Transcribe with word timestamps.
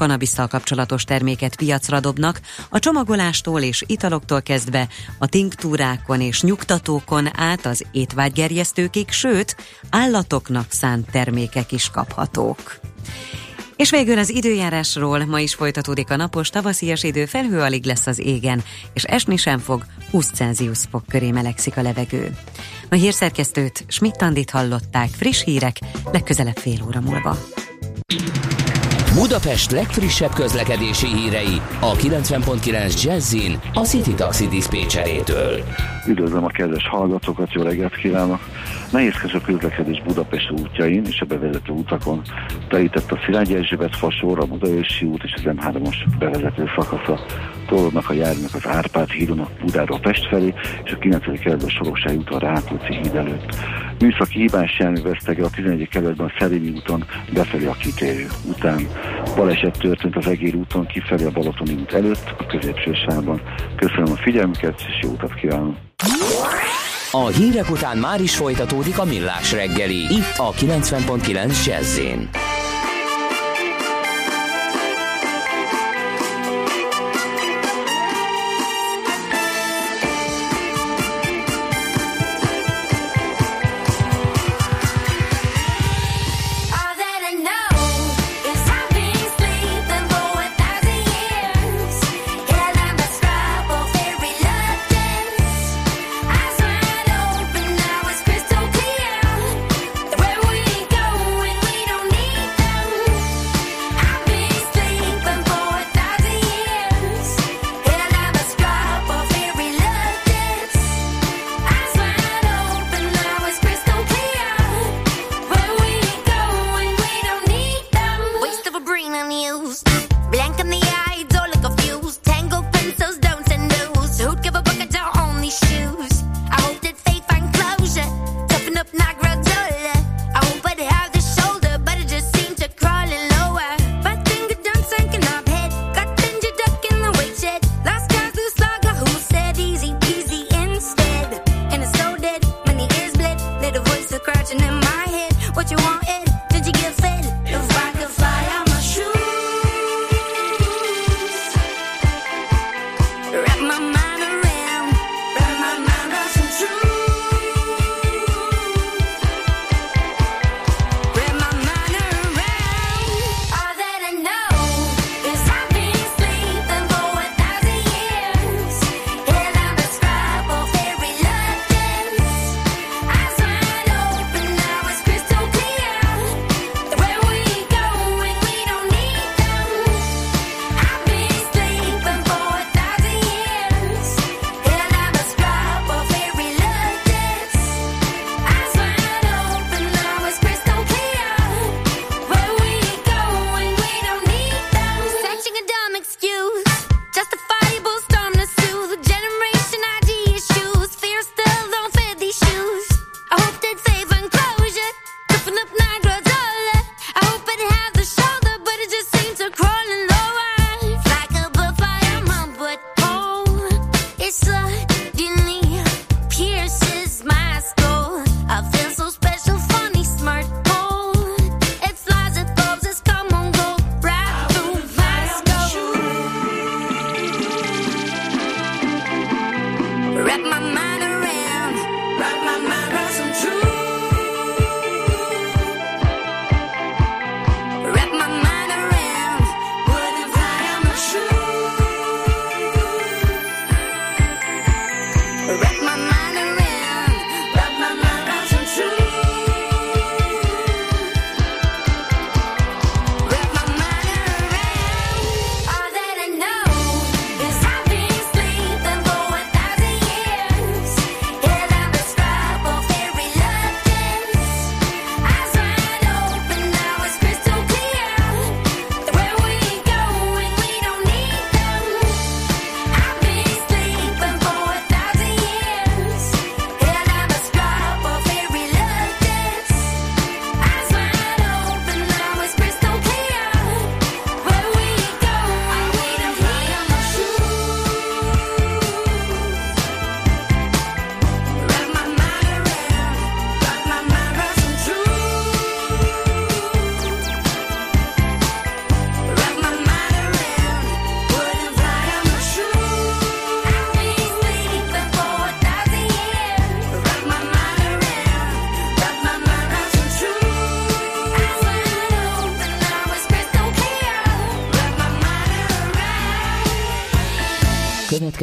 kanabisszal 0.00 0.46
kapcsolatos 0.46 1.04
terméket 1.04 1.56
piacra 1.56 2.00
dobnak, 2.00 2.40
a 2.70 2.78
csomagolástól 2.78 3.60
és 3.60 3.84
italoktól 3.86 4.42
kezdve 4.42 4.88
a 5.18 5.26
tinktúrákon 5.26 6.20
és 6.20 6.42
nyugtatókon 6.42 7.28
át 7.36 7.66
az 7.66 7.84
étvágygerjesztőkig, 7.92 9.10
sőt, 9.10 9.56
állatoknak 9.90 10.66
szánt 10.68 11.10
termékek 11.10 11.72
is 11.72 11.90
kaphatók. 11.90 12.80
És 13.76 13.90
végül 13.90 14.18
az 14.18 14.30
időjárásról 14.30 15.24
ma 15.24 15.40
is 15.40 15.54
folytatódik 15.54 16.10
a 16.10 16.16
napos 16.16 16.48
tavaszias 16.48 17.02
idő, 17.02 17.26
felhő 17.26 17.60
alig 17.60 17.84
lesz 17.84 18.06
az 18.06 18.18
égen, 18.18 18.62
és 18.92 19.04
esni 19.04 19.36
sem 19.36 19.58
fog, 19.58 19.84
20 20.10 20.30
Celsius 20.30 20.78
fok 20.90 21.04
köré 21.08 21.30
melegszik 21.30 21.76
a 21.76 21.82
levegő. 21.82 22.36
A 22.90 22.94
hírszerkesztőt 22.94 23.84
Schmidt-Tandit 23.88 24.50
hallották, 24.50 25.08
friss 25.08 25.44
hírek, 25.44 25.76
legközelebb 26.12 26.56
fél 26.56 26.84
óra 26.86 27.00
múlva. 27.00 27.38
Budapest 29.14 29.70
legfrissebb 29.70 30.32
közlekedési 30.32 31.06
hírei 31.06 31.60
a 31.80 31.92
90.9 31.92 33.02
Jazzin 33.02 33.60
a 33.74 33.80
City 33.80 34.14
Taxi 34.14 34.48
Dispécsejétől. 34.48 35.64
Üdvözlöm 36.06 36.44
a 36.44 36.48
kedves 36.48 36.88
hallgatókat, 36.88 37.52
jó 37.52 37.62
reggelt 37.62 37.96
kívánok! 37.96 38.40
Nehézkes 38.92 39.34
a 39.34 39.40
közlekedés 39.40 40.02
Budapest 40.02 40.50
útjain 40.50 41.04
és 41.04 41.20
a 41.20 41.24
bevezető 41.24 41.72
utakon. 41.72 42.22
Telített 42.68 43.12
a 43.12 43.18
Szilágyi 43.24 43.54
Erzsébet 43.54 43.96
fasor, 43.96 44.38
a 44.38 44.44
Budaörsi 44.44 45.06
út 45.06 45.22
és 45.22 45.32
az 45.36 45.42
M3-os 45.44 45.96
bevezető 46.18 46.70
szakasza. 46.76 47.20
Tolódnak 47.66 48.10
a 48.10 48.12
járműek 48.12 48.54
az 48.54 48.66
Árpád 48.66 49.10
hídon 49.10 49.38
a 49.38 49.48
Budáról 49.60 50.00
Pest 50.00 50.26
felé, 50.26 50.54
és 50.84 50.92
a 50.92 50.98
9. 50.98 51.24
kerületben 51.24 51.68
a 51.68 51.70
Soroksági 51.70 52.16
út 52.16 52.30
a 52.30 52.38
Rákóczi 52.38 52.94
híd 53.02 53.14
előtt. 53.14 53.56
Műszaki 54.00 54.38
hibás 54.38 54.78
jármű 54.78 55.02
vesztege 55.02 55.44
a 55.44 55.50
11. 55.50 55.88
kerületben 55.88 56.26
a 56.26 56.32
Szerémi 56.38 56.68
úton 56.68 57.04
befelé 57.32 57.66
a 57.66 57.76
kitérő 57.80 58.26
után. 58.44 58.88
Baleset 59.36 59.78
történt 59.78 60.16
az 60.16 60.26
Egér 60.26 60.54
úton 60.54 60.86
kifelé 60.86 61.24
a 61.24 61.30
Balatoni 61.30 61.72
út 61.72 61.92
előtt, 61.92 62.34
a 62.38 62.46
középső 62.46 62.92
sávban. 62.92 63.40
Köszönöm 63.76 64.12
a 64.12 64.16
figyelmüket, 64.16 64.80
és 64.88 64.98
jó 65.02 65.10
utat 65.10 65.34
kívánok! 65.34 65.76
A 67.12 67.26
hírek 67.26 67.70
után 67.70 67.98
már 67.98 68.20
is 68.20 68.36
folytatódik 68.36 68.98
a 68.98 69.04
millás 69.04 69.52
reggeli, 69.52 69.96
itt 69.96 70.36
a 70.36 70.52
90.9 70.52 71.66
jazz 71.66 71.98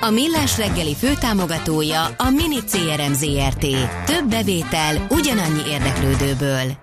A 0.00 0.10
Millás 0.10 0.58
reggeli 0.58 0.94
főtámogatója 0.94 2.04
a 2.04 2.30
Mini 2.30 2.58
CRM 2.70 3.12
Zrt. 3.12 3.66
Több 4.06 4.28
bevétel 4.30 5.06
ugyanannyi 5.10 5.62
érdeklődőből. 5.68 6.76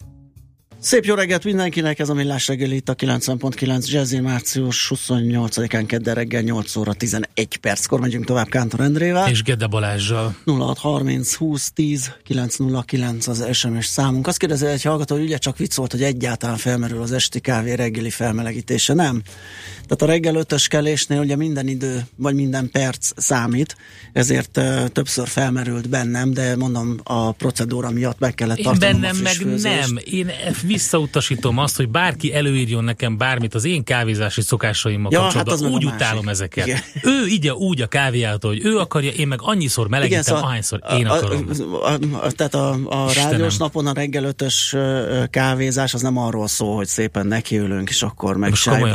Szép 0.84 1.06
jó 1.06 1.16
reggelt 1.16 1.44
mindenkinek, 1.44 2.00
ez 2.00 2.10
a 2.10 2.14
Millás 2.14 2.48
reggel 2.48 2.72
itt 2.72 2.90
a 2.90 2.96
90.9 2.96 3.86
Jazzy 3.90 4.20
március 4.20 4.92
28-án 4.96 5.84
kedden 5.88 6.14
reggel 6.14 6.42
8 6.42 6.76
óra 6.76 6.94
11 6.94 7.58
perckor 7.62 8.00
megyünk 8.00 8.26
tovább 8.26 8.48
Kántor 8.48 8.80
Endrével. 8.80 9.30
És 9.30 9.44
Gede 9.44 9.68
Balázsjal. 9.68 10.36
0630 10.46 11.36
20 11.36 11.72
10 11.72 12.12
909 12.24 13.28
az 13.28 13.48
SMS 13.52 13.86
számunk. 13.86 14.28
Azt 14.28 14.38
kérdezi 14.38 14.66
egy 14.66 14.84
hallgató, 14.84 15.16
hogy 15.16 15.24
ugye 15.24 15.38
csak 15.38 15.58
vicc 15.58 15.76
volt, 15.76 15.92
hogy 15.92 16.04
egyáltalán 16.04 16.58
felmerül 16.58 17.02
az 17.02 17.12
esti 17.12 17.40
kávé 17.40 17.74
reggeli 17.74 18.10
felmelegítése. 18.10 18.94
Nem. 18.94 19.22
Tehát 19.74 20.02
a 20.02 20.06
reggel 20.06 20.36
ötös 20.36 20.68
kelésnél 20.68 21.20
ugye 21.20 21.36
minden 21.36 21.68
idő, 21.68 22.06
vagy 22.16 22.36
minden 22.36 22.70
perc 22.72 23.12
számít, 23.16 23.76
ezért 24.14 24.58
uh, 24.58 24.88
többször 24.88 25.28
felmerült 25.28 25.90
bennem, 25.90 26.34
de 26.34 26.56
mondom 26.56 27.00
a 27.04 27.32
procedúra 27.32 27.90
miatt 27.90 28.20
meg 28.20 28.34
kellett 28.34 28.58
tartanom 28.58 29.02
bennem 29.02 29.16
a 29.16 29.22
meg 29.22 29.62
nem. 29.62 29.98
Én 30.04 30.32
visszautasítom 30.74 31.58
azt, 31.58 31.76
hogy 31.76 31.90
bárki 31.90 32.34
előírjon 32.34 32.84
nekem 32.84 33.18
bármit 33.18 33.54
az 33.54 33.66
én 33.66 33.84
kávézási 33.84 34.42
szokásaimmal 34.42 35.12
Ja, 35.12 35.20
kapcsolatban. 35.20 35.54
hát 35.54 35.64
meg 35.64 35.72
a 35.72 35.76
úgy 35.76 35.86
utálom 35.86 36.28
ezeket. 36.28 36.68
Igen. 36.68 36.80
Ő 37.02 37.28
igye 37.28 37.54
úgy 37.54 37.82
a 37.82 37.88
kávéjától, 37.88 38.52
hogy 38.52 38.66
ő 38.66 38.78
akarja, 38.78 39.12
én 39.12 39.28
meg 39.28 39.40
annyiszor 39.42 39.88
melegítem, 39.88 40.22
szóval 40.22 40.44
ahányszor 40.44 40.80
én 40.98 41.08
akarom. 41.08 41.50
A, 41.84 41.88
a, 41.88 41.98
a, 42.22 42.32
tehát 42.32 42.54
a, 42.54 42.72
a 42.72 43.06
Istenem. 43.08 43.32
rádiós 43.32 43.58
napon 43.58 43.88
a 43.88 43.94
reggel 43.94 44.24
ötös 44.24 44.76
kávézás 45.30 45.94
az 45.94 46.02
nem 46.02 46.18
arról 46.18 46.48
szól, 46.48 46.76
hogy 46.76 46.88
szépen 46.88 47.28
nekiülünk, 47.28 47.90
és 47.90 48.02
akkor 48.02 48.38
meg 48.38 48.54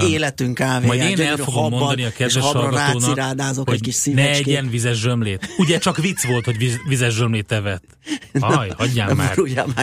életünk 0.08 0.54
kávéját, 0.54 0.86
Majd 0.86 1.18
én 1.18 1.26
el 1.26 1.36
fogom 1.36 1.62
habban, 1.62 1.78
mondani 1.78 2.04
a 2.04 2.10
kedves 2.10 2.42
hallgatónak, 2.42 2.74
rácirádázok 2.74 3.68
egy 3.68 3.72
hogy 3.74 3.82
kis 3.82 4.04
ne 4.04 4.30
egyen 4.30 4.70
vizes 4.70 4.98
zsömlét. 4.98 5.54
Ugye 5.58 5.78
csak 5.78 5.96
vicc 5.96 6.26
volt, 6.26 6.44
hogy 6.44 6.56
viz, 6.58 6.80
vizes 6.88 7.14
zsömlét 7.14 7.52
evett. 7.52 7.84
Aj, 8.40 8.72
hagyjál 8.76 9.14
már. 9.14 9.36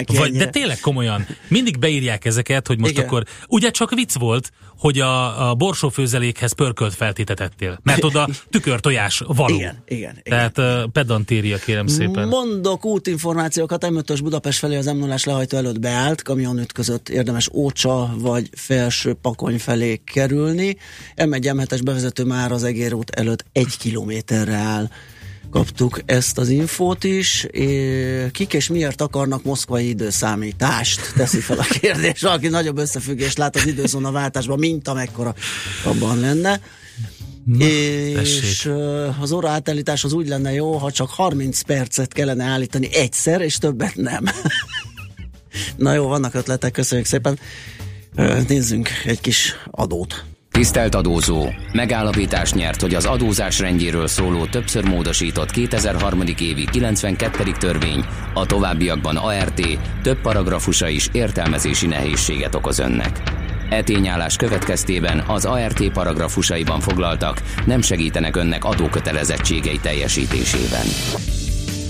Vagy, 0.06 0.31
de 0.31 0.47
tényleg 0.50 0.80
komolyan. 0.80 1.27
Mindig 1.47 1.77
beírják 1.86 2.26
ezeket, 2.26 2.68
hogy 2.68 2.80
most 2.80 2.92
Igen. 2.92 3.06
akkor... 3.06 3.24
Ugye 3.48 3.70
csak 3.70 3.94
vicc 3.94 4.18
volt, 4.18 4.52
hogy 4.78 5.00
a, 5.00 5.50
a 5.50 5.56
borsófőzelékhez 5.56 6.52
pörkölt 6.52 6.94
feltétetettél. 6.94 7.80
Mert 7.84 8.04
oda 8.04 8.30
tükörtojás 8.50 9.24
való. 9.28 9.56
Igen, 9.56 9.84
igen, 9.86 10.22
igen. 10.24 10.52
Tehát 10.54 10.58
uh, 10.58 10.92
pedantéria, 10.92 11.58
kérem 11.58 11.88
szépen. 11.88 12.28
Mondok 12.28 12.86
útinformációkat, 12.86 13.86
M5-ös 13.88 14.20
Budapest 14.24 14.60
felé 14.60 14.76
az 14.76 14.86
m 14.86 14.98
0 14.98 15.16
lehajtó 15.24 15.58
előtt 15.58 15.80
beállt, 15.80 16.22
kamion 16.22 16.60
ütközött, 16.60 17.10
érdemes 17.10 17.50
Ócsa 17.54 18.14
vagy 18.18 18.50
felső 18.56 19.14
Pakony 19.14 19.60
felé 19.60 20.02
kerülni. 20.06 20.78
M1 21.16 21.54
M7-es 21.54 21.81
bevezető 21.84 22.24
már 22.24 22.52
az 22.52 22.64
Egér 22.64 22.94
út 22.94 23.10
előtt 23.10 23.46
egy 23.52 23.78
kilométerre 23.78 24.56
áll. 24.56 24.90
Kaptuk 25.50 26.01
ezt 26.06 26.38
az 26.38 26.50
infót 26.50 27.03
is. 27.03 27.47
Kik 28.31 28.53
és 28.53 28.68
miért 28.68 29.01
akarnak 29.01 29.44
moszkvai 29.44 29.88
időszámítást? 29.88 31.13
Teszi 31.15 31.39
fel 31.39 31.59
a 31.59 31.65
kérdés. 31.80 32.21
Valaki 32.21 32.47
nagyobb 32.47 32.77
összefüggést 32.77 33.38
lát 33.38 33.56
az 33.56 33.68
időzóna 33.68 34.12
váltásban, 34.12 34.59
mint 34.59 34.88
amekkora 34.88 35.36
abban 35.83 36.19
lenne. 36.19 36.62
Na, 37.45 37.65
és 37.65 38.13
tessék. 38.13 38.74
az 39.21 39.31
óra 39.31 39.50
átállítás 39.50 40.03
az 40.03 40.13
úgy 40.13 40.27
lenne 40.27 40.53
jó, 40.53 40.77
ha 40.77 40.92
csak 40.92 41.09
30 41.09 41.62
percet 41.62 42.13
kellene 42.13 42.44
állítani 42.44 42.94
egyszer, 42.94 43.42
és 43.42 43.57
többet 43.57 43.95
nem. 43.95 44.24
Na 45.75 45.94
jó, 45.94 46.07
vannak 46.07 46.33
ötletek, 46.33 46.71
köszönjük 46.71 47.07
szépen. 47.07 47.39
Nézzünk 48.47 48.89
egy 49.06 49.21
kis 49.21 49.56
adót. 49.71 50.25
Tisztelt 50.56 50.96
adózó! 50.96 51.48
Megállapítás 51.72 52.54
nyert, 52.54 52.81
hogy 52.81 52.94
az 52.94 53.06
adózás 53.06 53.60
rendjéről 53.60 54.07
szóló 54.07 54.46
többször 54.46 54.84
módosított 54.84 55.52
2003. 55.52 56.22
évi 56.40 56.66
92. 56.72 57.52
törvény 57.60 58.06
a 58.34 58.46
továbbiakban 58.46 59.16
ART 59.18 59.62
több 60.04 60.22
paragrafusa 60.22 60.88
is 60.88 61.10
értelmezési 61.12 61.88
nehézséget 61.88 62.56
okoz 62.56 62.80
önnek. 62.80 63.22
E 63.69 63.81
tényállás 63.84 64.36
következtében 64.36 65.24
az 65.28 65.46
ART 65.46 65.92
paragrafusaiban 65.92 66.80
foglaltak 66.80 67.42
nem 67.66 67.81
segítenek 67.81 68.36
önnek 68.36 68.66
adókötelezettségei 68.66 69.80
teljesítésében. 69.80 70.86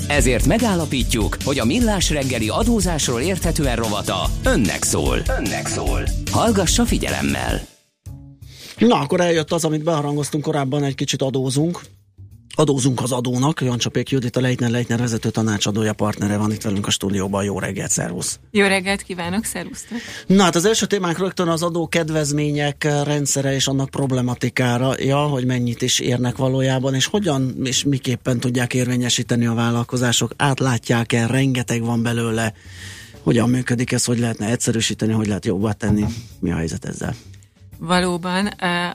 Ezért 0.07 0.45
megállapítjuk, 0.45 1.37
hogy 1.43 1.59
a 1.59 1.65
Millás 1.65 2.09
reggeli 2.09 2.49
adózásról 2.49 3.21
érthetően 3.21 3.75
rovata 3.75 4.29
önnek 4.43 4.83
szól. 4.83 5.17
Önnek 5.39 5.67
szól. 5.67 6.01
Hallgassa 6.31 6.85
figyelemmel! 6.85 7.74
Na, 8.77 8.95
akkor 8.95 9.19
eljött 9.19 9.51
az, 9.51 9.65
amit 9.65 9.83
beharangoztunk 9.83 10.43
korábban, 10.43 10.83
egy 10.83 10.95
kicsit 10.95 11.21
adózunk. 11.21 11.81
Adózunk 12.57 13.01
az 13.01 13.11
adónak. 13.11 13.61
Jancsapék 13.61 14.09
Judit, 14.09 14.35
a 14.35 14.41
Leitner 14.41 14.69
Leitner 14.69 14.99
vezető 14.99 15.29
tanácsadója, 15.29 15.93
partnere 15.93 16.37
van 16.37 16.51
itt 16.51 16.61
velünk 16.61 16.87
a 16.87 16.89
stúdióban. 16.89 17.43
Jó 17.43 17.59
reggelt, 17.59 17.91
szervusz! 17.91 18.39
Jó 18.51 18.65
reggelt 18.65 19.01
kívánok, 19.01 19.43
szervusztok! 19.43 19.97
Na 20.27 20.43
hát 20.43 20.55
az 20.55 20.65
első 20.65 20.85
témánk 20.85 21.17
rögtön 21.17 21.47
az 21.47 21.63
adó 21.63 21.87
kedvezmények 21.87 22.83
rendszere 23.03 23.53
és 23.53 23.67
annak 23.67 23.89
problematikára, 23.89 24.93
ja, 24.97 25.17
hogy 25.17 25.45
mennyit 25.45 25.81
is 25.81 25.99
érnek 25.99 26.37
valójában, 26.37 26.93
és 26.93 27.05
hogyan 27.05 27.55
és 27.63 27.83
miképpen 27.83 28.39
tudják 28.39 28.73
érvényesíteni 28.73 29.45
a 29.45 29.53
vállalkozások, 29.53 30.31
átlátják-e, 30.37 31.27
rengeteg 31.27 31.81
van 31.81 32.03
belőle, 32.03 32.53
hogyan 33.21 33.49
működik 33.49 33.91
ez, 33.91 34.05
hogy 34.05 34.19
lehetne 34.19 34.49
egyszerűsíteni, 34.49 35.13
hogy 35.13 35.27
lehet 35.27 35.45
jobbá 35.45 35.71
tenni, 35.71 36.05
mi 36.39 36.51
a 36.51 36.55
helyzet 36.55 36.85
ezzel? 36.85 37.15
Valóban 37.77 38.49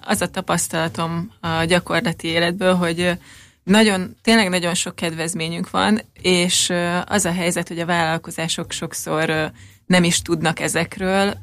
az 0.04 0.20
a 0.20 0.26
tapasztalatom 0.26 1.30
a 1.40 1.64
gyakorlati 1.64 2.28
életből, 2.28 2.74
hogy 2.74 3.18
nagyon, 3.64 4.16
tényleg 4.22 4.48
nagyon 4.48 4.74
sok 4.74 4.94
kedvezményünk 4.94 5.70
van, 5.70 6.00
és 6.22 6.72
az 7.06 7.24
a 7.24 7.32
helyzet, 7.32 7.68
hogy 7.68 7.78
a 7.78 7.86
vállalkozások 7.86 8.72
sokszor 8.72 9.52
nem 9.86 10.04
is 10.04 10.22
tudnak 10.22 10.60
ezekről, 10.60 11.34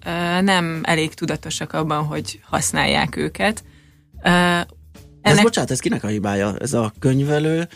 nem 0.41 0.79
elég 0.83 1.13
tudatosak 1.13 1.73
abban, 1.73 2.05
hogy 2.05 2.39
használják 2.43 3.15
őket. 3.15 3.63
Eh, 4.21 4.61
Ez 5.21 5.41
bocsánat, 5.41 5.71
ez 5.71 5.79
kinek 5.79 6.03
a 6.03 6.07
hibája? 6.07 6.55
Ez 6.59 6.73
a 6.73 6.93
könyvelő, 6.99 7.67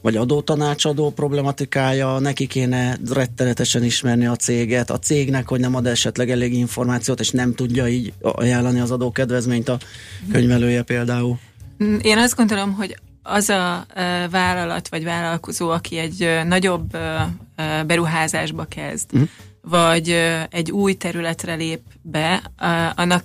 vagy 0.00 0.16
adótanácsadó 0.16 1.10
problematikája, 1.10 2.18
neki 2.18 2.46
kéne 2.46 2.96
rettenetesen 3.12 3.84
ismerni 3.84 4.26
a 4.26 4.36
céget, 4.36 4.90
a 4.90 4.98
cégnek, 4.98 5.48
hogy 5.48 5.60
nem 5.60 5.74
ad 5.74 5.86
esetleg 5.86 6.30
elég 6.30 6.54
információt, 6.54 7.20
és 7.20 7.30
nem 7.30 7.54
tudja 7.54 7.88
így 7.88 8.12
ajánlani 8.20 8.80
az 8.80 8.90
adókedvezményt 8.90 9.68
a 9.68 9.78
könyvelője 10.32 10.82
például. 10.82 11.38
Mm, 11.84 11.96
Én 12.02 12.18
azt 12.18 12.36
gondolom, 12.36 12.72
hogy 12.72 12.96
az 13.22 13.48
a 13.48 13.86
vállalat 14.30 14.88
vagy 14.88 15.04
vállalkozó, 15.04 15.68
aki 15.70 15.98
egy 15.98 16.40
nagyobb 16.46 16.96
beruházásba 17.86 18.64
kezd, 18.64 19.12
uh-huh. 19.12 19.28
vagy 19.62 20.16
egy 20.50 20.70
új 20.70 20.94
területre 20.94 21.54
lép 21.54 21.80
be, 22.02 22.42
annak 22.94 23.24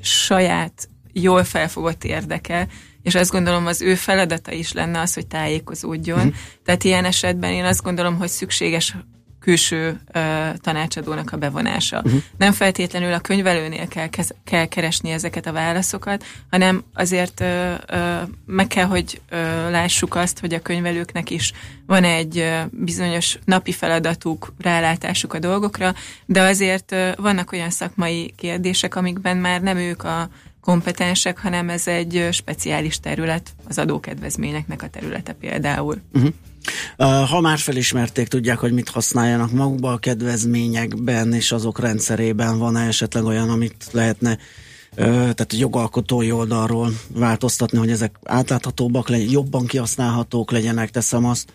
saját 0.00 0.88
jól 1.12 1.44
felfogott 1.44 2.04
érdeke, 2.04 2.66
és 3.04 3.14
azt 3.14 3.30
gondolom 3.30 3.66
az 3.66 3.82
ő 3.82 3.94
feladata 3.94 4.52
is 4.52 4.72
lenne 4.72 5.00
az, 5.00 5.14
hogy 5.14 5.26
tájékozódjon. 5.26 6.18
Uh-huh. 6.18 6.34
Tehát 6.64 6.84
ilyen 6.84 7.04
esetben 7.04 7.52
én 7.52 7.64
azt 7.64 7.82
gondolom, 7.82 8.16
hogy 8.16 8.28
szükséges 8.28 8.94
külső 9.44 10.00
ö, 10.12 10.48
tanácsadónak 10.60 11.32
a 11.32 11.36
bevonása. 11.36 12.02
Uh-huh. 12.04 12.22
Nem 12.36 12.52
feltétlenül 12.52 13.12
a 13.12 13.18
könyvelőnél 13.20 13.88
kell, 13.88 14.08
kez, 14.08 14.34
kell 14.44 14.66
keresni 14.66 15.10
ezeket 15.10 15.46
a 15.46 15.52
válaszokat, 15.52 16.24
hanem 16.50 16.84
azért 16.94 17.40
ö, 17.40 17.74
ö, 17.86 18.20
meg 18.46 18.66
kell, 18.66 18.84
hogy 18.84 19.20
ö, 19.28 19.36
lássuk 19.70 20.14
azt, 20.14 20.38
hogy 20.38 20.54
a 20.54 20.62
könyvelőknek 20.62 21.30
is 21.30 21.52
van 21.86 22.04
egy 22.04 22.38
ö, 22.38 22.60
bizonyos 22.70 23.38
napi 23.44 23.72
feladatuk, 23.72 24.52
rálátásuk 24.58 25.34
a 25.34 25.38
dolgokra, 25.38 25.94
de 26.26 26.42
azért 26.42 26.92
ö, 26.92 27.10
vannak 27.16 27.52
olyan 27.52 27.70
szakmai 27.70 28.34
kérdések, 28.36 28.96
amikben 28.96 29.36
már 29.36 29.60
nem 29.60 29.76
ők 29.76 30.04
a 30.04 30.28
kompetensek, 30.64 31.38
hanem 31.38 31.68
ez 31.68 31.86
egy 31.86 32.28
speciális 32.30 33.00
terület, 33.00 33.54
az 33.68 33.78
adókedvezményeknek 33.78 34.82
a 34.82 34.88
területe 34.88 35.32
például. 35.32 36.00
Uh-huh. 36.12 36.32
Uh, 36.98 37.28
ha 37.28 37.40
már 37.40 37.58
felismerték, 37.58 38.28
tudják, 38.28 38.58
hogy 38.58 38.72
mit 38.72 38.88
használjanak 38.88 39.50
magukba 39.50 39.92
a 39.92 39.98
kedvezményekben 39.98 41.32
és 41.32 41.52
azok 41.52 41.80
rendszerében, 41.80 42.58
van-e 42.58 42.86
esetleg 42.86 43.24
olyan, 43.24 43.50
amit 43.50 43.86
lehetne 43.90 44.38
tehát 44.96 45.52
a 45.52 45.56
jogalkotói 45.56 46.32
oldalról 46.32 46.92
változtatni, 47.08 47.78
hogy 47.78 47.90
ezek 47.90 48.18
átláthatóbbak 48.24 49.08
legyenek, 49.08 49.32
jobban 49.32 49.66
kihasználhatók 49.66 50.50
legyenek, 50.50 50.90
teszem 50.90 51.24
azt. 51.24 51.52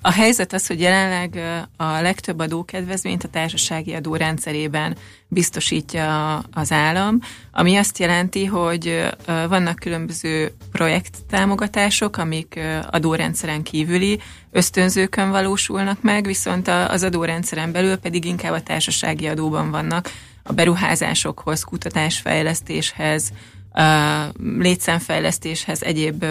A 0.00 0.10
helyzet 0.10 0.52
az, 0.52 0.66
hogy 0.66 0.80
jelenleg 0.80 1.40
a 1.76 2.00
legtöbb 2.00 2.38
adókedvezményt 2.38 3.24
a 3.24 3.28
társasági 3.28 3.94
adó 3.94 4.16
rendszerében 4.16 4.96
biztosítja 5.28 6.36
az 6.38 6.72
állam, 6.72 7.18
ami 7.52 7.76
azt 7.76 7.98
jelenti, 7.98 8.44
hogy 8.44 9.08
vannak 9.26 9.78
különböző 9.78 10.52
projekttámogatások, 10.72 12.16
amik 12.16 12.60
adórendszeren 12.90 13.62
kívüli 13.62 14.20
ösztönzőkön 14.50 15.30
valósulnak 15.30 16.02
meg, 16.02 16.24
viszont 16.26 16.68
az 16.68 17.02
adórendszeren 17.02 17.72
belül 17.72 17.96
pedig 17.96 18.24
inkább 18.24 18.52
a 18.52 18.62
társasági 18.62 19.26
adóban 19.26 19.70
vannak 19.70 20.10
a 20.42 20.52
beruházásokhoz, 20.52 21.62
kutatásfejlesztéshez, 21.62 23.32
létszámfejlesztéshez, 24.58 25.82
egyéb 25.82 26.24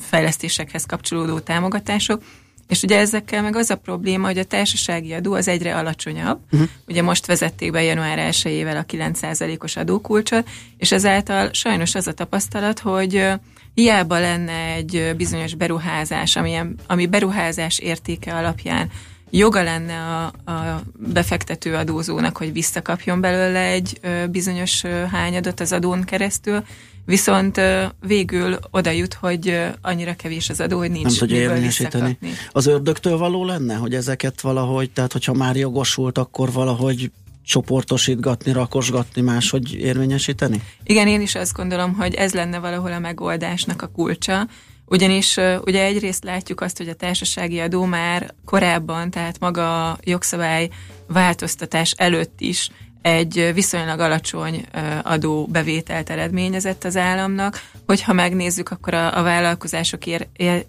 fejlesztésekhez 0.00 0.86
kapcsolódó 0.86 1.38
támogatások. 1.38 2.22
És 2.68 2.82
ugye 2.82 2.98
ezekkel 2.98 3.42
meg 3.42 3.56
az 3.56 3.70
a 3.70 3.76
probléma, 3.76 4.26
hogy 4.26 4.38
a 4.38 4.44
társasági 4.44 5.12
adó 5.12 5.32
az 5.32 5.48
egyre 5.48 5.76
alacsonyabb. 5.76 6.40
Uh-huh. 6.52 6.68
Ugye 6.86 7.02
most 7.02 7.26
vezették 7.26 7.70
be 7.70 7.82
január 7.82 8.18
1 8.18 8.64
a 8.66 8.84
9%-os 8.84 9.76
adókulcsot, 9.76 10.48
és 10.76 10.92
ezáltal 10.92 11.48
sajnos 11.52 11.94
az 11.94 12.06
a 12.06 12.12
tapasztalat, 12.12 12.78
hogy 12.78 13.28
hiába 13.74 14.18
lenne 14.18 14.72
egy 14.74 15.12
bizonyos 15.16 15.54
beruházás, 15.54 16.36
amilyen, 16.36 16.74
ami 16.86 17.06
beruházás 17.06 17.78
értéke 17.78 18.34
alapján 18.34 18.90
joga 19.34 19.62
lenne 19.62 19.98
a, 19.98 20.50
a 20.50 20.82
befektető 20.96 21.74
adózónak, 21.74 22.36
hogy 22.36 22.52
visszakapjon 22.52 23.20
belőle 23.20 23.60
egy 23.60 24.00
bizonyos 24.30 24.82
hányadot 25.10 25.60
az 25.60 25.72
adón 25.72 26.02
keresztül, 26.02 26.64
viszont 27.04 27.60
végül 28.00 28.58
oda 28.70 28.90
jut, 28.90 29.14
hogy 29.14 29.60
annyira 29.80 30.14
kevés 30.14 30.50
az 30.50 30.60
adó, 30.60 30.78
hogy 30.78 30.90
nincs 30.90 31.04
Nem 31.04 31.14
tudja 31.14 31.36
érvényesíteni. 31.36 32.18
Az 32.50 32.66
ördögtől 32.66 33.16
való 33.16 33.44
lenne, 33.44 33.74
hogy 33.74 33.94
ezeket 33.94 34.40
valahogy, 34.40 34.90
tehát 34.90 35.12
hogyha 35.12 35.32
már 35.32 35.56
jogosult, 35.56 36.18
akkor 36.18 36.52
valahogy 36.52 37.10
csoportosítgatni, 37.44 38.52
rakosgatni, 38.52 39.20
máshogy 39.20 39.74
érvényesíteni? 39.74 40.62
Igen, 40.84 41.08
én 41.08 41.20
is 41.20 41.34
azt 41.34 41.52
gondolom, 41.52 41.94
hogy 41.94 42.14
ez 42.14 42.32
lenne 42.32 42.58
valahol 42.58 42.92
a 42.92 42.98
megoldásnak 42.98 43.82
a 43.82 43.86
kulcsa, 43.86 44.48
ugyanis 44.92 45.36
ugye 45.64 45.84
egyrészt 45.84 46.24
látjuk 46.24 46.60
azt, 46.60 46.76
hogy 46.76 46.88
a 46.88 46.94
társasági 46.94 47.60
adó 47.60 47.84
már 47.84 48.34
korábban, 48.44 49.10
tehát 49.10 49.38
maga 49.38 49.90
a 49.90 49.98
jogszabály 50.04 50.68
változtatás 51.06 51.90
előtt 51.90 52.40
is 52.40 52.70
egy 53.02 53.50
viszonylag 53.54 54.00
alacsony 54.00 54.64
adóbevételt 55.02 56.10
eredményezett 56.10 56.84
az 56.84 56.96
államnak. 56.96 57.62
Hogyha 57.86 58.12
megnézzük, 58.12 58.70
akkor 58.70 58.94
a, 58.94 59.18
a 59.18 59.22
vállalkozások 59.22 60.06
ér, 60.06 60.26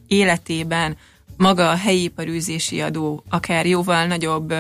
életében 0.07 0.97
maga 1.37 1.69
a 1.69 1.75
helyi 1.75 2.03
iparűzési 2.03 2.81
adó 2.81 3.23
akár 3.29 3.65
jóval 3.65 4.05
nagyobb 4.05 4.53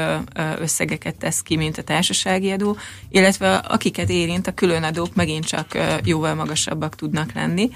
összegeket 0.59 1.15
tesz 1.15 1.41
ki, 1.41 1.55
mint 1.55 1.77
a 1.77 1.83
társasági 1.83 2.51
adó, 2.51 2.77
illetve 3.09 3.55
akiket 3.55 4.09
érint, 4.09 4.47
a 4.47 4.53
külön 4.53 4.83
adók 4.83 5.15
megint 5.15 5.45
csak 5.45 5.77
jóval 6.03 6.33
magasabbak 6.33 6.95
tudnak 6.95 7.33
lenni. 7.33 7.69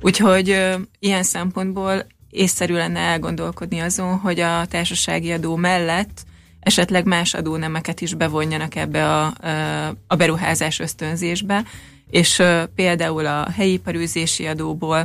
Úgyhogy 0.00 0.76
ilyen 0.98 1.22
szempontból 1.22 2.06
észszerű 2.30 2.74
lenne 2.74 3.00
elgondolkodni 3.00 3.78
azon, 3.78 4.18
hogy 4.18 4.40
a 4.40 4.66
társasági 4.66 5.32
adó 5.32 5.56
mellett 5.56 6.22
esetleg 6.60 7.04
más 7.04 7.34
adónemeket 7.34 8.00
is 8.00 8.14
bevonjanak 8.14 8.74
ebbe 8.74 9.16
a, 9.16 9.34
a 10.06 10.16
beruházás 10.16 10.78
ösztönzésbe, 10.78 11.64
és 12.10 12.42
például 12.74 13.26
a 13.26 13.50
helyi 13.50 13.78
parűzési 13.78 14.46
adóból, 14.46 15.04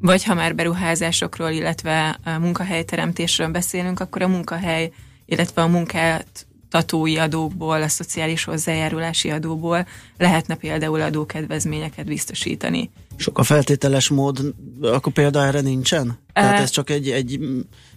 vagy 0.00 0.24
ha 0.24 0.34
már 0.34 0.54
beruházásokról, 0.54 1.50
illetve 1.50 2.18
munkahelyteremtésről 2.40 3.48
beszélünk, 3.48 4.00
akkor 4.00 4.22
a 4.22 4.28
munkahely, 4.28 4.90
illetve 5.26 5.62
a 5.62 5.66
munkát 5.66 6.46
tatói 6.74 7.16
adókból, 7.18 7.82
a 7.82 7.88
szociális 7.88 8.44
hozzájárulási 8.44 9.30
adóból 9.30 9.86
lehetne 10.18 10.54
például 10.54 11.00
adókedvezményeket 11.00 12.06
biztosítani. 12.06 12.90
Sok 13.16 13.38
a 13.38 13.42
feltételes 13.42 14.08
mód, 14.08 14.54
akkor 14.80 15.12
példa 15.12 15.44
erre 15.44 15.60
nincsen? 15.60 16.18
Tehát 16.32 16.60
ez 16.60 16.70
csak 16.70 16.90
egy, 16.90 17.10
egy 17.10 17.38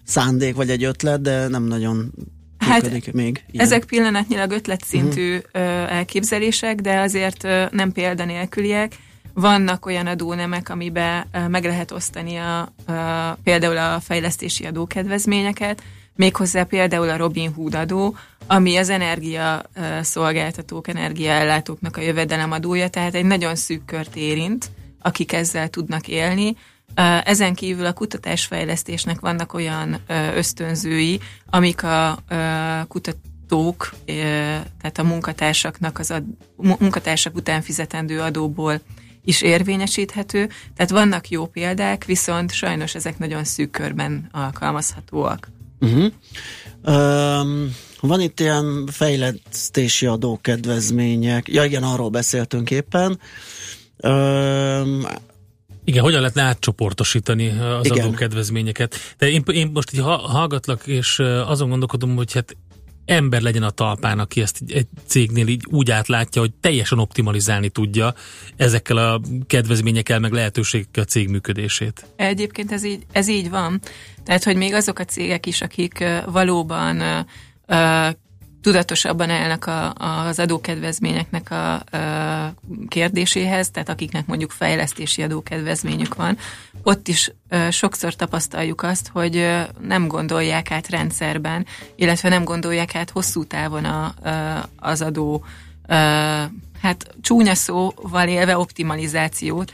szándék 0.04 0.56
vagy 0.56 0.70
egy 0.70 0.84
ötlet, 0.84 1.22
de 1.22 1.48
nem 1.48 1.64
nagyon 1.64 2.12
hát 2.58 3.14
még. 3.14 3.44
Ilyen. 3.52 3.66
Ezek 3.66 3.86
pillanatnyilag 3.86 4.52
ötletszintű 4.52 5.36
uh-huh. 5.36 5.92
elképzelések, 5.92 6.82
de 6.82 7.00
azért 7.00 7.48
nem 7.72 7.92
példanélküliek. 7.92 8.96
Vannak 9.34 9.86
olyan 9.86 10.08
adónemek, 10.08 10.70
amiben 10.70 11.26
meg 11.48 11.64
lehet 11.64 11.92
osztani 11.92 12.36
a, 12.36 12.60
a, 12.60 13.38
például 13.44 13.78
a 13.78 14.00
fejlesztési 14.00 14.66
adókedvezményeket, 14.66 15.84
méghozzá 16.18 16.64
például 16.64 17.10
a 17.10 17.18
Robin 17.18 17.54
Hood 17.54 17.76
adó, 17.76 18.16
ami 18.48 18.78
az 18.78 18.90
energia 18.90 19.64
szolgáltatók, 20.02 20.88
energiaellátóknak 20.88 21.98
a 21.98 22.02
jövedelemadója, 22.02 22.90
tehát 22.90 23.16
egy 23.16 23.26
nagyon 23.26 23.56
szűk 23.56 23.86
kört 23.86 24.16
érint, 24.16 24.72
akik 25.02 25.34
ezzel 25.34 25.70
tudnak 25.70 26.08
élni. 26.08 26.56
Ezen 27.24 27.54
kívül 27.54 27.86
a 27.86 27.94
kutatásfejlesztésnek 27.94 29.20
vannak 29.20 29.54
olyan 29.54 29.98
ösztönzői, 30.36 31.20
amik 31.50 31.84
a 31.84 32.20
kutatók, 32.88 33.94
tehát 34.82 34.98
a 34.98 35.04
munkatársaknak 35.04 36.00
az 36.00 36.12
ad, 36.12 36.24
munkatársak 36.56 37.36
után 37.36 37.62
fizetendő 37.62 38.20
adóból 38.20 38.82
is 39.24 39.42
érvényesíthető. 39.42 40.50
Tehát 40.76 40.92
vannak 40.92 41.30
jó 41.30 41.46
példák, 41.46 42.06
viszont 42.06 42.52
sajnos 42.52 42.96
ezek 42.96 43.18
nagyon 43.18 43.44
szűk 43.44 43.72
körben 43.72 44.30
alkalmazhatóak. 44.32 45.50
Uh-huh. 45.80 46.12
Um, 46.86 47.76
van 48.02 48.22
itt 48.22 48.40
ilyen 48.40 48.88
fejlesztési 48.92 50.06
adókedvezmények. 50.06 51.48
Ja 51.48 51.64
igen, 51.64 51.84
arról 51.84 52.10
beszéltünk 52.10 52.72
éppen. 52.72 53.20
Um, 54.04 55.06
igen, 55.84 56.04
hogyan 56.04 56.20
lehetne 56.20 56.42
átcsoportosítani 56.42 57.50
az 57.50 57.86
igen. 57.86 58.06
adókedvezményeket. 58.06 58.96
De 59.18 59.30
én, 59.30 59.44
én 59.52 59.70
most 59.74 59.94
így 59.94 60.00
hallgatlak, 60.04 60.88
és 60.88 61.20
azon 61.46 61.70
gondolkodom, 61.70 62.16
hogy 62.16 62.34
hát 62.34 62.56
ember 63.06 63.42
legyen 63.42 63.64
a 63.64 63.70
talpán, 63.70 64.20
aki 64.20 64.42
ezt 64.42 64.62
egy 64.68 64.88
cégnél 65.06 65.48
így 65.48 65.66
úgy 65.70 65.92
átlátja, 65.92 66.42
hogy 66.42 66.54
teljesen 66.54 67.00
optimalizálni 67.00 67.70
tudja 67.70 68.14
ezekkel 68.56 68.98
a 68.98 69.22
kedvezményekkel, 69.48 70.20
meg 70.20 70.32
lehetőségekkel 70.32 71.04
a 71.04 71.06
cég 71.06 71.30
működését. 71.30 72.06
Egyébként 72.16 72.72
ez 72.72 72.84
így, 72.84 73.06
ez 73.12 73.28
így 73.28 73.50
van. 73.50 73.82
Tehát, 74.28 74.44
hogy 74.44 74.56
még 74.56 74.74
azok 74.74 75.00
a 75.00 75.06
cégek 75.06 75.46
is, 75.46 75.62
akik 75.62 76.04
valóban 76.26 77.26
tudatosabban 78.62 79.30
állnak 79.30 79.66
a, 79.66 79.94
az 79.94 80.40
adókedvezményeknek 80.40 81.52
a, 81.52 81.84
kérdéséhez, 82.88 83.70
tehát 83.70 83.90
akiknek 83.90 84.26
mondjuk 84.26 84.52
fejlesztési 84.52 85.22
adókedvezményük 85.22 86.16
van, 86.16 86.38
ott 86.84 87.08
is 87.08 87.32
sokszor 87.70 88.16
tapasztaljuk 88.16 88.84
azt, 88.84 89.08
hogy 89.14 89.48
nem 89.82 90.08
gondolják 90.08 90.72
át 90.72 90.90
rendszerben, 90.90 91.66
illetve 91.96 92.30
nem 92.30 92.44
gondolják 92.44 92.96
át 92.96 93.10
hosszú 93.10 93.44
távon 93.46 93.86
a, 93.86 94.14
az 94.76 95.02
adó, 95.02 95.46
hát 96.82 97.16
csúnya 97.22 97.56
szóval 97.56 98.28
élve 98.28 98.58
optimalizációt, 98.58 99.72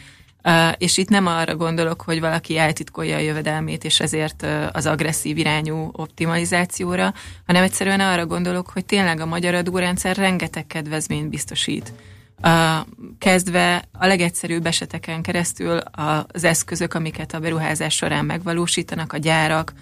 és 0.78 0.98
itt 0.98 1.10
nem 1.10 1.28
arra 1.28 1.56
gondolok, 1.56 2.02
hogy 2.02 2.20
valaki 2.20 2.58
eltitkolja 2.58 3.16
a 3.16 3.20
jövedelmét, 3.20 3.84
és 3.84 4.00
ezért 4.00 4.46
az 4.72 4.86
agresszív 4.86 5.38
irányú 5.38 5.90
optimalizációra, 5.92 7.14
hanem 7.46 7.64
egyszerűen 7.64 8.00
arra 8.00 8.26
gondolok, 8.26 8.70
hogy 8.70 8.86
tényleg 8.86 9.20
a 9.20 9.26
magyar 9.26 9.54
adórendszer 9.54 10.16
rengeteg 10.16 10.68
kedvezményt 10.68 11.30
biztosít. 11.30 11.94
Kezdve 13.20 13.84
a 13.92 14.08
legegyszerűbb 14.08 14.66
eseteken 14.66 15.22
keresztül 15.22 15.78
az 16.32 16.44
eszközök, 16.44 16.94
amiket 16.94 17.34
a 17.34 17.40
beruházás 17.40 17.96
során 17.96 18.26
megvalósítanak, 18.26 19.14
a 19.14 19.18
gyárak, 19.18 19.74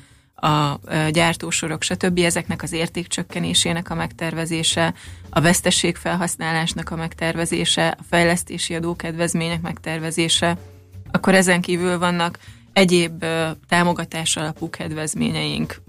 a 0.42 0.80
gyártósorok, 1.12 1.84
stb. 1.84 2.20
ezeknek 2.20 2.64
az 2.64 2.72
értékcsökkenésének 2.72 3.90
a 3.90 3.96
megtervezése, 3.96 4.94
a 5.30 5.42
vesztességfelhasználásnak 5.42 6.90
a 6.90 6.96
megtervezése, 6.96 7.88
a 7.88 8.04
fejlesztési 8.10 8.76
adókedvezmények 8.76 9.62
megtervezése, 9.62 10.58
akkor 11.12 11.34
ezen 11.36 11.62
kívül 11.62 11.98
vannak 11.98 12.40
egyéb 12.74 13.26
támogatás 13.68 14.36
alapú 14.36 14.70
kedvezményeink, 14.70 15.82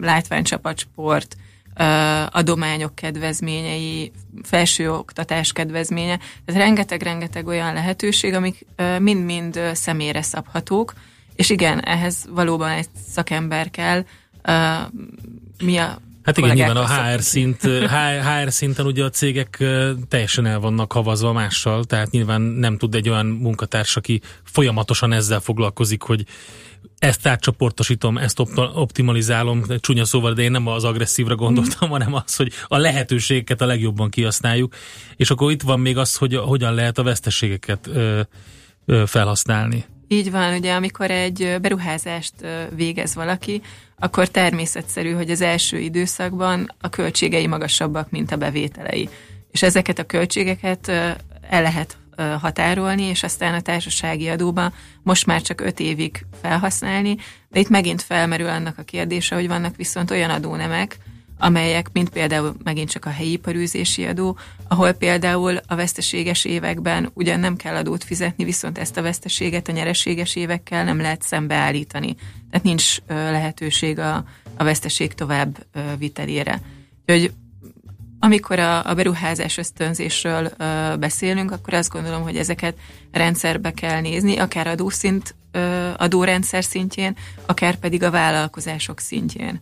látványcsapatsport, 0.00 1.36
adományok 2.30 2.94
kedvezményei, 2.94 4.12
felsőoktatás 4.42 5.52
kedvezménye. 5.52 6.18
Tehát 6.44 6.60
rengeteg-rengeteg 6.62 7.46
olyan 7.46 7.72
lehetőség, 7.72 8.34
amik 8.34 8.66
mind-mind 8.98 9.60
személyre 9.72 10.22
szabhatók, 10.22 10.94
és 11.38 11.50
igen, 11.50 11.80
ehhez 11.80 12.26
valóban 12.30 12.70
egy 12.70 12.88
szakember 13.10 13.70
kell. 13.70 14.04
Uh, 14.48 14.92
mi 15.64 15.76
a 15.76 15.98
Hát 16.22 16.38
igen, 16.38 16.54
nyilván 16.54 16.76
a 16.76 16.86
HR, 16.86 17.20
szint, 17.20 17.62
HR 17.62 18.52
szinten 18.52 18.86
ugye 18.86 19.04
a 19.04 19.10
cégek 19.10 19.64
teljesen 20.08 20.46
el 20.46 20.60
vannak 20.60 20.92
havazva 20.92 21.32
mással, 21.32 21.84
tehát 21.84 22.10
nyilván 22.10 22.40
nem 22.40 22.76
tud 22.76 22.94
egy 22.94 23.08
olyan 23.08 23.26
munkatárs, 23.26 23.96
aki 23.96 24.20
folyamatosan 24.42 25.12
ezzel 25.12 25.40
foglalkozik, 25.40 26.02
hogy 26.02 26.24
ezt 26.98 27.26
átcsoportosítom, 27.26 28.18
ezt 28.18 28.38
optimalizálom, 28.74 29.64
csúnya 29.80 30.04
szóval, 30.04 30.32
de 30.32 30.42
én 30.42 30.50
nem 30.50 30.66
az 30.66 30.84
agresszívra 30.84 31.34
gondoltam, 31.34 31.88
hanem 31.88 32.14
az, 32.14 32.36
hogy 32.36 32.52
a 32.66 32.76
lehetőségeket 32.76 33.60
a 33.60 33.66
legjobban 33.66 34.10
kihasználjuk, 34.10 34.74
és 35.16 35.30
akkor 35.30 35.50
itt 35.50 35.62
van 35.62 35.80
még 35.80 35.96
az, 35.96 36.16
hogy 36.16 36.34
hogyan 36.34 36.74
lehet 36.74 36.98
a 36.98 37.02
veszteségeket 37.02 37.90
felhasználni. 39.06 39.84
Így 40.08 40.30
van, 40.30 40.54
ugye 40.54 40.72
amikor 40.74 41.10
egy 41.10 41.56
beruházást 41.60 42.34
végez 42.74 43.14
valaki, 43.14 43.62
akkor 43.98 44.28
természetszerű, 44.28 45.12
hogy 45.12 45.30
az 45.30 45.40
első 45.40 45.78
időszakban 45.78 46.74
a 46.80 46.88
költségei 46.88 47.46
magasabbak, 47.46 48.10
mint 48.10 48.32
a 48.32 48.36
bevételei. 48.36 49.08
És 49.50 49.62
ezeket 49.62 49.98
a 49.98 50.04
költségeket 50.04 50.88
el 50.88 51.62
lehet 51.62 51.96
határolni, 52.40 53.02
és 53.02 53.22
aztán 53.22 53.54
a 53.54 53.60
társasági 53.60 54.28
adóba 54.28 54.72
most 55.02 55.26
már 55.26 55.42
csak 55.42 55.60
öt 55.60 55.80
évig 55.80 56.26
felhasználni, 56.42 57.16
de 57.48 57.60
itt 57.60 57.68
megint 57.68 58.02
felmerül 58.02 58.48
annak 58.48 58.78
a 58.78 58.82
kérdése, 58.82 59.34
hogy 59.34 59.48
vannak 59.48 59.76
viszont 59.76 60.10
olyan 60.10 60.30
adónemek, 60.30 60.98
amelyek, 61.38 61.88
mint 61.92 62.08
például 62.08 62.54
megint 62.62 62.90
csak 62.90 63.04
a 63.04 63.10
helyi 63.10 63.32
iparűzési 63.32 64.04
adó, 64.04 64.38
ahol 64.68 64.92
például 64.92 65.56
a 65.66 65.74
veszteséges 65.74 66.44
években 66.44 67.10
ugyan 67.14 67.40
nem 67.40 67.56
kell 67.56 67.74
adót 67.74 68.04
fizetni, 68.04 68.44
viszont 68.44 68.78
ezt 68.78 68.96
a 68.96 69.02
veszteséget 69.02 69.68
a 69.68 69.72
nyereséges 69.72 70.36
évekkel 70.36 70.84
nem 70.84 71.00
lehet 71.00 71.22
szembeállítani. 71.22 72.16
Tehát 72.50 72.66
nincs 72.66 72.96
lehetőség 73.06 73.98
a, 73.98 74.24
a 74.56 74.64
veszteség 74.64 75.14
tovább 75.14 75.66
vitelére. 75.98 76.60
Úgyhogy 77.06 77.32
amikor 78.20 78.58
a, 78.58 78.84
a 78.86 78.94
beruházás 78.94 79.56
ösztönzésről 79.56 80.50
ö, 80.56 80.96
beszélünk, 80.96 81.50
akkor 81.50 81.74
azt 81.74 81.90
gondolom, 81.90 82.22
hogy 82.22 82.36
ezeket 82.36 82.78
rendszerbe 83.12 83.72
kell 83.72 84.00
nézni, 84.00 84.36
akár 84.36 84.66
adószint, 84.66 85.34
ö, 85.52 85.90
adórendszer 85.96 86.64
szintjén, 86.64 87.16
akár 87.46 87.76
pedig 87.76 88.02
a 88.02 88.10
vállalkozások 88.10 89.00
szintjén. 89.00 89.60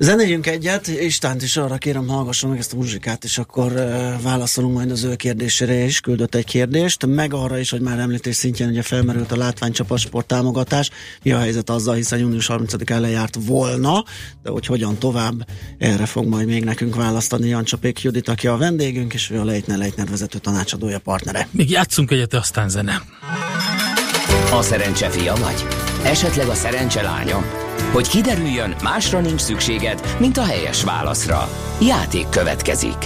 Zenéljünk 0.00 0.46
egyet, 0.46 0.86
Istánt 0.86 1.42
is 1.42 1.56
arra 1.56 1.76
kérem, 1.76 2.08
hallgasson 2.08 2.50
meg 2.50 2.58
ezt 2.58 2.72
a 2.72 2.76
muzsikát, 2.76 3.24
és 3.24 3.38
akkor 3.38 3.72
uh, 3.72 4.22
válaszolunk 4.22 4.74
majd 4.74 4.90
az 4.90 5.02
ő 5.02 5.14
kérdésére 5.14 5.74
is, 5.74 6.00
küldött 6.00 6.34
egy 6.34 6.44
kérdést, 6.44 7.06
meg 7.06 7.34
arra 7.34 7.58
is, 7.58 7.70
hogy 7.70 7.80
már 7.80 7.98
említés 7.98 8.36
szintjén 8.36 8.68
ugye 8.68 8.82
felmerült 8.82 9.32
a 9.32 9.36
látványcsapatsport 9.36 10.26
támogatás, 10.26 10.90
mi 11.22 11.32
a 11.32 11.38
helyzet 11.38 11.70
azzal, 11.70 11.94
hiszen 11.94 12.18
június 12.18 12.46
30 12.46 12.88
lejárt 12.88 13.38
volna, 13.46 14.04
de 14.42 14.50
hogy 14.50 14.66
hogyan 14.66 14.98
tovább, 14.98 15.46
erre 15.78 16.06
fog 16.06 16.26
majd 16.26 16.46
még 16.46 16.64
nekünk 16.64 16.94
választani 16.94 17.48
Jancsapék 17.48 18.02
Judit, 18.02 18.28
aki 18.28 18.46
a 18.46 18.56
vendégünk, 18.56 19.14
és 19.14 19.30
ő 19.30 19.40
a 19.40 19.44
Leitner 19.44 19.78
Leitner 19.78 20.08
vezető 20.08 20.38
tanácsadója, 20.38 20.98
partnere. 20.98 21.48
Még 21.50 21.70
játszunk 21.70 22.10
egyet, 22.10 22.34
aztán 22.34 22.68
zene. 22.68 23.02
A 24.52 24.62
szerencse 24.62 25.10
fia 25.10 25.34
vagy? 25.34 25.66
Esetleg 26.04 26.48
a 26.48 26.54
szerencse 26.54 27.02
lánya? 27.02 27.67
Hogy 27.92 28.08
kiderüljön, 28.08 28.74
másra 28.82 29.20
nincs 29.20 29.40
szükséged, 29.40 30.16
mint 30.18 30.36
a 30.36 30.44
helyes 30.44 30.84
válaszra. 30.84 31.48
Játék 31.80 32.28
következik. 32.28 32.96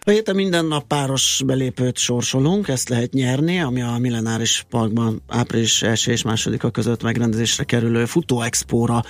A 0.00 0.10
héten 0.10 0.34
minden 0.34 0.64
nap 0.64 0.86
páros 0.86 1.42
belépőt 1.46 1.96
sorsolunk, 1.96 2.68
ezt 2.68 2.88
lehet 2.88 3.12
nyerni, 3.12 3.60
ami 3.60 3.82
a 3.82 3.96
Millenáris 3.98 4.64
Parkban 4.70 5.22
április 5.28 5.82
1 5.82 6.02
és 6.06 6.22
2 6.22 6.70
között 6.72 7.02
megrendezésre 7.02 7.64
kerülő 7.64 8.04
Futóexpóra 8.04 9.02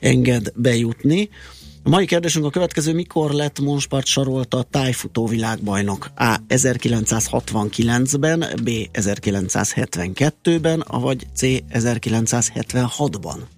enged 0.00 0.52
bejutni. 0.54 1.28
A 1.82 1.88
mai 1.88 2.06
kérdésünk 2.06 2.44
a 2.44 2.50
következő, 2.50 2.94
mikor 2.94 3.30
lett 3.30 3.60
Monspart 3.60 4.06
sarolta 4.06 4.62
tájfutó 4.62 5.26
világbajnok? 5.26 6.10
A. 6.16 6.36
1969-ben, 6.48 8.38
B. 8.62 8.68
1972-ben, 8.92 10.84
vagy 10.90 11.26
C. 11.34 11.42
1976-ban? 11.72 13.57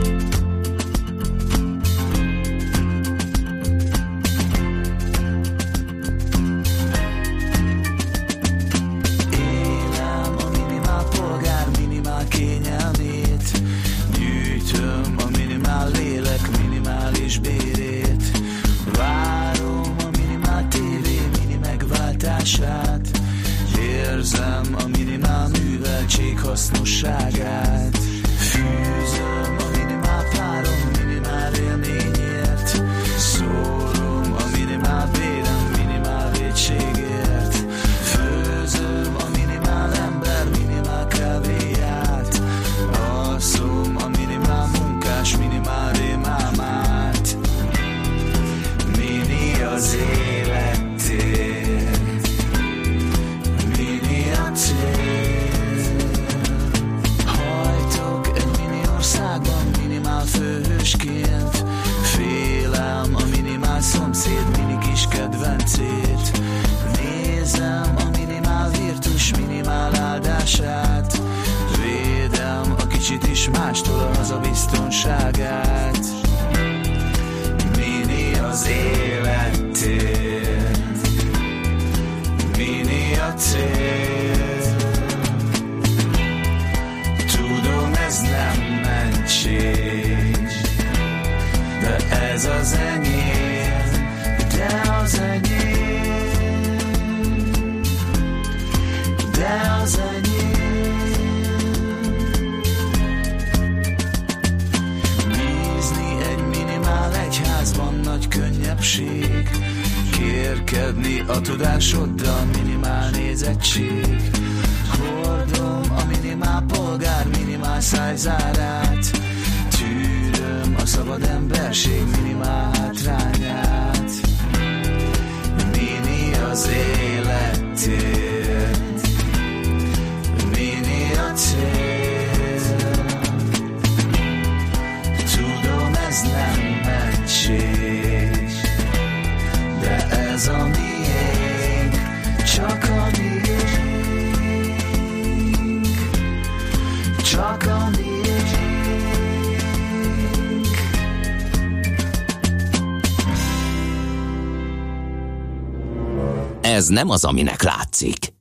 Nem 156.91 157.09
az, 157.09 157.23
aminek 157.23 157.63
látszik. 157.63 158.33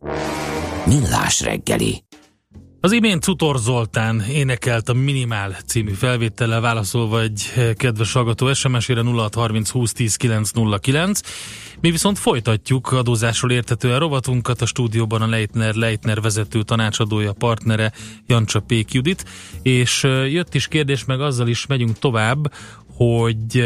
Millás 0.87 1.41
reggeli. 1.41 2.05
Az 2.81 2.93
imént 2.93 3.23
Cutor 3.23 3.59
Zoltán 3.59 4.21
énekelt 4.21 4.89
a 4.89 4.93
Minimál 4.93 5.57
című 5.67 5.93
felvétellel 5.93 6.61
válaszolva 6.61 7.21
egy 7.21 7.53
kedves 7.77 8.13
hallgató 8.13 8.53
SMS-ére 8.53 9.03
0630 9.03 9.71
20 9.71 9.93
10 9.93 10.17
909. 10.17 11.21
Mi 11.81 11.91
viszont 11.91 12.19
folytatjuk 12.19 12.93
adózásról 12.93 13.51
értetően 13.51 13.99
rovatunkat 13.99 14.63
a 14.63 14.67
stúdióban 14.67 15.23
a 15.23 15.27
Leitner 15.27 15.75
Leitner 15.75 16.21
vezető 16.21 16.63
tanácsadója, 16.63 17.33
partnere 17.33 17.93
Jancsa 18.27 18.61
Pék 18.61 18.93
Judit, 18.93 19.25
és 19.63 20.03
jött 20.29 20.55
is 20.55 20.69
kérdés, 20.69 21.05
meg 21.05 21.21
azzal 21.21 21.49
is 21.49 21.67
megyünk 21.67 21.99
tovább, 21.99 22.53
hogy 22.95 23.65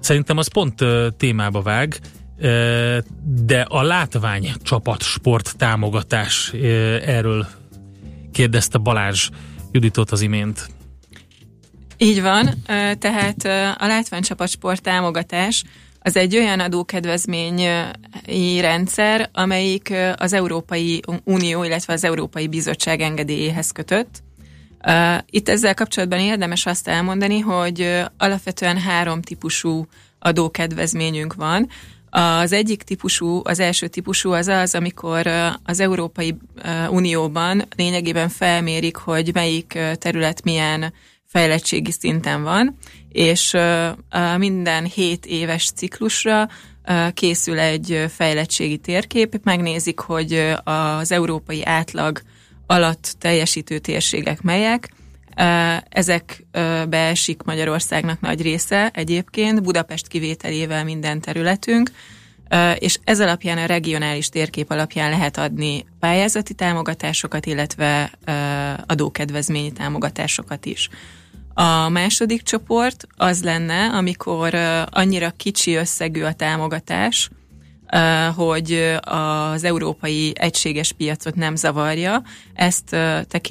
szerintem 0.00 0.36
az 0.36 0.48
pont 0.48 0.84
témába 1.16 1.62
vág, 1.62 2.00
de 3.24 3.66
a 3.68 3.82
látvány 3.82 4.52
csapat 4.62 5.02
sport 5.02 5.56
támogatás 5.56 6.52
erről 7.04 7.46
kérdezte 8.32 8.78
Balázs 8.78 9.28
Juditot 9.72 10.10
az 10.10 10.20
imént. 10.20 10.68
Így 11.96 12.22
van, 12.22 12.50
tehát 12.98 13.44
a 13.78 13.86
látványcsapat 13.86 14.48
sport 14.48 14.82
támogatás 14.82 15.64
az 16.00 16.16
egy 16.16 16.36
olyan 16.36 16.60
adókedvezményi 16.60 18.60
rendszer, 18.60 19.30
amelyik 19.32 19.94
az 20.16 20.32
Európai 20.32 21.00
Unió, 21.24 21.64
illetve 21.64 21.92
az 21.92 22.04
Európai 22.04 22.48
Bizottság 22.48 23.00
engedélyéhez 23.00 23.70
kötött. 23.70 24.22
Itt 25.30 25.48
ezzel 25.48 25.74
kapcsolatban 25.74 26.18
érdemes 26.18 26.66
azt 26.66 26.88
elmondani, 26.88 27.38
hogy 27.38 28.02
alapvetően 28.18 28.78
három 28.78 29.22
típusú 29.22 29.86
adókedvezményünk 30.18 31.34
van. 31.34 31.68
Az 32.18 32.52
egyik 32.52 32.82
típusú, 32.82 33.40
az 33.44 33.58
első 33.58 33.88
típusú 33.88 34.32
az 34.32 34.48
az, 34.48 34.74
amikor 34.74 35.26
az 35.62 35.80
Európai 35.80 36.36
Unióban 36.90 37.64
lényegében 37.76 38.28
felmérik, 38.28 38.96
hogy 38.96 39.30
melyik 39.34 39.78
terület 39.98 40.44
milyen 40.44 40.92
fejlettségi 41.26 41.90
szinten 41.90 42.42
van, 42.42 42.76
és 43.08 43.56
minden 44.36 44.84
7 44.84 45.26
éves 45.26 45.70
ciklusra 45.70 46.48
készül 47.14 47.58
egy 47.58 48.04
fejlettségi 48.14 48.76
térkép, 48.78 49.40
megnézik, 49.44 49.98
hogy 49.98 50.54
az 50.64 51.12
európai 51.12 51.64
átlag 51.64 52.20
alatt 52.66 53.14
teljesítő 53.18 53.78
térségek 53.78 54.42
melyek, 54.42 54.95
Ezekbe 55.88 56.98
esik 56.98 57.42
Magyarországnak 57.42 58.20
nagy 58.20 58.42
része 58.42 58.90
egyébként, 58.94 59.62
Budapest 59.62 60.06
kivételével 60.06 60.84
minden 60.84 61.20
területünk, 61.20 61.90
és 62.78 62.98
ez 63.04 63.20
alapján 63.20 63.58
a 63.58 63.66
regionális 63.66 64.28
térkép 64.28 64.70
alapján 64.70 65.10
lehet 65.10 65.38
adni 65.38 65.84
pályázati 66.00 66.54
támogatásokat, 66.54 67.46
illetve 67.46 68.10
adókedvezményi 68.86 69.72
támogatásokat 69.72 70.66
is. 70.66 70.88
A 71.54 71.88
második 71.88 72.42
csoport 72.42 73.06
az 73.16 73.42
lenne, 73.42 73.86
amikor 73.86 74.54
annyira 74.90 75.30
kicsi 75.30 75.74
összegű 75.74 76.22
a 76.22 76.32
támogatás, 76.32 77.28
hogy 78.36 78.96
az 79.00 79.64
európai 79.64 80.32
egységes 80.34 80.92
piacot 80.92 81.34
nem 81.34 81.56
zavarja. 81.56 82.22
Ezt, 82.54 82.96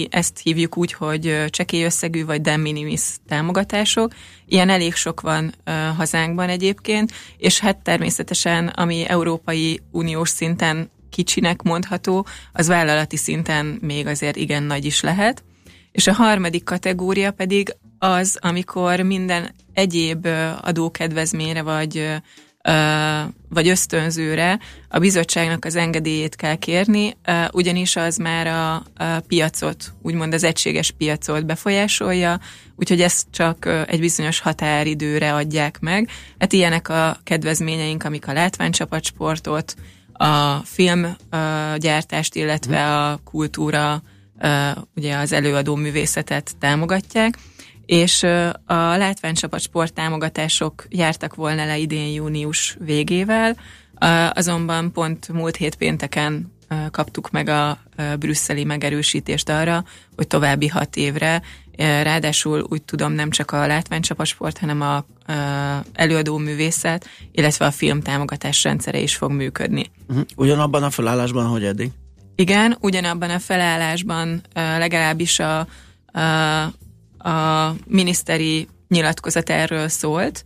ezt 0.10 0.40
hívjuk 0.44 0.78
úgy, 0.78 0.94
hogy 0.94 1.46
csekély 1.50 1.84
összegű 1.84 2.26
vagy 2.26 2.42
de 2.42 2.58
minimis 2.58 3.02
támogatások. 3.28 4.14
Ilyen 4.46 4.70
elég 4.70 4.94
sok 4.94 5.22
van 5.22 5.54
hazánkban 5.98 6.50
egyébként, 6.50 7.12
és 7.38 7.60
hát 7.60 7.78
természetesen, 7.78 8.68
ami 8.68 9.06
Európai 9.08 9.82
Uniós 9.92 10.30
szinten 10.30 10.90
kicsinek 11.10 11.62
mondható, 11.62 12.26
az 12.54 12.68
vállalati 12.68 13.18
szinten 13.18 13.78
még 13.82 14.08
azért 14.08 14.36
igen 14.36 14.64
nagy 14.64 14.86
is 14.86 15.02
lehet. 15.02 15.44
És 15.92 16.08
a 16.08 16.14
harmadik 16.14 16.64
kategória 16.64 17.32
pedig 17.32 17.76
az, 18.00 18.38
amikor 18.42 19.00
minden 19.00 19.54
egyéb 19.74 20.28
adókedvezményre 20.62 21.62
vagy 21.62 22.22
vagy 23.50 23.68
ösztönzőre 23.68 24.60
a 24.90 25.00
bizottságnak 25.00 25.66
az 25.66 25.76
engedélyét 25.76 26.36
kell 26.36 26.56
kérni, 26.56 27.18
ugyanis 27.52 27.96
az 27.96 28.18
már 28.18 28.48
a, 28.48 28.84
piacot, 29.28 29.94
úgymond 30.02 30.34
az 30.34 30.44
egységes 30.44 30.92
piacot 30.92 31.46
befolyásolja, 31.46 32.40
úgyhogy 32.76 33.02
ezt 33.02 33.26
csak 33.32 33.86
egy 33.88 34.00
bizonyos 34.00 34.40
határidőre 34.40 35.34
adják 35.34 35.80
meg. 35.80 36.10
Hát 36.40 36.54
ilyenek 36.54 36.90
a 36.90 37.18
kedvezményeink, 37.24 38.04
amik 38.04 38.28
a 38.28 38.34
látványcsapatsportot, 38.34 39.76
a 40.14 40.56
filmgyártást, 40.64 42.36
illetve 42.36 42.98
a 42.98 43.20
kultúra, 43.24 44.02
ugye 44.96 45.18
az 45.18 45.32
előadó 45.32 45.76
művészetet 45.76 46.56
támogatják 46.60 47.38
és 47.86 48.24
a 48.66 48.74
látványcsapat 48.76 49.60
sporttámogatások 49.60 50.86
jártak 50.90 51.36
volna 51.36 51.66
le 51.66 51.78
idén 51.78 52.14
június 52.14 52.78
végével, 52.80 53.58
azonban 54.34 54.92
pont 54.92 55.28
múlt 55.28 55.56
hét 55.56 55.76
pénteken 55.76 56.54
kaptuk 56.92 57.32
meg 57.32 57.48
a 57.48 57.78
brüsszeli 58.20 58.64
megerősítést 58.64 59.50
arra, 59.50 59.84
hogy 60.16 60.28
további 60.28 60.68
hat 60.68 60.96
évre, 60.96 61.42
ráadásul 61.78 62.66
úgy 62.70 62.82
tudom 62.82 63.12
nem 63.12 63.30
csak 63.30 63.52
a 63.52 63.68
látványcsapasport, 63.68 64.58
hanem 64.58 64.82
a 64.82 65.06
előadó 65.94 66.38
művészet, 66.38 67.08
illetve 67.32 67.66
a 67.66 67.72
film 67.72 68.02
támogatás 68.02 68.64
rendszere 68.64 69.00
is 69.00 69.16
fog 69.16 69.32
működni. 69.32 69.92
Uh-huh. 70.08 70.26
Ugyanabban 70.36 70.84
a 70.84 70.90
felállásban, 70.90 71.46
hogy 71.46 71.64
eddig? 71.64 71.92
Igen, 72.36 72.78
ugyanabban 72.82 73.30
a 73.30 73.40
felállásban 73.40 74.42
legalábbis 74.54 75.40
a, 75.40 75.60
a 75.60 75.68
a 77.26 77.76
miniszteri 77.88 78.68
nyilatkozat 78.88 79.50
erről 79.50 79.88
szólt, 79.88 80.46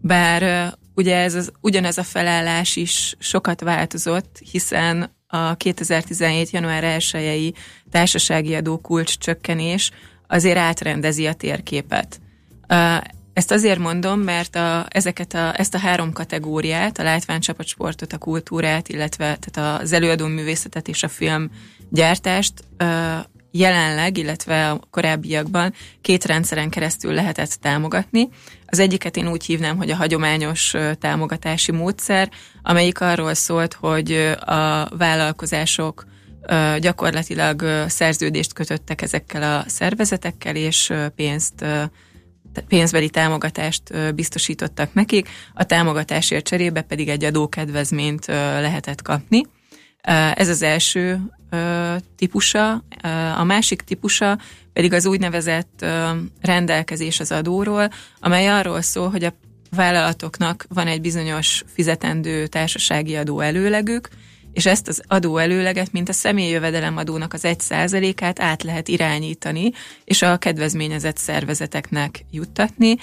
bár 0.00 0.72
ugye 0.94 1.16
ez 1.16 1.34
az, 1.34 1.52
ugyanez 1.60 1.98
a 1.98 2.02
felállás 2.02 2.76
is 2.76 3.14
sokat 3.18 3.60
változott, 3.60 4.38
hiszen 4.50 5.16
a 5.26 5.54
2017. 5.54 6.50
január 6.50 6.84
1 7.12 7.54
társasági 7.90 8.54
adó 8.54 8.78
kulcs 8.78 9.18
csökkenés 9.18 9.90
azért 10.26 10.56
átrendezi 10.56 11.26
a 11.26 11.32
térképet. 11.32 12.20
Ezt 13.32 13.50
azért 13.50 13.78
mondom, 13.78 14.20
mert 14.20 14.56
a, 14.56 14.86
ezeket 14.88 15.34
a, 15.34 15.58
ezt 15.58 15.74
a 15.74 15.78
három 15.78 16.12
kategóriát, 16.12 16.98
a 16.98 17.02
látványcsapatsportot, 17.02 18.12
a 18.12 18.18
kultúrát, 18.18 18.88
illetve 18.88 19.38
tehát 19.40 19.80
az 19.80 19.92
előadó 19.92 20.26
művészetet 20.26 20.88
és 20.88 21.02
a 21.02 21.08
filmgyártást 21.08 22.52
jelenleg, 23.50 24.18
illetve 24.18 24.70
a 24.70 24.80
korábbiakban 24.90 25.74
két 26.00 26.24
rendszeren 26.24 26.70
keresztül 26.70 27.12
lehetett 27.12 27.50
támogatni. 27.50 28.28
Az 28.66 28.78
egyiket 28.78 29.16
én 29.16 29.28
úgy 29.28 29.44
hívnám, 29.44 29.76
hogy 29.76 29.90
a 29.90 29.96
hagyományos 29.96 30.74
támogatási 30.98 31.72
módszer, 31.72 32.30
amelyik 32.62 33.00
arról 33.00 33.34
szólt, 33.34 33.74
hogy 33.74 34.12
a 34.40 34.88
vállalkozások 34.96 36.06
gyakorlatilag 36.78 37.84
szerződést 37.88 38.52
kötöttek 38.52 39.02
ezekkel 39.02 39.42
a 39.58 39.68
szervezetekkel, 39.68 40.56
és 40.56 40.92
pénzt 41.16 41.64
pénzbeli 42.68 43.10
támogatást 43.10 44.14
biztosítottak 44.14 44.94
nekik, 44.94 45.28
a 45.54 45.64
támogatásért 45.64 46.44
cserébe 46.46 46.82
pedig 46.82 47.08
egy 47.08 47.24
adókedvezményt 47.24 48.26
lehetett 48.26 49.02
kapni. 49.02 49.42
Ez 50.34 50.48
az 50.48 50.62
első 50.62 51.20
típusa. 52.16 52.84
A 53.36 53.44
másik 53.44 53.82
típusa 53.82 54.38
pedig 54.72 54.92
az 54.92 55.06
úgynevezett 55.06 55.84
rendelkezés 56.40 57.20
az 57.20 57.32
adóról, 57.32 57.90
amely 58.20 58.48
arról 58.48 58.82
szól, 58.82 59.10
hogy 59.10 59.24
a 59.24 59.32
vállalatoknak 59.70 60.66
van 60.68 60.86
egy 60.86 61.00
bizonyos 61.00 61.64
fizetendő 61.74 62.46
társasági 62.46 63.16
adó 63.16 63.40
előlegük, 63.40 64.08
és 64.52 64.66
ezt 64.66 64.88
az 64.88 65.02
adó 65.06 65.36
előleget, 65.36 65.92
mint 65.92 66.08
a 66.08 66.12
személyi 66.12 66.50
jövedelemadónak 66.50 67.32
az 67.32 67.44
egy 67.44 67.60
százalékát 67.60 68.40
át 68.40 68.62
lehet 68.62 68.88
irányítani, 68.88 69.72
és 70.04 70.22
a 70.22 70.36
kedvezményezett 70.36 71.16
szervezeteknek 71.16 72.24
juttatni, 72.30 72.96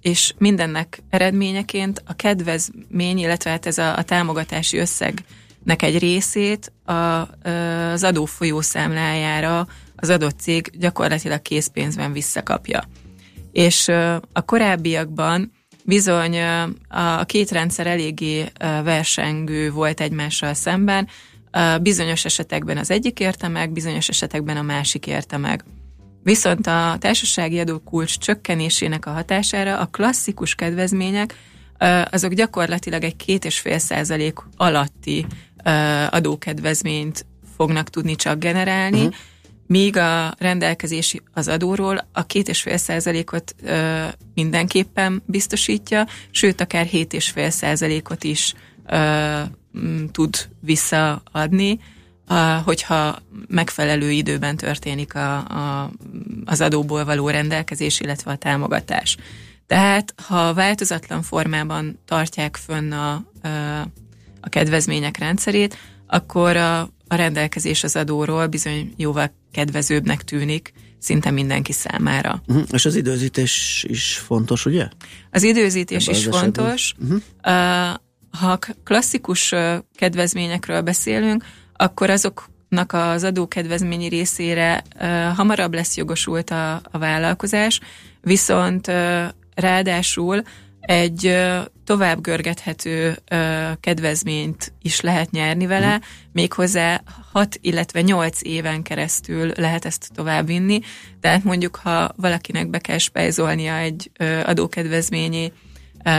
és 0.00 0.34
mindennek 0.38 1.02
eredményeként 1.10 2.02
a 2.06 2.14
kedvezmény, 2.14 3.18
illetve 3.18 3.50
hát 3.50 3.66
ez 3.66 3.78
a, 3.78 3.96
a 3.96 4.02
támogatási 4.02 4.78
összeg 4.78 5.24
nek 5.64 5.82
egy 5.82 5.98
részét 5.98 6.72
a, 6.84 6.92
az 7.92 8.04
adó 8.04 8.24
folyószámlájára 8.24 9.66
az 9.96 10.10
adott 10.10 10.38
cég 10.40 10.70
gyakorlatilag 10.78 11.42
készpénzben 11.42 12.12
visszakapja. 12.12 12.82
És 13.52 13.88
a 14.32 14.40
korábbiakban 14.44 15.52
bizony 15.84 16.38
a 16.88 17.24
két 17.24 17.50
rendszer 17.50 17.86
eléggé 17.86 18.44
versengő 18.84 19.70
volt 19.70 20.00
egymással 20.00 20.54
szemben, 20.54 21.08
bizonyos 21.82 22.24
esetekben 22.24 22.76
az 22.76 22.90
egyik 22.90 23.20
érte 23.20 23.48
meg, 23.48 23.72
bizonyos 23.72 24.08
esetekben 24.08 24.56
a 24.56 24.62
másik 24.62 25.06
érte 25.06 25.36
meg. 25.36 25.64
Viszont 26.22 26.66
a 26.66 26.96
társasági 26.98 27.58
adókulcs 27.58 28.18
csökkenésének 28.18 29.06
a 29.06 29.10
hatására 29.10 29.78
a 29.78 29.86
klasszikus 29.86 30.54
kedvezmények 30.54 31.34
azok 32.10 32.32
gyakorlatilag 32.32 33.04
egy 33.04 33.16
két 33.16 33.44
és 33.44 33.58
fél 33.58 33.78
százalék 33.78 34.34
alatt 34.56 34.94
feletti 35.04 35.26
adókedvezményt 36.10 37.26
fognak 37.56 37.90
tudni 37.90 38.16
csak 38.16 38.38
generálni, 38.38 38.98
uh-huh. 38.98 39.14
míg 39.66 39.96
a 39.96 40.34
rendelkezési 40.38 41.22
az 41.32 41.48
adóról 41.48 42.08
a 42.12 42.26
két 42.26 42.48
és 42.48 42.62
fél 42.62 42.76
százalékot 42.76 43.54
ö, 43.62 44.04
mindenképpen 44.34 45.22
biztosítja, 45.26 46.06
sőt 46.30 46.60
akár 46.60 46.86
hét 46.86 47.12
és 47.12 47.30
fél 47.30 47.50
százalékot 47.50 48.24
is 48.24 48.54
ö, 48.86 49.40
tud 50.12 50.48
visszaadni, 50.60 51.78
a, 52.26 52.34
hogyha 52.44 53.18
megfelelő 53.48 54.10
időben 54.10 54.56
történik 54.56 55.14
a, 55.14 55.36
a, 55.36 55.90
az 56.44 56.60
adóból 56.60 57.04
való 57.04 57.28
rendelkezés, 57.28 58.00
illetve 58.00 58.30
a 58.30 58.36
támogatás. 58.36 59.16
Tehát, 59.66 60.14
ha 60.26 60.54
változatlan 60.54 61.22
formában 61.22 61.98
tartják 62.04 62.56
fönn 62.56 62.92
a, 62.92 63.12
a 63.12 63.24
kedvezmények 64.48 65.18
rendszerét, 65.18 65.76
akkor 66.06 66.56
a, 66.56 66.80
a 67.08 67.14
rendelkezés 67.14 67.84
az 67.84 67.96
adóról 67.96 68.46
bizony 68.46 68.94
jóval 68.96 69.30
kedvezőbbnek 69.52 70.22
tűnik, 70.22 70.72
szinte 70.98 71.30
mindenki 71.30 71.72
számára. 71.72 72.42
Uh-huh. 72.46 72.64
És 72.72 72.84
az 72.84 72.94
időzítés 72.94 73.84
is 73.88 74.16
fontos, 74.16 74.66
ugye? 74.66 74.88
Az 75.30 75.42
időzítés 75.42 76.06
Ebben 76.06 76.20
is 76.20 76.26
az 76.26 76.38
fontos. 76.38 76.94
Uh-huh. 77.02 77.20
Uh, 77.44 77.94
ha 78.40 78.58
klasszikus 78.84 79.54
kedvezményekről 79.94 80.80
beszélünk, 80.80 81.44
akkor 81.72 82.10
azoknak 82.10 82.92
az 82.92 83.24
adókedvezményi 83.24 84.08
részére 84.08 84.82
uh, 85.00 85.36
hamarabb 85.36 85.74
lesz 85.74 85.96
jogosult 85.96 86.50
a, 86.50 86.74
a 86.74 86.98
vállalkozás, 86.98 87.80
viszont 88.20 88.88
uh, 88.88 89.24
ráadásul 89.54 90.42
egy 90.86 91.36
tovább 91.84 92.20
görgethető 92.20 93.16
kedvezményt 93.80 94.72
is 94.82 95.00
lehet 95.00 95.30
nyerni 95.30 95.66
vele, 95.66 95.96
mm. 95.96 96.00
méghozzá 96.32 97.02
6, 97.32 97.58
illetve 97.60 98.00
8 98.00 98.42
éven 98.42 98.82
keresztül 98.82 99.52
lehet 99.56 99.84
ezt 99.84 100.10
tovább 100.14 100.46
vinni. 100.46 100.80
Tehát 101.20 101.44
mondjuk, 101.44 101.76
ha 101.76 102.12
valakinek 102.16 102.68
be 102.68 102.78
kell 102.78 102.98
spejzolnia 102.98 103.76
egy 103.76 104.10
adókedvezményi 104.44 105.52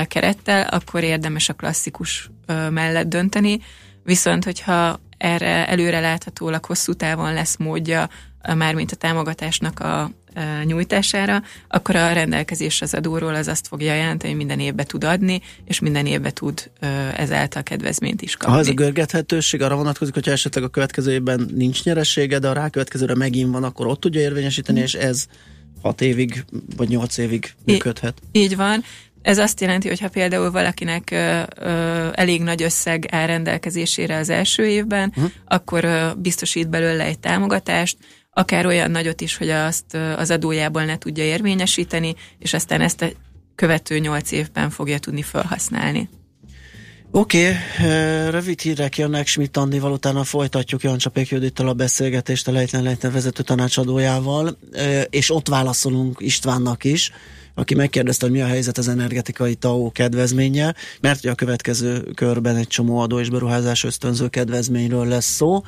kerettel, 0.08 0.68
akkor 0.68 1.04
érdemes 1.04 1.50
a 1.50 1.54
klasszikus 1.54 2.30
mellett 2.70 3.08
dönteni, 3.08 3.60
viszont 4.04 4.44
hogyha 4.44 5.00
erre 5.18 5.68
előre 5.68 6.00
láthatólag 6.00 6.66
hosszú 6.66 6.94
távon 6.94 7.34
lesz 7.34 7.58
módja, 7.58 8.10
mármint 8.56 8.92
a 8.92 8.96
támogatásnak 8.96 9.80
a 9.80 10.12
nyújtására, 10.64 11.44
akkor 11.68 11.96
a 11.96 12.14
rendelkezés 12.14 12.82
az 12.82 12.94
adóról 12.94 13.36
az 13.36 13.48
azt 13.48 13.68
fogja 13.68 13.94
jelenteni, 13.94 14.30
hogy 14.30 14.46
minden 14.46 14.60
évbe 14.60 14.84
tud 14.84 15.04
adni, 15.04 15.42
és 15.66 15.80
minden 15.80 16.06
évbe 16.06 16.32
tud 16.32 16.70
ezáltal 17.16 17.64
kedvezményt 17.64 18.22
is 18.22 18.36
kapni. 18.36 18.54
Ha 18.54 18.60
ez 18.60 18.68
a 18.68 18.74
görgethetőség 18.74 19.62
arra 19.62 19.76
vonatkozik, 19.76 20.14
hogyha 20.14 20.32
esetleg 20.32 20.64
a 20.64 20.68
következő 20.68 21.12
évben 21.12 21.50
nincs 21.56 21.84
nyeressége, 21.84 22.40
de 22.40 22.48
a 22.48 22.54
rákövetkezőre 22.54 23.16
megint 23.16 23.52
van, 23.52 23.64
akkor 23.64 23.88
ott 23.88 24.00
tudja 24.00 24.22
érvényesíteni, 24.22 24.80
és 24.80 24.94
ez 24.94 25.26
hat 25.82 26.02
évig 26.02 26.46
vagy 26.78 26.88
nyolc 26.88 27.18
évig 27.18 27.54
működhet. 27.66 28.22
Í- 28.32 28.44
így 28.44 28.56
van. 28.56 28.84
Ez 29.22 29.38
azt 29.38 29.62
jelenti, 29.62 29.88
hogy 29.88 30.00
ha 30.00 30.10
például 30.10 30.52
valakinek 30.52 31.12
ö, 31.12 31.42
ö, 31.56 32.10
elég 32.14 32.42
nagy 32.42 32.64
összeg 32.64 33.08
áll 33.12 33.28
rendelkezésére 33.28 34.18
az 34.18 34.30
első 34.30 34.66
évben, 34.66 35.10
uh-huh. 35.10 35.32
akkor 35.46 35.84
ö, 35.84 36.10
biztosít 36.18 36.70
belőle 36.70 37.04
egy 37.04 37.20
támogatást, 37.20 37.98
akár 38.38 38.66
olyan 38.66 38.92
nagyot 38.92 39.22
is, 39.22 39.38
hogy 39.38 39.50
azt 39.50 39.94
az 40.18 40.32
adójából 40.32 40.84
ne 40.86 40.98
tudja 40.98 41.24
érvényesíteni, 41.24 42.16
és 42.40 42.54
aztán 42.54 42.82
ezt 42.82 43.02
a 43.02 43.08
követő 43.56 44.00
nyolc 44.00 44.32
évben 44.32 44.70
fogja 44.70 45.00
tudni 45.00 45.22
felhasználni. 45.22 46.10
Oké, 47.12 47.48
okay, 47.48 48.30
rövid 48.30 48.62
hírek 48.62 48.98
jönnek 48.98 49.28
Schmidt 49.28 49.58
Andival, 49.58 49.92
utána 49.92 50.24
folytatjuk 50.24 50.84
Jan 50.84 50.98
Csapék 50.98 51.30
Judittal 51.30 51.68
a 51.68 51.74
beszélgetést 51.74 52.48
a 52.48 52.52
Lejtlen 52.52 52.84
Lejtlen 52.84 53.12
vezető 53.12 53.44
tanácsadójával, 53.44 54.58
és 55.10 55.32
ott 55.32 55.48
válaszolunk 55.48 56.18
Istvánnak 56.20 56.84
is, 56.84 57.12
aki 57.54 57.76
megkérdezte, 57.76 58.26
hogy 58.26 58.36
mi 58.36 58.42
a 58.42 58.48
helyzet 58.48 58.78
az 58.78 58.88
energetikai 58.88 59.56
TAO 59.56 59.92
kedvezménye, 59.92 60.76
mert 61.02 61.20
ugye 61.20 61.32
a 61.32 61.36
következő 61.36 62.02
körben 62.02 62.56
egy 62.56 62.68
csomó 62.68 62.98
adó 62.98 63.20
és 63.20 63.30
beruházás 63.30 63.84
ösztönző 63.84 64.28
kedvezményről 64.28 65.08
lesz 65.08 65.26
szó. 65.36 65.64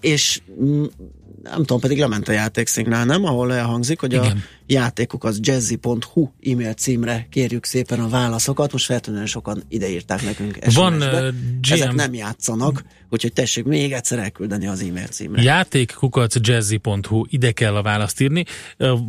És 0.00 0.40
nem 1.42 1.58
tudom, 1.58 1.80
pedig 1.80 1.98
lement 1.98 2.28
a 2.28 2.32
játékszignál, 2.32 3.04
nem? 3.04 3.24
Ahol 3.24 3.52
elhangzik, 3.52 4.00
hogy 4.00 4.12
Igen. 4.12 4.24
a 4.24 4.40
játékok 4.66 5.24
az 5.24 5.38
jazzy.hu 5.42 6.28
e-mail 6.44 6.72
címre 6.72 7.26
kérjük 7.30 7.64
szépen 7.64 8.00
a 8.00 8.08
válaszokat. 8.08 8.72
Most 8.72 8.84
feltűnően 8.84 9.26
sokan 9.26 9.62
ideírták 9.68 10.22
nekünk 10.22 10.58
Van 10.74 10.94
uh, 10.94 11.28
GM... 11.60 11.72
Ezek 11.72 11.92
nem 11.92 12.14
játszanak, 12.14 12.84
úgyhogy 13.10 13.32
tessék 13.32 13.64
még 13.64 13.92
egyszer 13.92 14.18
elküldeni 14.18 14.66
az 14.66 14.80
e-mail 14.80 15.06
címre. 15.06 15.42
Játékkukac 15.42 16.36
jazzy.hu, 16.40 17.24
ide 17.28 17.52
kell 17.52 17.76
a 17.76 17.82
választ 17.82 18.20
írni. 18.20 18.44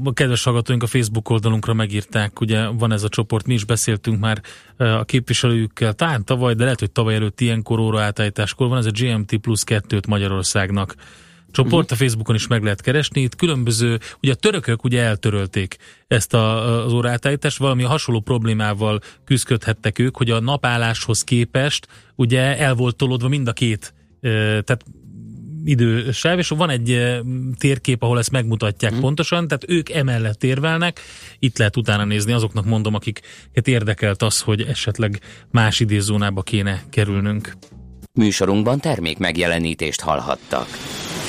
A 0.04 0.14
kedves 0.14 0.44
hallgatóink 0.44 0.84
a 0.84 0.88
Facebook 0.88 1.30
oldalunkra 1.30 1.74
megírták, 1.74 2.40
ugye 2.40 2.68
van 2.68 2.92
ez 2.92 3.04
a 3.04 3.10
csoport, 3.10 3.46
mi 3.46 3.54
is 3.54 3.64
beszéltünk 3.66 4.20
már 4.20 4.42
a 4.78 5.04
képviselőkkel, 5.04 5.94
talán 5.94 6.26
tavaly, 6.26 6.54
de 6.54 6.64
lehet, 6.64 6.80
hogy 6.80 6.92
tavaly 6.92 7.16
előtt 7.16 7.42
ilyenkor 7.42 7.80
óra 7.80 8.02
átállításkor 8.02 8.68
van 8.68 8.78
ez 8.78 8.86
a 8.86 8.92
GMT 8.92 9.38
plusz 9.38 9.64
kettőt 9.64 10.08
Magyarországnak 10.08 10.96
csoport, 11.52 11.84
uh-huh. 11.84 11.92
a 11.92 11.96
Facebookon 11.96 12.36
is 12.36 12.48
meg 12.48 12.64
lehet 12.64 12.82
keresni. 12.82 13.22
Itt 13.22 13.36
különböző, 13.36 14.00
ugye 14.22 14.32
a 14.32 14.36
törökök 14.36 14.84
ugye 14.84 15.02
eltörölték 15.02 15.78
ezt 16.08 16.34
a, 16.34 16.84
az 16.86 16.94
órátállítást, 16.94 17.58
valami 17.58 17.84
hasonló 17.84 18.20
problémával 18.20 19.00
küzdködhettek 19.26 20.00
ők, 20.00 20.18
hogy 20.18 20.30
a 20.30 20.40
napálláshoz 20.40 21.24
képest 21.24 21.88
ugye 22.16 22.58
el 22.58 22.74
volt 22.74 22.96
tolódva 22.96 23.28
mind 23.28 23.48
a 23.48 23.54
két, 23.54 23.94
tehát 24.22 24.86
idősáv, 25.66 26.38
és 26.38 26.48
van 26.48 26.70
egy 26.70 27.20
térkép, 27.58 28.04
ahol 28.04 28.20
ezt 28.20 28.32
megmutatják 28.32 28.96
mm. 28.96 29.00
pontosan, 29.00 29.48
tehát 29.48 29.66
ők 29.68 29.90
emellett 29.90 30.44
érvelnek, 30.44 31.00
itt 31.40 31.58
lehet 31.58 31.78
utána 31.78 32.06
nézni, 32.06 32.32
azoknak 32.32 32.66
mondom, 32.66 32.94
akiket 32.94 33.68
érdekelt 33.68 34.22
az, 34.22 34.42
hogy 34.42 34.62
esetleg 34.62 35.20
más 35.52 35.80
időzónába 35.80 36.42
kéne 36.42 36.84
kerülnünk. 36.90 37.54
Műsorunkban 38.14 38.80
termék 38.80 39.18
megjelenítést 39.18 40.02
hallhattak. 40.02 40.68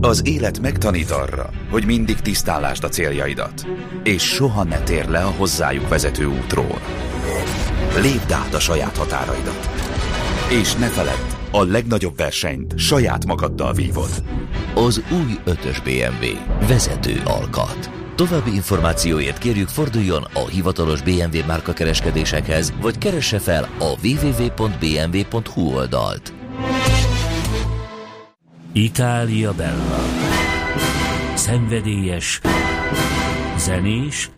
az 0.00 0.22
élet 0.24 0.60
megtanít 0.60 1.10
arra, 1.10 1.50
hogy 1.70 1.84
mindig 1.84 2.20
tisztálásd 2.20 2.84
a 2.84 2.88
céljaidat, 2.88 3.66
és 4.02 4.22
soha 4.22 4.64
ne 4.64 4.78
tér 4.78 5.08
le 5.08 5.18
a 5.18 5.32
hozzájuk 5.36 5.88
vezető 5.88 6.26
útról. 6.26 6.80
Lépd 8.00 8.30
át 8.30 8.54
a 8.54 8.60
saját 8.60 8.96
határaidat. 8.96 9.68
És 10.50 10.74
ne 10.74 10.86
feledd, 10.86 11.36
a 11.50 11.64
legnagyobb 11.64 12.16
versenyt 12.16 12.78
saját 12.78 13.26
magaddal 13.26 13.72
vívod. 13.72 14.22
Az 14.74 15.02
új 15.10 15.38
5-ös 15.46 15.78
BMW. 15.84 16.66
Vezető 16.66 17.20
alkat. 17.24 17.90
További 18.14 18.54
információért 18.54 19.38
kérjük 19.38 19.68
forduljon 19.68 20.26
a 20.34 20.46
hivatalos 20.46 21.02
BMW 21.02 21.46
márka 21.46 21.72
kereskedésekhez, 21.72 22.72
vagy 22.80 22.98
keresse 22.98 23.38
fel 23.38 23.68
a 23.78 24.06
www.bmw.hu 24.06 25.74
oldalt. 25.74 26.32
Itália 28.76 29.52
Bella. 29.54 29.98
Szenvedélyes, 31.34 32.40
zenés 33.58 34.30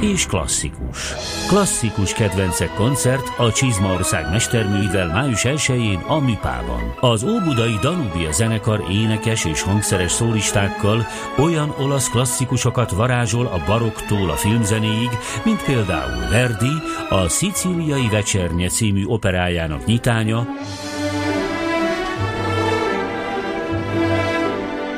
és 0.00 0.26
klasszikus. 0.26 1.14
Klasszikus 1.48 2.12
kedvencek 2.12 2.74
koncert 2.74 3.38
a 3.38 3.52
Csizmaország 3.52 4.30
mesterművel 4.30 5.06
május 5.06 5.42
1-én 5.44 5.98
a 6.06 6.18
Műpában. 6.18 6.94
Az 7.00 7.24
Óbudai 7.24 7.78
Danubia 7.80 8.32
zenekar 8.32 8.84
énekes 8.90 9.44
és 9.44 9.62
hangszeres 9.62 10.12
szólistákkal 10.12 11.06
olyan 11.38 11.74
olasz 11.78 12.10
klasszikusokat 12.10 12.90
varázsol 12.90 13.46
a 13.46 13.62
baroktól 13.66 14.30
a 14.30 14.36
filmzenéig, 14.36 15.10
mint 15.44 15.64
például 15.64 16.28
Verdi, 16.30 16.72
a 17.08 17.28
Szicíliai 17.28 18.08
Vecsernye 18.08 18.68
című 18.68 19.04
operájának 19.04 19.84
nyitánya, 19.84 20.46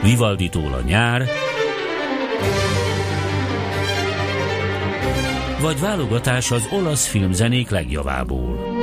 Vivaldi 0.02 0.50
a 0.52 0.80
nyár, 0.86 1.28
vagy 5.60 5.80
válogatás 5.80 6.50
az 6.50 6.68
olasz 6.70 7.06
filmzenék 7.06 7.70
legjavából. 7.70 8.76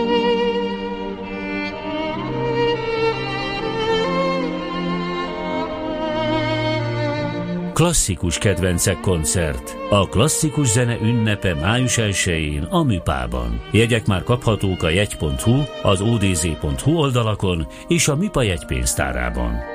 Klasszikus 7.73 8.37
kedvencek 8.37 8.99
koncert. 8.99 9.77
A 9.89 10.09
klasszikus 10.09 10.67
zene 10.67 10.97
ünnepe 11.01 11.53
május 11.53 11.95
1-én 11.97 12.63
a 12.63 12.83
Műpában. 12.83 13.61
Jegyek 13.71 14.05
már 14.05 14.23
kaphatók 14.23 14.83
a 14.83 14.89
jegy.hu, 14.89 15.61
az 15.83 16.01
odz.hu 16.01 16.97
oldalakon 16.97 17.67
és 17.87 18.07
a 18.07 18.15
Műpa 18.15 18.41
jegypénztárában. 18.41 19.74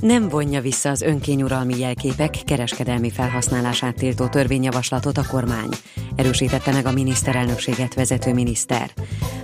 nem 0.00 0.28
vonja 0.28 0.60
vissza 0.60 0.90
az 0.90 1.02
önkényuralmi 1.02 1.78
jelképek 1.78 2.36
kereskedelmi 2.44 3.10
felhasználását 3.10 3.94
tiltó 3.94 4.26
törvényjavaslatot 4.26 5.18
a 5.18 5.26
kormány. 5.26 5.68
Erősítette 6.16 6.72
meg 6.72 6.86
a 6.86 6.92
miniszterelnökséget 6.92 7.94
vezető 7.94 8.34
miniszter. 8.34 8.90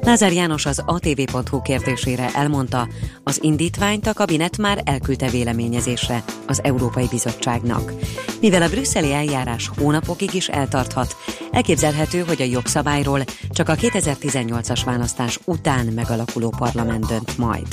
Lázár 0.00 0.32
János 0.32 0.66
az 0.66 0.82
atv.hu 0.86 1.62
kérdésére 1.62 2.30
elmondta, 2.34 2.88
az 3.22 3.38
indítványt 3.42 4.06
a 4.06 4.12
kabinet 4.12 4.58
már 4.58 4.82
elküldte 4.84 5.28
véleményezésre 5.28 6.24
az 6.46 6.64
Európai 6.64 7.06
Bizottságnak. 7.10 7.92
Mivel 8.40 8.62
a 8.62 8.68
brüsszeli 8.68 9.12
eljárás 9.12 9.70
hónapokig 9.78 10.34
is 10.34 10.48
eltarthat, 10.48 11.16
elképzelhető, 11.50 12.20
hogy 12.20 12.42
a 12.42 12.44
jogszabályról 12.44 13.24
csak 13.50 13.68
a 13.68 13.74
2018-as 13.74 14.80
választás 14.84 15.38
után 15.44 15.86
megalakuló 15.86 16.54
parlament 16.58 17.06
dönt 17.06 17.38
majd. 17.38 17.66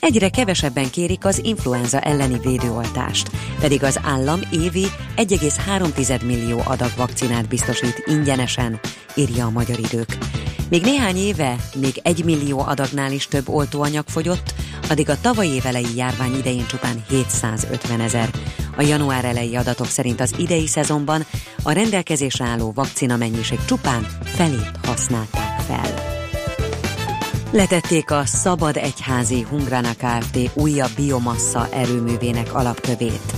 Egyre 0.00 0.28
kevesebben 0.28 0.90
kérik 0.90 1.24
az 1.24 1.40
influenza 1.44 2.00
elleni 2.00 2.38
védőoltást, 2.42 3.30
pedig 3.60 3.82
az 3.82 4.00
állam 4.02 4.40
évi 4.52 4.86
1,3 5.16 6.24
millió 6.24 6.62
adag 6.64 6.90
vakcinát 6.96 7.48
biztosít 7.48 8.02
ingyenesen, 8.06 8.80
írja 9.14 9.44
a 9.46 9.50
Magyar 9.50 9.78
Idők. 9.78 10.18
Még 10.70 10.82
néhány 10.82 11.16
éve 11.16 11.56
még 11.80 12.00
egy 12.02 12.24
millió 12.24 12.60
adagnál 12.60 13.12
is 13.12 13.26
több 13.26 13.48
oltóanyag 13.48 14.04
fogyott, 14.06 14.54
addig 14.88 15.10
a 15.10 15.20
tavalyi 15.20 15.50
évelei 15.50 15.96
járvány 15.96 16.34
idején 16.34 16.66
csupán 16.66 17.04
750 17.08 18.00
ezer. 18.00 18.30
A 18.76 18.82
január 18.82 19.24
elejé 19.24 19.54
adatok 19.54 19.86
szerint 19.86 20.20
az 20.20 20.34
idei 20.38 20.66
szezonban 20.66 21.24
a 21.62 21.72
rendelkezésre 21.72 22.44
álló 22.44 22.72
vakcina 22.74 23.16
mennyiség 23.16 23.58
csupán 23.64 24.06
felét 24.24 24.70
használták 24.82 25.60
fel. 25.60 26.09
Letették 27.52 28.10
a 28.10 28.26
Szabad 28.26 28.76
Egyházi 28.76 29.46
Hungrana 29.48 29.90
Kft. 29.92 30.38
újabb 30.54 30.90
biomassa 30.96 31.68
erőművének 31.72 32.54
alapkövét. 32.54 33.32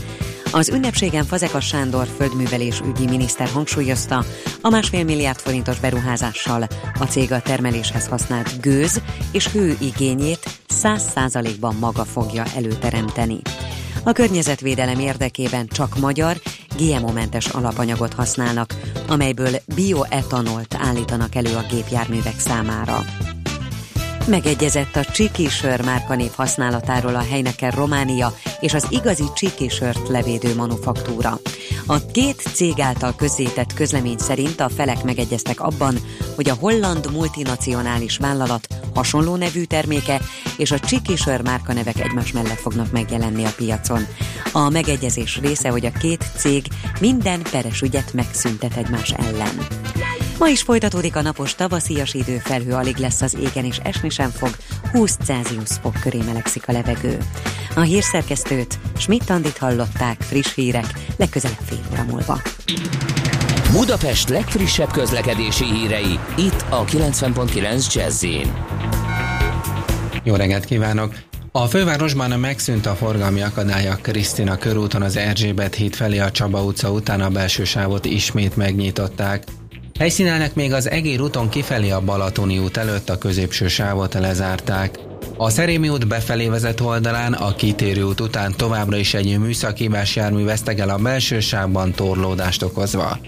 Az 0.50 0.68
ünnepségen 0.68 1.24
Fazekas 1.24 1.66
Sándor 1.66 2.06
földművelés 2.16 2.80
ügyi 2.80 3.04
miniszter 3.04 3.48
hangsúlyozta, 3.48 4.24
a 4.60 4.68
másfél 4.68 5.04
milliárd 5.04 5.38
forintos 5.38 5.80
beruházással 5.80 6.66
a 6.98 7.04
cég 7.04 7.32
a 7.32 7.40
termeléshez 7.40 8.06
használt 8.06 8.60
gőz 8.60 9.00
és 9.32 9.48
hő 9.48 9.76
igényét 9.80 10.48
száz 10.68 11.02
százalékban 11.14 11.74
maga 11.74 12.04
fogja 12.04 12.44
előteremteni. 12.56 13.40
A 14.04 14.12
környezetvédelem 14.12 14.98
érdekében 14.98 15.66
csak 15.66 15.98
magyar, 15.98 16.40
GMO-mentes 16.78 17.46
alapanyagot 17.46 18.12
használnak, 18.12 18.74
amelyből 19.08 19.52
bioetanolt 19.74 20.74
állítanak 20.78 21.34
elő 21.34 21.54
a 21.56 21.66
gépjárművek 21.70 22.38
számára. 22.38 23.04
Megegyezett 24.26 24.96
a 24.96 25.04
Csiki 25.04 25.48
sör 25.48 25.84
márkanév 25.84 26.30
használatáról 26.36 27.14
a 27.14 27.24
Heineken 27.30 27.70
Románia 27.70 28.34
és 28.60 28.74
az 28.74 28.86
igazi 28.90 29.24
Csiki 29.34 29.68
sört 29.68 30.08
levédő 30.08 30.54
manufaktúra. 30.54 31.38
A 31.86 32.06
két 32.06 32.42
cég 32.52 32.80
által 32.80 33.14
közzétett 33.14 33.74
közlemény 33.74 34.18
szerint 34.18 34.60
a 34.60 34.68
felek 34.68 35.04
megegyeztek 35.04 35.60
abban, 35.60 35.96
hogy 36.34 36.48
a 36.48 36.56
holland 36.60 37.12
multinacionális 37.12 38.16
vállalat 38.16 38.66
hasonló 38.94 39.36
nevű 39.36 39.64
terméke 39.64 40.20
és 40.56 40.70
a 40.70 40.78
Csiki 40.78 41.16
sör 41.16 41.42
márkanevek 41.42 42.00
egymás 42.00 42.32
mellett 42.32 42.60
fognak 42.60 42.92
megjelenni 42.92 43.44
a 43.44 43.52
piacon. 43.56 44.06
A 44.52 44.68
megegyezés 44.68 45.38
része, 45.38 45.68
hogy 45.68 45.86
a 45.86 45.98
két 46.00 46.24
cég 46.36 46.66
minden 47.00 47.42
peres 47.50 47.80
ügyet 47.80 48.12
megszüntet 48.12 48.76
egymás 48.76 49.10
ellen. 49.10 49.66
Ma 50.42 50.48
is 50.48 50.62
folytatódik 50.62 51.16
a 51.16 51.22
napos 51.22 51.54
tavaszias 51.54 52.14
idő, 52.14 52.38
felhő 52.38 52.72
alig 52.72 52.96
lesz 52.96 53.20
az 53.20 53.36
égen 53.40 53.64
és 53.64 53.78
esni 53.82 54.08
sem 54.08 54.30
fog, 54.30 54.50
20 54.92 55.16
Celsius 55.24 55.70
fok 55.82 55.94
köré 56.00 56.18
melegszik 56.26 56.68
a 56.68 56.72
levegő. 56.72 57.18
A 57.76 57.80
hírszerkesztőt 57.80 58.78
Schmidt-Andit 58.96 59.58
hallották, 59.58 60.20
friss 60.20 60.54
hírek, 60.54 60.86
legközelebb 61.16 61.58
fél 61.64 61.78
óra 61.92 62.02
múlva. 62.02 62.42
Budapest 63.72 64.28
legfrissebb 64.28 64.90
közlekedési 64.90 65.64
hírei, 65.64 66.18
itt 66.36 66.64
a 66.68 66.84
90.9 66.84 67.94
jazz 67.94 68.24
Jó 70.24 70.34
reggelt 70.34 70.64
kívánok! 70.64 71.14
A 71.52 71.66
fővárosban 71.66 72.40
megszűnt 72.40 72.86
a 72.86 72.94
forgalmi 72.94 73.42
akadály 73.42 73.88
a 73.88 73.98
Krisztina 74.02 74.56
körúton 74.56 75.02
az 75.02 75.16
Erzsébet 75.16 75.74
híd 75.74 75.94
felé 75.94 76.18
a 76.18 76.30
Csaba 76.30 76.62
utca 76.64 76.90
után 76.90 77.20
a 77.20 77.30
belső 77.30 77.64
sávot 77.64 78.04
ismét 78.04 78.56
megnyitották. 78.56 79.44
Helyszínelnek 80.02 80.54
még 80.54 80.72
az 80.72 80.90
Egér 80.90 81.20
úton 81.20 81.48
kifelé 81.48 81.90
a 81.90 82.00
Balatoni 82.00 82.58
út 82.58 82.76
előtt 82.76 83.10
a 83.10 83.18
középső 83.18 83.68
sávot 83.68 84.14
lezárták. 84.14 84.98
A 85.36 85.50
Szerémi 85.50 85.88
út 85.88 86.08
befelé 86.08 86.48
vezet 86.48 86.80
oldalán 86.80 87.32
a 87.32 87.54
kitérő 87.54 88.02
út 88.02 88.20
után 88.20 88.54
továbbra 88.56 88.96
is 88.96 89.14
egy 89.14 89.38
műszakívás 89.38 90.16
jármű 90.16 90.44
vesztegel 90.44 90.88
a 90.88 90.96
belső 90.96 91.40
sávban 91.40 91.92
torlódást 91.92 92.62
okozva. 92.62 93.18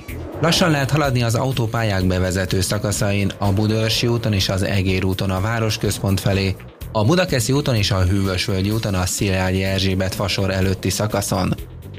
Lassan 0.40 0.70
lehet 0.70 0.90
haladni 0.90 1.22
az 1.22 1.34
autópályák 1.34 2.06
bevezető 2.06 2.60
szakaszain, 2.60 3.32
a 3.38 3.52
Budörsi 3.52 4.06
úton 4.06 4.32
és 4.32 4.48
az 4.48 4.62
Egér 4.62 5.04
úton 5.04 5.30
a 5.30 5.40
városközpont 5.40 6.20
felé, 6.20 6.56
a 6.92 7.04
Budakeszi 7.04 7.52
úton 7.52 7.74
és 7.74 7.90
a 7.90 8.02
Hűvösvölgyi 8.02 8.70
úton 8.70 8.94
a 8.94 9.06
Szilágyi 9.06 9.62
Erzsébet 9.62 10.14
fasor 10.14 10.50
előtti 10.50 10.90
szakaszon. 10.90 11.54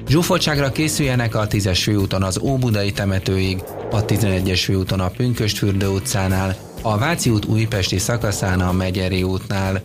Zsúfoltságra 0.07 0.71
készüljenek 0.71 1.35
a 1.35 1.47
10-es 1.47 1.79
főúton 1.83 2.23
az 2.23 2.39
Óbudai 2.39 2.91
temetőig, 2.91 3.63
a 3.91 4.05
11-es 4.05 4.61
főúton 4.63 4.99
a 4.99 5.07
Pünköstfürdő 5.07 5.87
utcánál, 5.87 6.55
a 6.81 6.97
Váci 6.97 7.29
út 7.29 7.45
újpesti 7.45 7.97
szakaszán 7.97 8.59
a 8.59 8.71
Megyeri 8.71 9.23
útnál. 9.23 9.83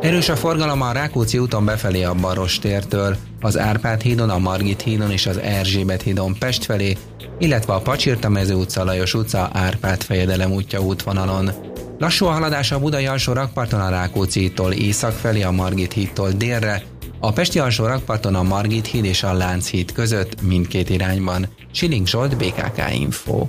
Erős 0.00 0.28
a 0.28 0.36
forgalom 0.36 0.82
a 0.82 0.92
Rákóczi 0.92 1.38
úton 1.38 1.64
befelé 1.64 2.02
a 2.02 2.14
Baros 2.14 2.58
tértől, 2.58 3.16
az 3.40 3.58
Árpád 3.58 4.00
hídon, 4.00 4.30
a 4.30 4.38
Margit 4.38 4.82
hídon 4.82 5.10
és 5.10 5.26
az 5.26 5.38
Erzsébet 5.38 6.02
hídon 6.02 6.36
Pest 6.38 6.64
felé, 6.64 6.96
illetve 7.38 7.72
a 7.72 7.80
Pacsirtamező 7.80 8.54
utca, 8.54 8.84
Lajos 8.84 9.14
utca, 9.14 9.50
Árpád 9.52 10.02
fejedelem 10.02 10.52
útja 10.52 10.80
útvonalon. 10.80 11.50
Lassú 11.98 12.26
a 12.26 12.30
haladás 12.30 12.72
a 12.72 12.78
Budai 12.78 13.06
alsó 13.06 13.32
rakparton 13.32 13.80
a 13.80 13.90
Rákóczi-tól 13.90 14.72
észak 14.72 15.12
felé, 15.12 15.42
a 15.42 15.50
Margit 15.50 15.92
hídtól 15.92 16.30
délre, 16.30 16.82
a 17.20 17.32
Pesti 17.32 17.58
alsó 17.58 17.86
rakparton 17.86 18.34
a 18.34 18.42
Margit 18.42 18.86
híd 18.86 19.04
és 19.04 19.22
a 19.22 19.32
Lánchíd 19.32 19.92
között 19.92 20.42
mindkét 20.42 20.90
irányban. 20.90 21.46
Siling 21.72 22.06
Zsolt, 22.06 22.36
BKK 22.36 22.94
Info. 22.94 23.46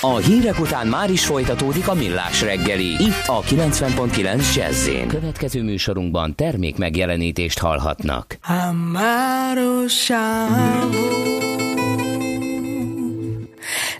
A 0.00 0.16
hírek 0.16 0.60
után 0.60 0.86
már 0.86 1.10
is 1.10 1.24
folytatódik 1.24 1.88
a 1.88 1.94
millás 1.94 2.42
reggeli. 2.42 2.90
Itt 2.90 3.26
a 3.26 3.40
90.9 3.40 4.54
jazz 4.54 4.88
Következő 5.08 5.62
műsorunkban 5.62 6.34
termék 6.34 6.76
megjelenítést 6.76 7.58
hallhatnak. 7.58 8.38
Amaro 8.42 9.84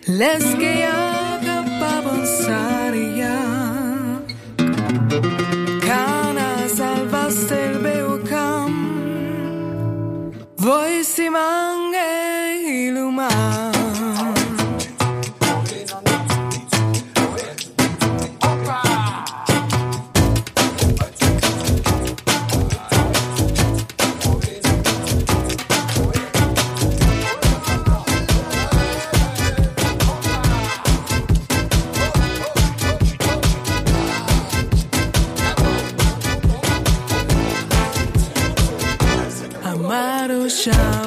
Les 0.07 0.43
que 0.59 0.87
haga 0.87 1.23
Voi 10.63 11.03
si 11.03 11.29
Now 40.67 41.02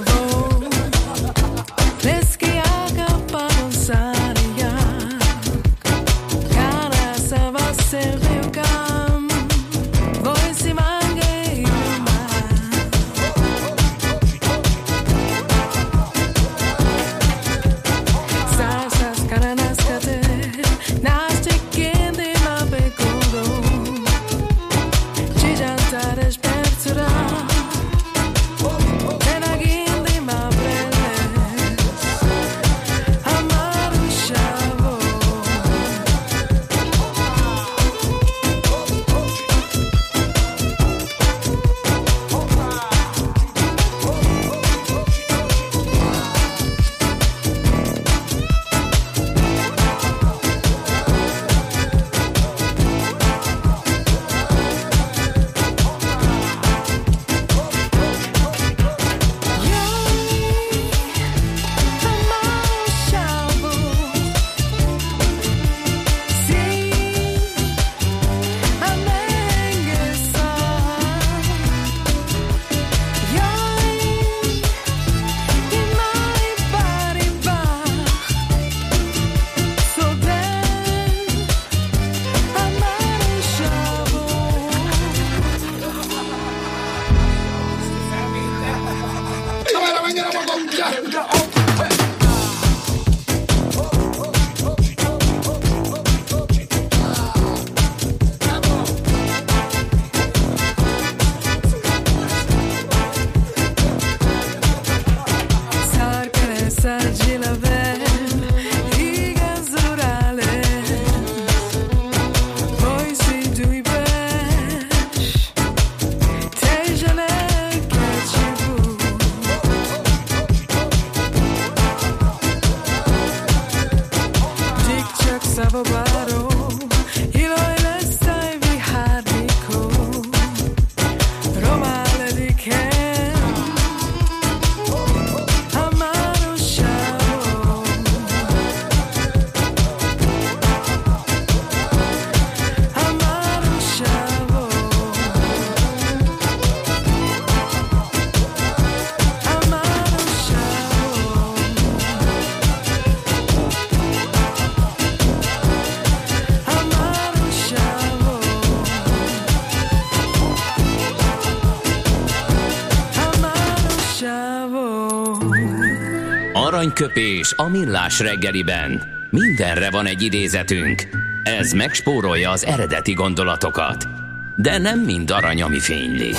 aranyköpés 166.85 167.53
a 167.57 167.67
millás 167.69 168.19
reggeliben. 168.19 169.03
Mindenre 169.29 169.89
van 169.89 170.05
egy 170.05 170.21
idézetünk. 170.21 171.07
Ez 171.43 171.71
megspórolja 171.71 172.51
az 172.51 172.65
eredeti 172.65 173.13
gondolatokat. 173.13 174.07
De 174.55 174.77
nem 174.77 174.99
mind 174.99 175.31
arany, 175.31 175.61
ami 175.61 175.79
fényli. 175.79 176.31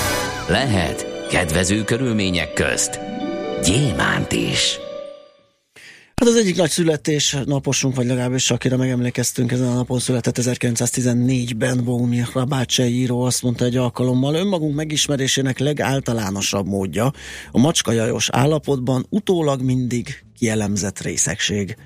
Lehet 0.47 1.27
kedvező 1.29 1.83
körülmények 1.83 2.53
közt 2.53 2.99
gyémánt 3.63 4.31
is. 4.31 4.79
Hát 6.15 6.29
az 6.29 6.35
egyik 6.35 6.55
nagy 6.55 6.69
születés 6.69 7.37
naposunk, 7.45 7.95
vagy 7.95 8.05
legalábbis 8.05 8.51
akire 8.51 8.77
megemlékeztünk 8.77 9.51
ezen 9.51 9.67
a 9.67 9.73
napon 9.73 9.99
született 9.99 10.37
1914-ben 10.41 11.83
Bohumil 11.83 12.27
Rabácsei 12.33 12.93
író 12.93 13.21
azt 13.21 13.43
mondta 13.43 13.65
egy 13.65 13.75
alkalommal, 13.75 14.35
önmagunk 14.35 14.75
megismerésének 14.75 15.59
legáltalánosabb 15.59 16.67
módja 16.67 17.11
a 17.51 17.59
macskajajos 17.59 18.29
állapotban 18.31 19.05
utólag 19.09 19.61
mindig 19.61 20.25
kielemzett 20.37 20.99
részegség. 20.99 21.77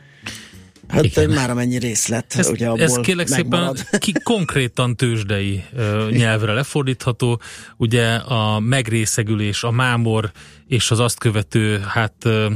Hát 0.88 1.04
Igen. 1.04 1.30
már 1.30 1.50
amennyi 1.50 1.78
részlet, 1.78 2.34
ez, 2.38 2.50
ugye 2.50 2.68
abból 2.68 2.84
Ez 2.84 2.96
kérlek 2.96 3.30
megmarad. 3.30 3.78
szépen 3.78 4.00
ki 4.00 4.14
konkrétan 4.24 4.96
tőzsdei 4.96 5.64
ö, 5.76 6.08
nyelvre 6.12 6.54
lefordítható. 6.54 7.42
Ugye 7.78 8.14
a 8.14 8.60
megrészegülés, 8.60 9.64
a 9.64 9.72
mámor 9.72 10.32
és 10.68 10.92
az 10.92 11.00
azt 11.00 11.18
követő 11.18 11.80
hát 11.88 12.14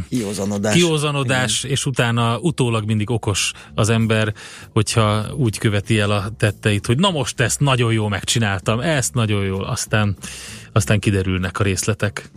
kiózanodás, 0.10 0.74
kiózanodás 0.74 1.64
és 1.64 1.86
utána 1.86 2.38
utólag 2.40 2.86
mindig 2.86 3.10
okos 3.10 3.52
az 3.74 3.90
ember, 3.90 4.34
hogyha 4.70 5.34
úgy 5.36 5.58
követi 5.58 6.00
el 6.00 6.12
a 6.12 6.30
tetteit, 6.38 6.86
hogy 6.86 6.98
na 6.98 7.10
most 7.10 7.40
ezt 7.40 7.60
nagyon 7.60 7.94
jól 7.94 8.10
megcsináltam, 8.10 8.80
ezt 8.80 9.14
nagyon 9.14 9.46
jól, 9.46 9.64
aztán, 9.64 10.16
aztán 10.72 11.00
kiderülnek 11.00 11.60
a 11.60 11.64
részletek. 11.64 12.32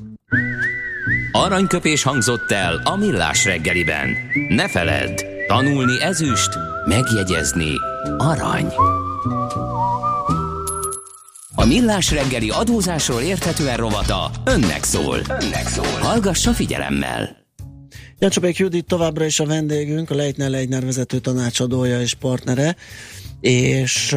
Aranyköpés 1.32 2.02
hangzott 2.02 2.50
el 2.50 2.80
a 2.84 2.96
millás 2.96 3.44
reggeliben. 3.44 4.16
Ne 4.48 4.68
feledd, 4.68 5.24
tanulni 5.46 6.02
ezüst, 6.02 6.50
megjegyezni 6.86 7.70
arany. 8.18 8.66
A 11.54 11.64
millás 11.64 12.10
reggeli 12.10 12.50
adózásról 12.50 13.20
érthetően 13.20 13.76
rovata 13.76 14.30
önnek 14.44 14.84
szól. 14.84 15.18
Önnek 15.28 15.68
szól. 15.68 16.00
Hallgassa 16.00 16.52
figyelemmel. 16.52 17.36
Jancsopék 18.18 18.56
Judit 18.56 18.86
továbbra 18.86 19.24
is 19.24 19.40
a 19.40 19.46
vendégünk, 19.46 20.10
a 20.10 20.14
Leitner 20.14 20.50
Leitner 20.50 20.84
vezető 20.84 21.18
tanácsadója 21.18 22.00
és 22.00 22.14
partnere 22.14 22.76
és 23.40 24.12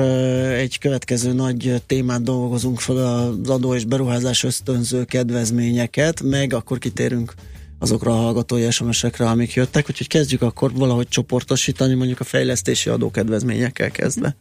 egy 0.55 0.77
következő 0.79 1.33
nagy 1.33 1.81
témát 1.85 2.23
dolgozunk 2.23 2.79
fel 2.79 2.95
az 2.97 3.49
adó 3.49 3.75
és 3.75 3.85
beruházás 3.85 4.43
ösztönző 4.43 5.03
kedvezményeket, 5.03 6.21
meg 6.21 6.53
akkor 6.53 6.77
kitérünk 6.77 7.33
azokra 7.79 8.11
a 8.11 8.21
hallgatói 8.21 8.71
SMS-ekre, 8.71 9.29
amik 9.29 9.53
jöttek, 9.53 9.89
úgyhogy 9.89 10.07
kezdjük 10.07 10.41
akkor 10.41 10.73
valahogy 10.73 11.07
csoportosítani, 11.07 11.93
mondjuk 11.93 12.19
a 12.19 12.23
fejlesztési 12.23 12.89
adókedvezményekkel 12.89 13.91
kezdve. 13.91 14.35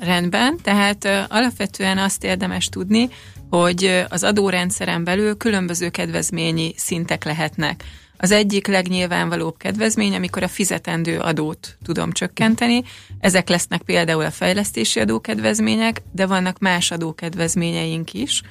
Rendben, 0.00 0.58
tehát 0.62 1.28
alapvetően 1.28 1.98
azt 1.98 2.24
érdemes 2.24 2.68
tudni, 2.68 3.08
hogy 3.50 4.04
az 4.08 4.22
adórendszeren 4.22 5.04
belül 5.04 5.36
különböző 5.36 5.88
kedvezményi 5.88 6.72
szintek 6.76 7.24
lehetnek. 7.24 7.84
Az 8.22 8.30
egyik 8.30 8.66
legnyilvánvalóbb 8.66 9.56
kedvezmény, 9.56 10.14
amikor 10.14 10.42
a 10.42 10.48
fizetendő 10.48 11.18
adót 11.18 11.76
tudom 11.84 12.12
csökkenteni. 12.12 12.82
Ezek 13.20 13.48
lesznek 13.48 13.82
például 13.82 14.24
a 14.24 14.30
fejlesztési 14.30 15.00
adókedvezmények, 15.00 16.02
de 16.12 16.26
vannak 16.26 16.58
más 16.58 16.90
adókedvezményeink 16.90 18.12
is. 18.12 18.42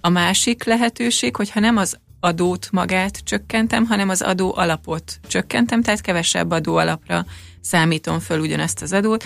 A 0.00 0.08
másik 0.08 0.64
lehetőség, 0.64 1.36
hogyha 1.36 1.60
nem 1.60 1.76
az 1.76 1.98
adót 2.20 2.68
magát 2.70 3.18
csökkentem, 3.24 3.84
hanem 3.84 4.08
az 4.08 4.22
adó 4.22 4.56
alapot 4.56 5.20
csökkentem, 5.26 5.82
tehát 5.82 6.00
kevesebb 6.00 6.50
adó 6.50 6.76
alapra 6.76 7.26
számítom 7.60 8.18
föl 8.18 8.40
ugyanezt 8.40 8.82
az 8.82 8.92
adót. 8.92 9.24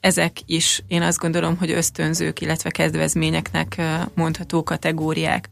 Ezek 0.00 0.36
is 0.46 0.82
én 0.86 1.02
azt 1.02 1.18
gondolom, 1.18 1.56
hogy 1.56 1.70
ösztönzők, 1.70 2.40
illetve 2.40 2.70
kedvezményeknek 2.70 3.82
mondható 4.14 4.62
kategóriák. 4.62 5.48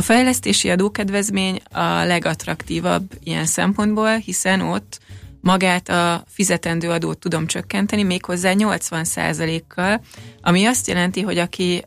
A 0.00 0.02
fejlesztési 0.02 0.70
adókedvezmény 0.70 1.60
a 1.70 2.04
legattraktívabb 2.04 3.10
ilyen 3.22 3.46
szempontból, 3.46 4.16
hiszen 4.16 4.60
ott 4.60 4.98
magát 5.40 5.88
a 5.88 6.24
fizetendő 6.28 6.90
adót 6.90 7.18
tudom 7.18 7.46
csökkenteni, 7.46 8.02
méghozzá 8.02 8.52
80%-kal, 8.56 10.00
ami 10.40 10.64
azt 10.64 10.86
jelenti, 10.86 11.20
hogy 11.20 11.38
aki 11.38 11.84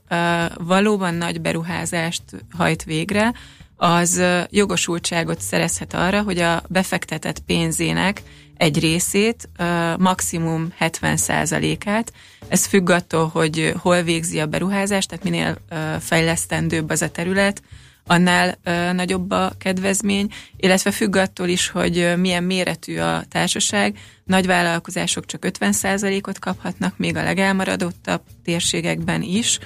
valóban 0.53 1.13
nagy 1.13 1.41
beruházást 1.41 2.23
hajt 2.57 2.83
végre, 2.83 3.33
az 3.75 4.23
jogosultságot 4.49 5.41
szerezhet 5.41 5.93
arra, 5.93 6.21
hogy 6.21 6.39
a 6.39 6.63
befektetett 6.67 7.39
pénzének 7.39 8.21
egy 8.57 8.79
részét, 8.79 9.49
maximum 9.97 10.73
70%-át. 10.79 12.13
Ez 12.47 12.65
függ 12.65 12.89
attól, 12.89 13.27
hogy 13.27 13.73
hol 13.77 14.01
végzi 14.01 14.39
a 14.39 14.45
beruházást, 14.45 15.09
tehát 15.09 15.23
minél 15.23 15.57
fejlesztendőbb 15.99 16.89
az 16.89 17.01
a 17.01 17.09
terület, 17.09 17.61
annál 18.05 18.57
ö, 18.63 18.93
nagyobb 18.93 19.31
a 19.31 19.51
kedvezmény, 19.57 20.27
illetve 20.57 20.91
függ 20.91 21.15
attól 21.15 21.47
is, 21.47 21.69
hogy 21.69 22.13
milyen 22.17 22.43
méretű 22.43 22.97
a 22.97 23.23
társaság. 23.29 23.97
Nagy 24.25 24.45
vállalkozások 24.45 25.25
csak 25.25 25.45
50%-ot 25.59 26.39
kaphatnak, 26.39 26.97
még 26.97 27.15
a 27.15 27.23
legelmaradottabb 27.23 28.21
térségekben 28.43 29.21
is. 29.21 29.59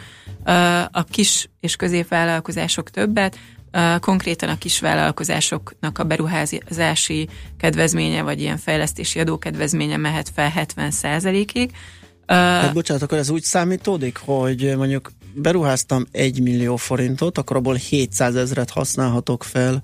Ö, 0.45 0.51
a 0.91 1.03
kis 1.09 1.49
és 1.59 1.75
középvállalkozások 1.75 2.89
többet, 2.89 3.38
konkrétan 3.99 4.49
a 4.49 4.57
kisvállalkozásoknak 4.57 5.99
a 5.99 6.03
beruházási 6.03 7.27
kedvezménye, 7.57 8.21
vagy 8.21 8.41
ilyen 8.41 8.57
fejlesztési 8.57 9.19
adókedvezménye 9.19 9.97
mehet 9.97 10.31
fel 10.35 10.53
70%-ig. 10.55 11.71
Hát 12.27 12.73
bocsánat, 12.73 13.03
akkor 13.03 13.17
ez 13.17 13.29
úgy 13.29 13.43
számítódik, 13.43 14.17
hogy 14.17 14.73
mondjuk 14.77 15.11
beruháztam 15.41 16.05
1 16.11 16.41
millió 16.41 16.75
forintot, 16.75 17.38
akkor 17.38 17.55
abból 17.55 17.75
700 17.75 18.35
ezret 18.35 18.69
használhatok 18.69 19.43
fel 19.43 19.83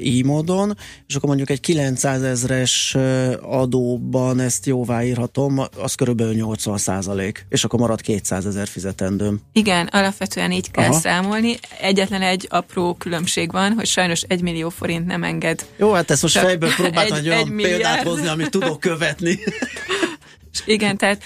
így 0.00 0.24
módon, 0.24 0.76
és 1.06 1.14
akkor 1.14 1.28
mondjuk 1.28 1.50
egy 1.50 1.60
900 1.60 2.22
ezres 2.22 2.96
adóban 3.40 4.40
ezt 4.40 4.66
jóváírhatom, 4.66 5.62
az 5.76 5.94
körülbelül 5.94 6.34
80 6.34 6.78
százalék, 6.78 7.46
és 7.48 7.64
akkor 7.64 7.78
marad 7.80 8.00
200 8.00 8.46
ezer 8.46 8.68
fizetendőm. 8.68 9.40
Igen, 9.52 9.86
alapvetően 9.86 10.52
így 10.52 10.70
kell 10.70 10.90
Aha. 10.90 11.00
számolni. 11.00 11.56
Egyetlen 11.80 12.22
egy 12.22 12.46
apró 12.50 12.94
különbség 12.94 13.52
van, 13.52 13.72
hogy 13.72 13.86
sajnos 13.86 14.22
1 14.22 14.42
millió 14.42 14.68
forint 14.68 15.06
nem 15.06 15.22
enged. 15.22 15.66
Jó, 15.76 15.92
hát 15.92 16.10
ezt 16.10 16.22
most 16.22 16.38
fejből 16.38 16.70
próbáltam 16.74 17.16
egy, 17.16 17.26
egy 17.26 17.28
olyan 17.28 17.56
példát 17.56 18.02
hozni, 18.02 18.26
amit 18.26 18.50
tudok 18.50 18.80
követni. 18.80 19.38
Igen, 20.64 20.96
tehát 20.96 21.22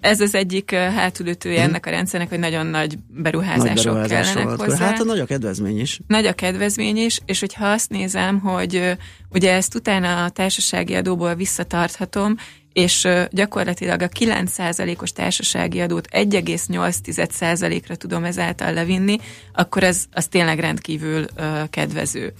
ez 0.00 0.20
az 0.20 0.34
egyik 0.34 0.74
hátulütője 0.74 1.62
ennek 1.62 1.86
a 1.86 1.90
rendszernek, 1.90 2.28
hogy 2.28 2.38
nagyon 2.38 2.66
nagy 2.66 2.98
beruházások 3.08 3.94
nagy 3.94 4.08
kellenek 4.08 4.48
hozzá. 4.48 4.86
Hát 4.86 5.00
a 5.00 5.04
nagy 5.04 5.20
a 5.20 5.24
kedvezmény 5.24 5.80
is. 5.80 6.00
Nagy 6.06 6.26
a 6.26 6.32
kedvezmény 6.32 6.96
is, 6.96 7.20
és 7.26 7.40
hogyha 7.40 7.66
azt 7.66 7.90
nézem, 7.90 8.38
hogy 8.38 8.96
ugye 9.30 9.52
ezt 9.52 9.74
utána 9.74 10.24
a 10.24 10.28
társasági 10.28 10.94
adóból 10.94 11.34
visszatarthatom, 11.34 12.36
és 12.72 13.08
gyakorlatilag 13.30 14.02
a 14.02 14.08
9%-os 14.08 15.12
társasági 15.12 15.80
adót 15.80 16.08
1,8%-ra 16.12 17.94
tudom 17.94 18.24
ezáltal 18.24 18.72
levinni, 18.72 19.16
akkor 19.52 19.82
ez 19.82 20.04
az 20.12 20.26
tényleg 20.26 20.58
rendkívül 20.58 21.24
kedvező. 21.70 22.32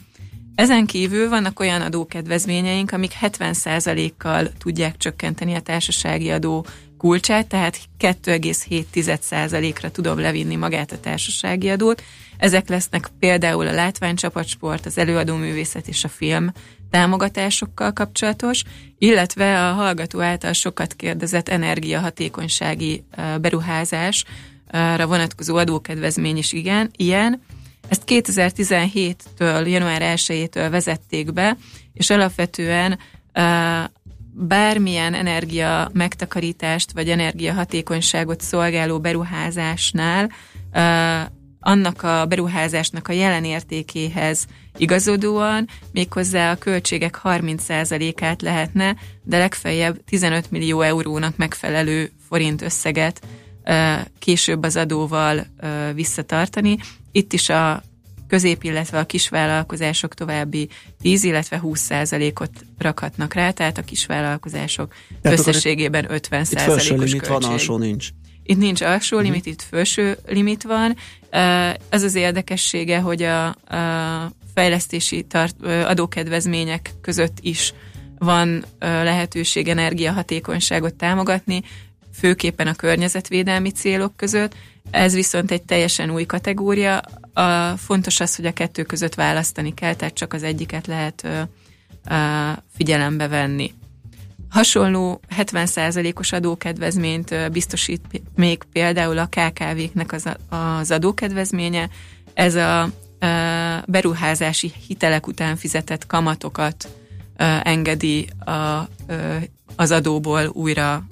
Ezen 0.58 0.86
kívül 0.86 1.28
vannak 1.28 1.60
olyan 1.60 1.80
adókedvezményeink, 1.80 2.92
amik 2.92 3.12
70%-kal 3.20 4.52
tudják 4.58 4.96
csökkenteni 4.96 5.54
a 5.54 5.60
társasági 5.60 6.30
adó 6.30 6.66
kulcsát, 6.96 7.46
tehát 7.46 7.78
2,7%-ra 7.98 9.90
tudom 9.90 10.18
levinni 10.18 10.56
magát 10.56 10.92
a 10.92 11.00
társasági 11.00 11.68
adót. 11.68 12.02
Ezek 12.36 12.68
lesznek 12.68 13.08
például 13.18 13.66
a 13.66 13.72
látványcsapatsport, 13.72 14.86
az 14.86 14.98
előadóművészet 14.98 15.88
és 15.88 16.04
a 16.04 16.08
film 16.08 16.52
támogatásokkal 16.90 17.92
kapcsolatos, 17.92 18.62
illetve 18.98 19.68
a 19.68 19.72
hallgató 19.72 20.20
által 20.20 20.52
sokat 20.52 20.94
kérdezett 20.94 21.48
energiahatékonysági 21.48 23.04
beruházásra 23.40 25.06
vonatkozó 25.06 25.56
adókedvezmény 25.56 26.36
is 26.36 26.52
igen, 26.52 26.90
ilyen, 26.96 27.42
ezt 27.88 28.02
2017-től, 28.06 29.68
január 29.68 30.02
1-től 30.16 30.68
vezették 30.70 31.32
be, 31.32 31.56
és 31.92 32.10
alapvetően 32.10 32.98
bármilyen 34.32 35.14
energia 35.14 35.90
megtakarítást 35.92 36.92
vagy 36.92 37.08
energiahatékonyságot 37.08 38.40
szolgáló 38.40 39.00
beruházásnál 39.00 40.30
annak 41.60 42.02
a 42.02 42.26
beruházásnak 42.26 43.08
a 43.08 43.12
jelen 43.12 43.44
értékéhez 43.44 44.46
igazodóan 44.76 45.68
méghozzá 45.92 46.50
a 46.50 46.56
költségek 46.56 47.20
30%-át 47.24 48.42
lehetne, 48.42 48.96
de 49.22 49.38
legfeljebb 49.38 50.04
15 50.04 50.50
millió 50.50 50.80
eurónak 50.80 51.36
megfelelő 51.36 52.10
forint 52.28 52.62
összeget 52.62 53.20
később 54.18 54.62
az 54.62 54.76
adóval 54.76 55.46
visszatartani. 55.94 56.78
Itt 57.12 57.32
is 57.32 57.48
a 57.48 57.82
közép, 58.28 58.62
illetve 58.62 58.98
a 58.98 59.04
kisvállalkozások 59.04 60.14
további 60.14 60.68
10, 61.00 61.24
illetve 61.24 61.58
20 61.58 61.80
százalékot 61.80 62.50
rakhatnak 62.78 63.34
rá, 63.34 63.50
tehát 63.50 63.78
a 63.78 63.82
kisvállalkozások 63.82 64.94
tehát 65.22 65.38
összességében 65.38 66.12
50 66.12 66.44
százalékos 66.44 66.88
limit 66.88 67.26
van, 67.26 67.44
alsó 67.44 67.76
nincs. 67.76 68.08
Itt 68.42 68.58
nincs 68.58 68.80
alsó 68.80 69.16
uh-huh. 69.16 69.30
limit, 69.30 69.46
itt 69.46 69.62
felső 69.62 70.18
limit 70.26 70.62
van. 70.62 70.96
Ez 71.88 72.02
az 72.02 72.14
érdekessége, 72.14 72.98
hogy 72.98 73.22
a, 73.22 73.46
a 73.46 74.32
fejlesztési 74.54 75.22
tart, 75.22 75.62
adókedvezmények 75.64 76.90
között 77.00 77.38
is 77.40 77.72
van 78.18 78.64
lehetőség 78.78 79.68
energiahatékonyságot 79.68 80.94
támogatni, 80.94 81.62
főképpen 82.18 82.66
a 82.66 82.74
környezetvédelmi 82.74 83.70
célok 83.70 84.16
között. 84.16 84.54
Ez 84.90 85.14
viszont 85.14 85.50
egy 85.50 85.62
teljesen 85.62 86.10
új 86.10 86.26
kategória. 86.26 87.00
A, 87.32 87.76
fontos 87.76 88.20
az, 88.20 88.36
hogy 88.36 88.46
a 88.46 88.52
kettő 88.52 88.82
között 88.82 89.14
választani 89.14 89.74
kell, 89.74 89.94
tehát 89.94 90.14
csak 90.14 90.32
az 90.32 90.42
egyiket 90.42 90.86
lehet 90.86 91.24
ö, 91.24 91.40
ö, 92.10 92.50
figyelembe 92.76 93.28
venni. 93.28 93.72
Hasonló 94.48 95.20
70%-os 95.36 96.32
adókedvezményt 96.32 97.50
biztosít 97.52 98.22
még 98.34 98.62
például 98.72 99.18
a 99.18 99.28
KKV-knek 99.30 100.12
az, 100.12 100.28
az 100.48 100.90
adókedvezménye. 100.90 101.88
Ez 102.34 102.54
a 102.54 102.90
beruházási 103.86 104.72
hitelek 104.86 105.26
után 105.26 105.56
fizetett 105.56 106.06
kamatokat 106.06 106.88
engedi 107.62 108.28
a, 108.38 108.52
az 109.78 109.90
adóból 109.90 110.50
újra 110.52 111.06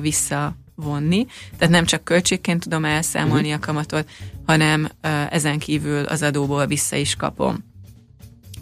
visszavonni. 0.00 1.26
Tehát 1.58 1.74
nem 1.74 1.84
csak 1.84 2.04
költségként 2.04 2.62
tudom 2.62 2.84
elszámolni 2.84 3.52
a 3.52 3.58
kamatot, 3.58 4.08
hanem 4.46 4.88
ezen 5.30 5.58
kívül 5.58 6.04
az 6.04 6.22
adóból 6.22 6.66
vissza 6.66 6.96
is 6.96 7.14
kapom. 7.14 7.64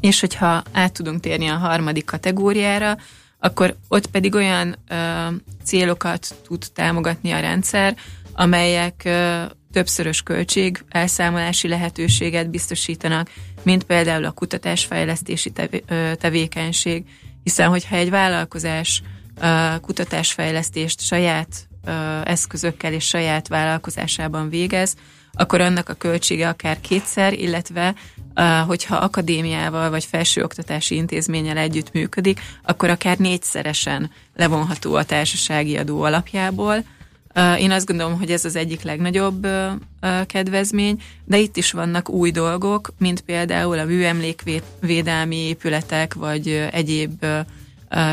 És 0.01 0.21
hogyha 0.21 0.63
át 0.73 0.93
tudunk 0.93 1.21
térni 1.21 1.47
a 1.47 1.57
harmadik 1.57 2.05
kategóriára, 2.05 2.97
akkor 3.39 3.77
ott 3.89 4.07
pedig 4.07 4.35
olyan 4.35 4.77
ö, 4.89 4.95
célokat 5.65 6.35
tud 6.45 6.65
támogatni 6.75 7.31
a 7.31 7.41
rendszer, 7.41 7.97
amelyek 8.33 9.03
ö, 9.05 9.43
többszörös 9.73 10.23
költség 10.23 10.85
elszámolási 10.89 11.69
lehetőséget 11.69 12.51
biztosítanak, 12.51 13.31
mint 13.63 13.85
például 13.85 14.25
a 14.25 14.31
kutatásfejlesztési 14.31 15.51
tevé, 15.51 15.85
ö, 15.89 16.13
tevékenység, 16.15 17.05
hiszen 17.43 17.69
hogyha 17.69 17.97
egy 17.97 18.11
vállalkozás 18.11 19.03
ö, 19.05 19.16
kutatásfejlesztést 19.81 21.01
saját 21.01 21.69
eszközökkel 22.25 22.93
és 22.93 23.05
saját 23.05 23.49
vállalkozásában 23.49 24.49
végez, 24.49 24.95
akkor 25.33 25.61
annak 25.61 25.89
a 25.89 25.95
költsége 25.95 26.49
akár 26.49 26.81
kétszer, 26.81 27.33
illetve 27.33 27.95
hogyha 28.67 28.97
akadémiával 28.97 29.91
vagy 29.91 30.05
felsőoktatási 30.05 30.95
intézménnyel 30.95 31.57
együtt 31.57 31.93
működik, 31.93 32.41
akkor 32.63 32.91
akár 32.91 33.19
négyszeresen 33.19 34.11
levonható 34.37 34.95
a 34.95 35.05
társasági 35.05 35.77
adó 35.77 36.03
alapjából. 36.03 36.85
Én 37.59 37.71
azt 37.71 37.87
gondolom, 37.87 38.19
hogy 38.19 38.31
ez 38.31 38.45
az 38.45 38.57
egyik 38.57 38.83
legnagyobb 38.83 39.47
kedvezmény, 40.27 41.03
de 41.25 41.39
itt 41.39 41.57
is 41.57 41.73
vannak 41.73 42.09
új 42.09 42.31
dolgok, 42.31 42.93
mint 42.99 43.21
például 43.21 43.79
a 43.79 43.85
műemlékvédelmi 43.85 45.37
épületek, 45.37 46.15
vagy 46.15 46.69
egyéb 46.73 47.27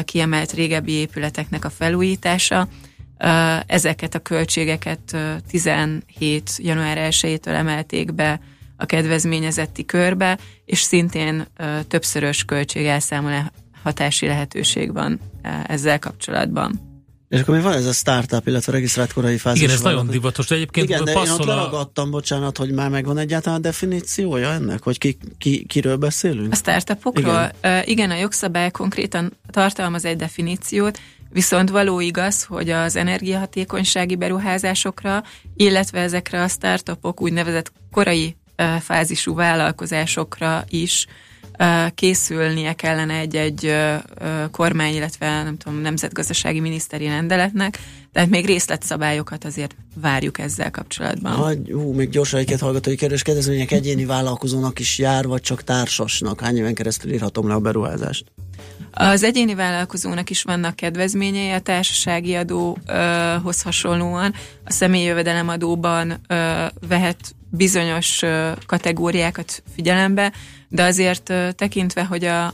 kiemelt 0.05 0.51
régebbi 0.51 0.91
épületeknek 0.91 1.65
a 1.65 1.69
felújítása, 1.69 2.67
Ezeket 3.65 4.15
a 4.15 4.19
költségeket 4.19 5.17
17. 5.49 6.51
január 6.57 6.97
1-től 7.11 7.53
emelték 7.53 8.13
be 8.13 8.39
a 8.77 8.85
kedvezményezetti 8.85 9.85
körbe, 9.85 10.37
és 10.65 10.79
szintén 10.79 11.47
többszörös 11.87 12.43
költségelszámolási 12.43 14.27
lehetőség 14.27 14.93
van 14.93 15.19
ezzel 15.67 15.99
kapcsolatban. 15.99 16.92
És 17.33 17.39
akkor 17.39 17.55
mi 17.55 17.61
van 17.61 17.73
ez 17.73 17.85
a 17.85 17.91
startup, 17.91 18.47
illetve 18.47 18.71
a 18.71 18.75
regisztrált 18.75 19.13
korai 19.13 19.37
fázis? 19.37 19.61
Igen, 19.61 19.73
ez 19.73 19.81
nagyon 19.81 20.07
divatos. 20.07 20.47
De 20.47 20.55
egyébként 20.55 20.89
Igen, 20.89 21.03
de 21.03 21.11
én 21.11 21.29
ott 21.29 21.45
leragadtam, 21.45 22.11
bocsánat, 22.11 22.57
hogy 22.57 22.71
már 22.71 22.89
megvan 22.89 23.17
egyáltalán 23.17 23.59
a 23.59 23.61
definíciója 23.61 24.51
ennek, 24.51 24.83
hogy 24.83 24.97
ki, 24.97 25.17
ki, 25.37 25.65
kiről 25.65 25.95
beszélünk? 25.95 26.51
A 26.51 26.55
startupokról? 26.55 27.51
Igen. 27.61 27.79
Uh, 27.79 27.87
igen, 27.87 28.11
a 28.11 28.15
jogszabály 28.15 28.71
konkrétan 28.71 29.33
tartalmaz 29.51 30.05
egy 30.05 30.15
definíciót, 30.15 30.99
Viszont 31.29 31.69
való 31.69 31.99
igaz, 31.99 32.43
hogy 32.43 32.69
az 32.69 32.95
energiahatékonysági 32.95 34.15
beruházásokra, 34.15 35.23
illetve 35.55 35.99
ezekre 35.99 36.41
a 36.41 36.47
startupok 36.47 37.21
úgynevezett 37.21 37.71
korai 37.91 38.35
fázisú 38.79 39.35
vállalkozásokra 39.35 40.65
is 40.69 41.05
készülnie 41.95 42.73
kellene 42.73 43.13
egy-egy 43.13 43.75
kormány, 44.51 44.93
illetve 44.93 45.43
nem 45.43 45.57
tudom, 45.57 45.79
nemzetgazdasági 45.79 46.59
miniszteri 46.59 47.05
rendeletnek, 47.05 47.79
tehát 48.11 48.29
még 48.29 48.45
részletszabályokat 48.45 49.45
azért 49.45 49.75
várjuk 49.95 50.39
ezzel 50.39 50.71
kapcsolatban. 50.71 51.31
Ha, 51.31 51.53
hú, 51.71 51.93
még 51.93 52.09
gyorsan 52.09 52.39
egy 52.39 52.59
hallgatói 52.59 52.95
kérdés, 52.95 53.21
kedvezmények 53.21 53.71
egyéni 53.71 54.05
vállalkozónak 54.05 54.79
is 54.79 54.97
jár, 54.97 55.27
vagy 55.27 55.41
csak 55.41 55.63
társasnak? 55.63 56.41
Hány 56.41 56.57
éven 56.57 56.73
keresztül 56.73 57.13
írhatom 57.13 57.47
le 57.47 57.53
a 57.53 57.59
beruházást? 57.59 58.25
Az 58.91 59.23
egyéni 59.23 59.55
vállalkozónak 59.55 60.29
is 60.29 60.43
vannak 60.43 60.75
kedvezményei 60.75 61.51
a 61.51 61.59
társasági 61.59 62.35
adóhoz 62.35 63.61
hasonlóan. 63.61 64.33
A 64.63 64.71
személyi 64.71 65.05
jövedelemadóban 65.05 66.11
ö, 66.27 66.65
vehet 66.87 67.35
bizonyos 67.55 68.21
kategóriákat 68.65 69.63
figyelembe, 69.75 70.33
de 70.69 70.83
azért 70.83 71.33
tekintve, 71.55 72.03
hogy 72.03 72.23
a 72.25 72.53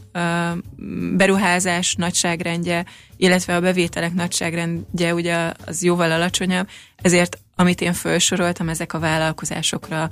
beruházás 1.15 1.95
nagyságrendje, 1.95 2.85
illetve 3.17 3.55
a 3.55 3.59
bevételek 3.59 4.13
nagyságrendje 4.13 5.13
ugye 5.13 5.51
az 5.65 5.83
jóval 5.83 6.11
alacsonyabb, 6.11 6.67
ezért 6.95 7.39
amit 7.55 7.81
én 7.81 7.93
felsoroltam, 7.93 8.69
ezek 8.69 8.93
a 8.93 8.99
vállalkozásokra 8.99 10.09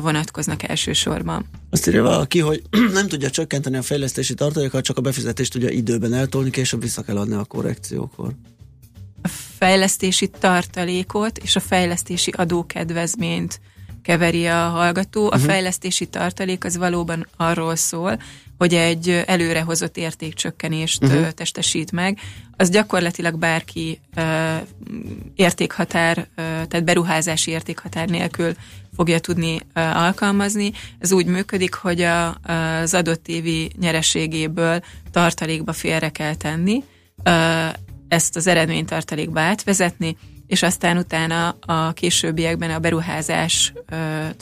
vonatkoznak 0.00 0.62
elsősorban. 0.62 1.44
Azt 1.70 1.86
írja 1.86 2.02
valaki, 2.02 2.40
hogy 2.40 2.62
nem 2.92 3.08
tudja 3.08 3.30
csökkenteni 3.30 3.76
a 3.76 3.82
fejlesztési 3.82 4.34
tartalékkal, 4.34 4.80
csak 4.80 4.96
a 4.96 5.00
befizetést 5.00 5.52
tudja 5.52 5.68
időben 5.68 6.14
eltolni, 6.14 6.50
később 6.50 6.80
vissza 6.80 7.02
kell 7.02 7.16
adni 7.16 7.34
a 7.34 7.44
korrekciókor. 7.44 8.32
A 9.22 9.28
fejlesztési 9.58 10.28
tartalékot 10.28 11.38
és 11.38 11.56
a 11.56 11.60
fejlesztési 11.60 12.30
adókedvezményt 12.30 13.60
keveri 14.04 14.46
a 14.46 14.68
hallgató. 14.68 15.22
A 15.22 15.26
uh-huh. 15.26 15.42
fejlesztési 15.42 16.06
tartalék 16.06 16.64
az 16.64 16.76
valóban 16.76 17.26
arról 17.36 17.76
szól, 17.76 18.18
hogy 18.58 18.74
egy 18.74 19.22
előrehozott 19.26 19.96
értékcsökkenést 19.96 21.04
uh-huh. 21.04 21.28
testesít 21.30 21.92
meg, 21.92 22.18
az 22.56 22.70
gyakorlatilag 22.70 23.38
bárki 23.38 24.00
uh, 24.16 24.24
értékhatár, 25.34 26.18
uh, 26.18 26.26
tehát 26.36 26.84
beruházási 26.84 27.50
értékhatár 27.50 28.08
nélkül 28.08 28.54
fogja 28.96 29.18
tudni 29.18 29.54
uh, 29.54 30.02
alkalmazni. 30.02 30.72
Ez 30.98 31.12
úgy 31.12 31.26
működik, 31.26 31.74
hogy 31.74 32.00
a, 32.00 32.34
az 32.82 32.94
adott 32.94 33.28
évi 33.28 33.70
nyereségéből 33.80 34.80
tartalékba 35.10 35.72
félre 35.72 36.08
kell 36.08 36.34
tenni, 36.34 36.82
ezt 38.08 38.36
az 38.36 38.46
eredménytartalékba 38.46 39.40
átvezetni, 39.40 40.16
és 40.46 40.62
aztán 40.62 40.96
utána 40.96 41.48
a 41.60 41.92
későbbiekben 41.92 42.70
a 42.70 42.78
beruházás 42.78 43.72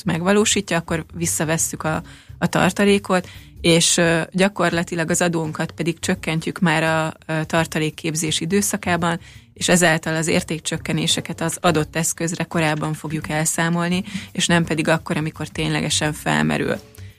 megvalósítja, 0.05 0.77
akkor 0.77 1.05
visszavesszük 1.15 1.83
a, 1.83 2.03
a 2.39 2.47
tartalékot, 2.47 3.29
és 3.61 4.01
gyakorlatilag 4.31 5.11
az 5.11 5.23
adónkat 5.23 5.73
pedig 5.73 5.99
csökkentjük 5.99 6.59
már 6.59 6.83
a 6.83 7.15
tartalékképzés 7.47 8.41
időszakában, 8.41 9.21
és 9.55 9.69
ezáltal 9.69 10.17
az 10.17 10.27
értékcsökkenéseket 10.27 11.41
az 11.41 11.57
adott 11.61 11.97
eszközre 11.97 12.45
korábban 12.45 12.95
fogjuk 12.95 13.29
elszámolni, 13.29 14.05
és 14.33 14.47
nem 14.47 14.65
pedig 14.65 14.89
akkor, 14.89 15.17
amikor 15.17 15.49
ténylegesen 15.49 16.13
felmerül. 16.13 16.77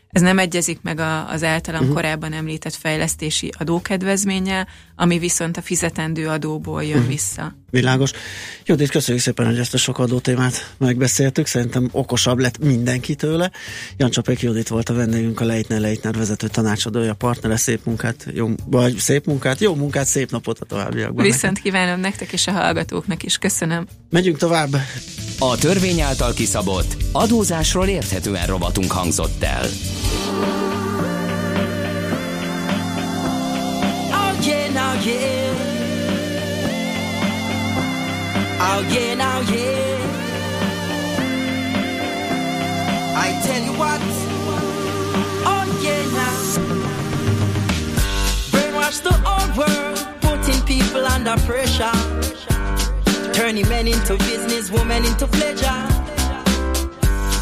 Ez 0.09 0.21
nem 0.21 0.39
egyezik 0.39 0.81
meg 0.81 0.99
az 1.27 1.43
általam 1.43 1.79
uh-huh. 1.79 1.95
korábban 1.95 2.33
említett 2.33 2.73
fejlesztési 2.73 3.51
adókedvezménnyel, 3.57 4.67
ami 4.95 5.19
viszont 5.19 5.57
a 5.57 5.61
fizetendő 5.61 6.27
adóból 6.27 6.83
jön 6.83 6.93
uh-huh. 6.93 7.07
vissza. 7.07 7.55
Világos. 7.69 8.11
Judit, 8.65 8.89
köszönjük 8.89 9.23
szépen, 9.23 9.45
hogy 9.45 9.59
ezt 9.59 9.73
a 9.73 9.77
sok 9.77 9.99
adó 9.99 10.19
témát 10.19 10.73
megbeszéltük. 10.77 11.45
Szerintem 11.45 11.89
okosabb 11.91 12.39
lett 12.39 12.57
mindenki 12.57 13.15
tőle. 13.15 13.51
Jan 13.97 14.09
Csapek 14.09 14.41
Judit 14.41 14.67
volt 14.67 14.89
a 14.89 14.93
vendégünk, 14.93 15.39
a 15.39 15.45
Leitner 15.45 15.79
Leitner 15.79 16.15
vezető 16.15 16.47
tanácsadója, 16.47 17.13
partnere. 17.13 17.57
Szép 17.57 17.85
munkát, 17.85 18.27
jó, 18.33 18.49
vagy 18.65 18.97
szép 18.97 19.25
munkát, 19.25 19.59
jó 19.59 19.75
munkát, 19.75 20.05
szép 20.05 20.31
napot 20.31 20.59
a 20.59 20.65
továbbiakban. 20.65 21.25
Viszont 21.25 21.59
kívánom 21.59 21.99
nektek 21.99 22.33
és 22.33 22.47
a 22.47 22.51
hallgatóknak 22.51 23.23
is. 23.23 23.37
Köszönöm. 23.37 23.87
Megyünk 24.09 24.37
tovább. 24.37 24.75
A 25.39 25.57
törvény 25.57 26.01
által 26.01 26.33
kiszabott 26.33 26.95
adózásról 27.11 27.87
érthetően 27.87 28.47
robotunk 28.47 28.91
hangzott 28.91 29.43
el. 29.43 29.65
Yeah. 35.05 35.53
Oh 38.61 38.81
yeah, 38.89 39.15
now 39.15 39.39
yeah. 39.41 39.99
I 43.15 43.41
tell 43.45 43.63
you 43.63 43.73
what. 43.73 44.01
Oh 45.45 45.65
yeah, 45.83 46.03
now. 46.19 46.37
Brainwash 48.51 49.01
the 49.03 49.15
old 49.33 49.51
world, 49.57 49.99
putting 50.21 50.61
people 50.65 51.05
under 51.05 51.35
pressure. 51.45 51.91
Turning 53.33 53.67
men 53.67 53.87
into 53.87 54.17
business, 54.17 54.71
women 54.71 55.03
into 55.05 55.27
pleasure. 55.27 55.87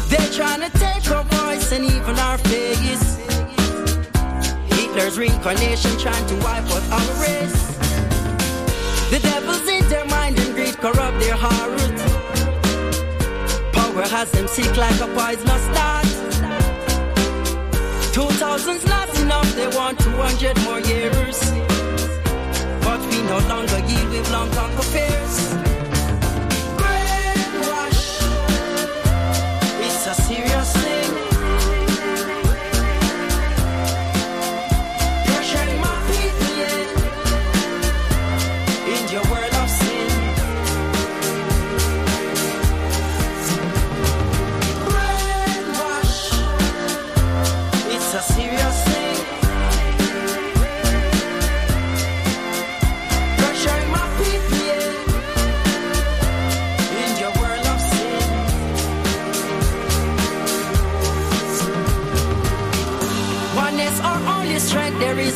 They're 0.08 0.32
trying 0.32 0.60
to 0.68 0.78
take 0.78 1.08
our 1.10 1.24
voice 1.24 1.70
and 1.72 1.84
even 1.84 2.18
our 2.18 2.38
face. 2.38 3.31
Hitler's 4.92 5.18
reincarnation 5.18 5.98
trying 5.98 6.26
to 6.26 6.34
wipe 6.44 6.64
out 6.64 6.84
our 6.92 7.22
race. 7.22 7.66
The 9.08 9.20
devil's 9.22 9.66
in 9.66 9.88
their 9.88 10.04
mind 10.04 10.38
and 10.38 10.54
greed 10.54 10.76
corrupt 10.76 11.18
their 11.18 11.34
heart. 11.34 11.80
Power 13.72 14.02
has 14.02 14.30
them 14.32 14.46
sick 14.46 14.76
like 14.76 15.00
a 15.00 15.06
poisonous 15.06 15.66
dart. 15.72 16.04
Two 18.12 18.28
thousand's 18.36 18.84
not 18.84 19.08
enough, 19.18 19.50
they 19.56 19.68
want 19.68 19.98
two 19.98 20.10
hundred 20.10 20.60
more 20.64 20.80
years. 20.80 21.40
But 22.84 23.00
we 23.08 23.22
no 23.22 23.38
longer 23.48 23.78
yield 23.88 24.10
with 24.10 24.30
long 24.30 24.50
conquer 24.50 24.82
fears. 24.92 25.61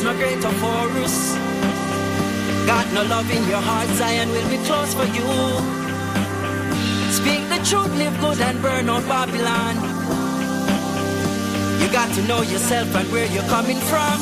No 0.03 0.13
greater 0.13 0.49
for 0.61 0.89
us. 1.03 1.35
Got 2.65 2.91
no 2.93 3.03
love 3.03 3.29
in 3.31 3.47
your 3.47 3.61
heart, 3.61 3.87
Zion 3.97 4.29
will 4.29 4.49
be 4.49 4.57
close 4.65 4.93
for 4.93 5.05
you. 5.05 5.25
Speak 7.11 7.41
the 7.49 7.59
truth, 7.63 7.93
live 7.95 8.19
good 8.19 8.39
and 8.41 8.61
burn 8.61 8.89
out 8.89 9.05
Babylon. 9.07 9.75
You 11.81 11.87
got 11.91 12.13
to 12.15 12.21
know 12.27 12.41
yourself 12.41 12.93
and 12.95 13.11
where 13.11 13.27
you're 13.27 13.49
coming 13.55 13.77
from. 13.77 14.19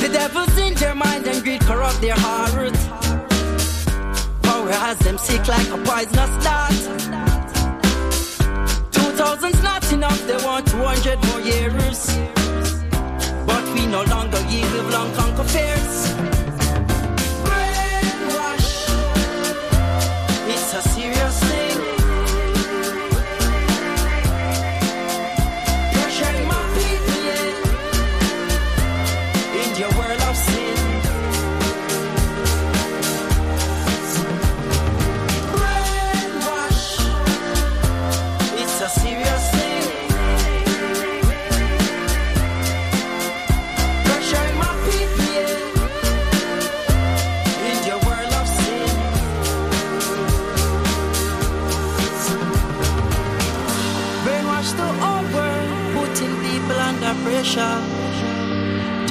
The 0.00 0.08
devil's 0.12 0.56
in 0.58 0.74
their 0.74 0.94
mind 0.94 1.26
and 1.26 1.42
greed 1.42 1.60
corrupt 1.62 2.00
their 2.00 2.16
heart. 2.16 2.74
Power 4.42 4.72
has 4.72 4.98
them 5.00 5.18
sick 5.18 5.46
like 5.46 5.68
a 5.68 5.78
poisonous 5.78 6.44
dart. 6.44 6.80
Two 8.90 9.10
thousand's 9.16 9.62
not 9.62 9.92
enough, 9.92 10.26
they 10.26 10.36
want 10.44 10.66
two 10.66 10.82
hundred 10.82 11.22
more 11.26 11.40
years. 11.40 12.43
We 13.74 13.86
no 13.86 14.02
longer 14.04 14.40
yield 14.48 14.92
long 14.92 15.12
conquer 15.14 15.42
fears. 15.42 16.33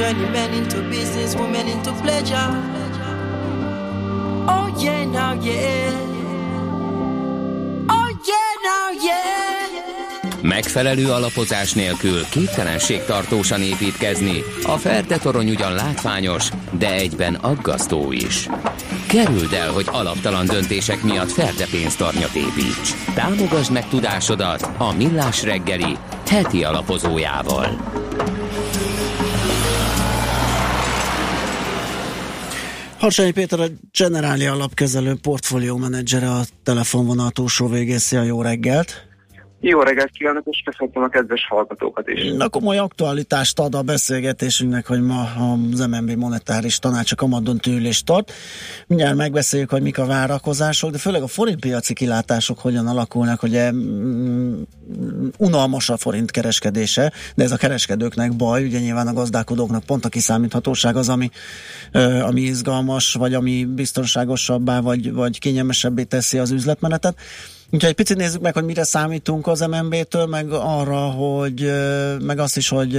Turning 0.03 0.31
men 0.31 0.53
into 0.53 0.81
business, 0.89 1.33
women 1.33 1.67
into 1.67 1.93
pleasure. 2.01 2.35
Oh. 4.47 4.53
Oh 4.53 4.67
yeah, 4.77 5.05
now 5.05 5.31
yeah. 5.41 6.13
Megfelelő 10.41 11.11
alapozás 11.11 11.73
nélkül 11.73 12.25
képtelenség 12.29 13.03
tartósan 13.03 13.61
építkezni. 13.61 14.43
A 14.63 14.77
Ferde 14.77 15.17
torony 15.17 15.49
ugyan 15.49 15.73
látványos, 15.73 16.49
de 16.71 16.93
egyben 16.93 17.35
aggasztó 17.35 18.11
is. 18.11 18.49
Kerüld 19.07 19.53
el, 19.53 19.71
hogy 19.71 19.85
alaptalan 19.91 20.45
döntések 20.45 21.03
miatt 21.03 21.31
Ferde 21.31 21.65
pénztarnyat 21.71 22.35
építs. 22.35 23.13
Támogasd 23.13 23.71
meg 23.71 23.87
tudásodat 23.87 24.69
a 24.77 24.93
Millás 24.93 25.43
reggeli 25.43 25.97
heti 26.27 26.63
alapozójával. 26.63 27.92
Harsányi 33.03 33.31
Péter 33.31 33.59
a 33.59 33.65
Generáli 33.91 34.45
alapkezelő 34.45 35.15
portfólió 35.15 35.77
menedzsere 35.77 36.31
a 36.31 36.43
telefonvonal 36.63 37.31
túlsó 37.31 37.67
végészi 37.67 38.15
jó 38.15 38.41
reggelt. 38.41 39.07
Jó 39.65 39.81
reggelt 39.81 40.11
kívánok, 40.11 40.43
és 40.45 40.61
köszöntöm 40.65 41.03
a 41.03 41.07
kedves 41.07 41.47
hallgatókat 41.49 42.07
is. 42.07 42.31
Na 42.31 42.49
komoly 42.49 42.77
aktualitást 42.77 43.59
ad 43.59 43.75
a 43.75 43.81
beszélgetésünknek, 43.81 44.87
hogy 44.87 45.01
ma 45.01 45.21
az 45.71 45.79
MNB 45.79 46.11
monetáris 46.11 46.79
tanács 46.79 47.11
a 47.11 47.15
kamadon 47.15 47.59
ülést 47.67 48.05
tart. 48.05 48.31
Mindjárt 48.87 49.15
megbeszéljük, 49.15 49.69
hogy 49.69 49.81
mik 49.81 49.97
a 49.97 50.05
várakozások, 50.05 50.91
de 50.91 50.97
főleg 50.97 51.21
a 51.21 51.27
forintpiaci 51.27 51.93
kilátások 51.93 52.59
hogyan 52.59 52.87
alakulnak, 52.87 53.43
ugye 53.43 53.71
mm, 53.71 54.61
unalmas 55.37 55.89
a 55.89 55.97
forint 55.97 56.31
kereskedése, 56.31 57.11
de 57.35 57.43
ez 57.43 57.51
a 57.51 57.57
kereskedőknek 57.57 58.35
baj, 58.35 58.63
ugye 58.63 58.79
nyilván 58.79 59.07
a 59.07 59.13
gazdálkodóknak 59.13 59.83
pont 59.83 60.05
a 60.05 60.09
kiszámíthatóság 60.09 60.95
az, 60.95 61.09
ami, 61.09 61.29
ami 62.21 62.41
izgalmas, 62.41 63.13
vagy 63.13 63.33
ami 63.33 63.65
biztonságosabbá, 63.65 64.79
vagy, 64.79 65.13
vagy 65.13 65.39
kényelmesebbé 65.39 66.03
teszi 66.03 66.37
az 66.37 66.51
üzletmenetet. 66.51 67.15
Úgyhogy 67.73 67.93
picit 67.93 68.17
nézzük 68.17 68.41
meg, 68.41 68.53
hogy 68.53 68.63
mire 68.63 68.83
számítunk 68.83 69.47
az 69.47 69.59
MNB-től, 69.59 70.25
meg 70.25 70.51
arra, 70.51 70.99
hogy 70.99 71.71
meg 72.19 72.39
azt 72.39 72.57
is, 72.57 72.69
hogy 72.69 72.91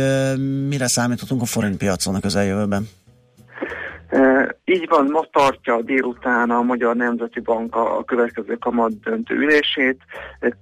mire 0.69 0.87
számíthatunk 0.87 1.43
a 1.43 1.45
forint 1.45 1.77
piacon 1.77 2.15
a 2.15 2.21
közeljövőben. 2.21 2.89
Így 4.65 4.89
van, 4.89 5.11
ma 5.11 5.25
tartja 5.33 5.83
délután 5.83 6.51
a 6.51 6.63
Magyar 6.63 6.97
Nemzeti 6.97 7.41
Bank 7.41 7.77
a 7.77 8.05
következő 8.05 8.55
kamat 8.55 9.01
döntő 9.01 9.35
ülését. 9.35 10.01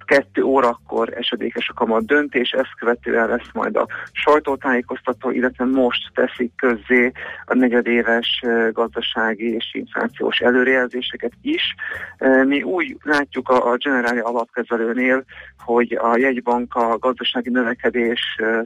Kettő 0.05 0.43
órakor 0.43 1.13
esedékes 1.17 1.69
a 1.69 1.75
kamat 1.75 2.07
döntés, 2.07 2.51
ezt 2.51 2.75
követően 2.79 3.29
lesz 3.29 3.53
majd 3.53 3.77
a 3.77 3.87
sajtótájékoztató, 4.13 5.31
illetve 5.31 5.65
most 5.65 6.11
teszik 6.15 6.53
közzé 6.57 7.13
a 7.45 7.55
negyedéves 7.55 8.43
gazdasági 8.73 9.55
és 9.55 9.75
inflációs 9.75 10.39
előrejelzéseket 10.39 11.33
is. 11.43 11.75
Mi 12.45 12.63
úgy 12.63 12.97
látjuk 13.03 13.49
a, 13.49 13.77
generáli 13.77 14.19
alapkezelőnél, 14.19 15.25
hogy 15.65 15.99
a 16.03 16.17
jegybank 16.17 16.75
a 16.75 16.99
gazdasági 16.99 17.51
növekedés 17.51 18.21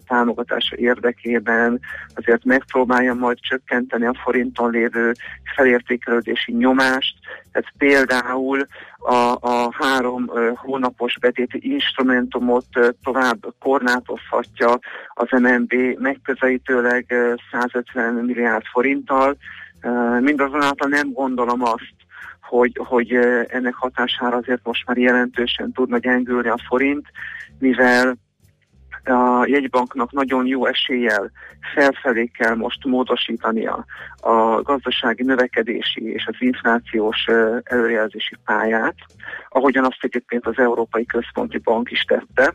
támogatása 0.06 0.76
érdekében 0.76 1.80
azért 2.14 2.44
megpróbálja 2.44 3.14
majd 3.14 3.38
csökkenteni 3.40 4.06
a 4.06 4.18
forinton 4.22 4.70
lévő 4.70 5.12
felértékelődési 5.54 6.52
nyomást, 6.52 7.14
tehát 7.52 7.72
például 7.78 8.66
a, 8.98 9.36
a 9.40 9.74
három 9.78 10.30
hónapos 10.54 11.18
betéti 11.20 11.58
instrumentumot 11.72 12.66
tovább 13.02 13.46
korlátozhatja 13.60 14.78
az 15.08 15.28
MNB 15.30 15.74
megközelítőleg 15.98 17.14
150 17.52 18.14
milliárd 18.14 18.64
forinttal. 18.64 19.36
Mindazonáltal 20.20 20.88
nem 20.88 21.12
gondolom 21.12 21.62
azt, 21.62 21.95
hogy, 22.48 22.80
hogy 22.84 23.12
ennek 23.48 23.74
hatására 23.74 24.36
azért 24.36 24.60
most 24.64 24.86
már 24.86 24.96
jelentősen 24.96 25.72
tudna 25.72 25.98
gyengülni 25.98 26.48
a 26.48 26.58
forint, 26.68 27.06
mivel 27.58 28.16
a 29.04 29.46
jegybanknak 29.46 30.12
nagyon 30.12 30.46
jó 30.46 30.66
eséllyel 30.66 31.30
felfelé 31.74 32.26
kell 32.26 32.54
most 32.54 32.84
módosítania 32.84 33.84
a 34.20 34.62
gazdasági 34.62 35.22
növekedési 35.22 36.12
és 36.12 36.26
az 36.26 36.34
inflációs 36.38 37.26
előrejelzési 37.62 38.36
pályát, 38.44 38.94
ahogyan 39.48 39.84
azt 39.84 39.98
egyébként 40.04 40.46
az 40.46 40.58
Európai 40.58 41.06
Központi 41.06 41.58
Bank 41.58 41.90
is 41.90 42.02
tette 42.02 42.54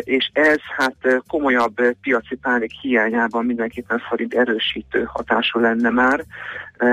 és 0.00 0.30
ez 0.32 0.58
hát 0.76 1.22
komolyabb 1.26 1.74
piaci 2.00 2.36
pánik 2.36 2.70
hiányában 2.80 3.44
mindenképpen 3.44 3.98
forint 3.98 4.34
erősítő 4.34 5.02
hatású 5.12 5.58
lenne 5.60 5.90
már. 5.90 6.24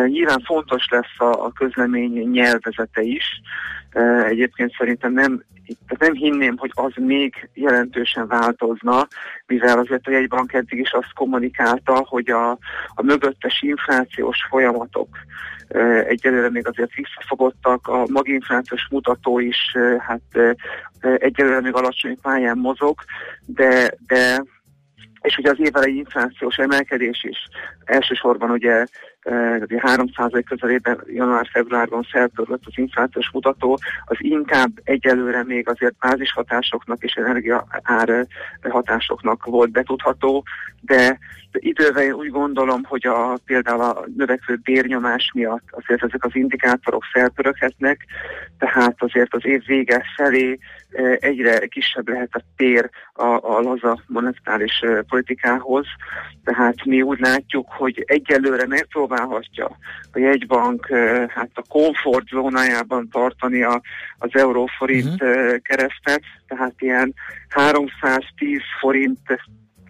Nyilván 0.08 0.42
fontos 0.46 0.88
lesz 0.90 1.16
a 1.18 1.52
közlemény 1.52 2.30
nyelvezete 2.30 3.02
is. 3.02 3.42
Egyébként 4.28 4.74
szerintem 4.78 5.14
nem, 5.14 5.44
nem 6.00 6.14
hinném, 6.14 6.58
hogy 6.58 6.72
az 6.74 6.92
még 6.96 7.50
jelentősen 7.54 8.28
változna, 8.28 9.08
mivel 9.48 9.80
azért 9.80 10.08
a 10.08 10.12
jegybank 10.12 10.54
eddig 10.54 10.80
is 10.80 10.92
azt 10.92 11.14
kommunikálta, 11.14 12.06
hogy 12.08 12.30
a, 12.30 12.52
a 12.88 13.04
mögöttes 13.04 13.62
inflációs 13.62 14.38
folyamatok 14.50 15.08
egyelőre 16.08 16.50
még 16.50 16.68
azért 16.68 16.94
visszafogottak, 16.94 17.88
a 17.88 18.06
maginflációs 18.08 18.88
mutató 18.90 19.40
is 19.40 19.58
hát 20.00 20.58
egyelőre 21.00 21.62
még 21.62 21.74
alacsony 21.74 22.18
pályán 22.22 22.58
mozog, 22.58 23.00
de, 23.46 23.94
de 24.08 24.44
és 25.22 25.38
ugye 25.38 25.50
az 25.50 25.60
évelei 25.60 25.98
inflációs 25.98 26.56
emelkedés 26.56 27.24
is 27.24 27.38
elsősorban 27.86 28.50
ugye 28.50 28.86
3% 29.24 30.44
közelében 30.48 31.04
január-februárban 31.06 32.04
felpörgött 32.04 32.64
az 32.66 32.78
inflációs 32.78 33.30
mutató, 33.34 33.80
az 34.06 34.18
inkább 34.20 34.72
egyelőre 34.84 35.44
még 35.44 35.70
azért 35.70 35.98
bázis 36.00 36.32
hatásoknak 36.32 37.04
és 37.04 37.14
energia 37.14 37.68
ár 37.84 38.28
hatásoknak 38.70 39.46
volt 39.46 39.72
betudható, 39.72 40.44
de 40.82 41.20
idővel 41.52 42.12
úgy 42.12 42.30
gondolom, 42.30 42.84
hogy 42.84 43.08
a, 43.08 43.38
például 43.46 43.82
a 43.82 44.04
növekvő 44.16 44.56
bérnyomás 44.56 45.32
miatt 45.34 45.64
azért 45.70 46.04
ezek 46.04 46.24
az 46.24 46.36
indikátorok 46.36 47.04
felpöröghetnek, 47.04 48.06
tehát 48.58 48.96
azért 48.98 49.34
az 49.34 49.46
év 49.46 49.66
vége 49.66 50.06
felé 50.16 50.60
egyre 51.20 51.68
kisebb 51.68 52.08
lehet 52.08 52.36
a 52.36 52.42
tér 52.56 52.90
a, 53.14 53.24
a 53.24 53.60
laza 53.60 54.04
monetáris 54.08 54.84
politikához, 55.08 55.86
tehát 56.44 56.86
mi 56.86 57.02
úgy 57.02 57.20
látjuk, 57.20 57.68
hogy 57.70 58.04
egyelőre 58.08 58.66
megpróbálhatja 59.10 59.78
a 60.12 60.20
jegybank 60.20 60.88
hát 61.30 61.50
a 61.54 61.64
komfortzónájában 61.70 63.10
tartani 63.12 63.64
a, 63.64 63.82
az 64.18 64.30
euróforint 64.32 65.22
uh-huh. 65.22 65.58
keresztet, 65.62 66.22
tehát 66.48 66.74
ilyen 66.78 67.14
310 67.50 68.60
forint 68.80 69.20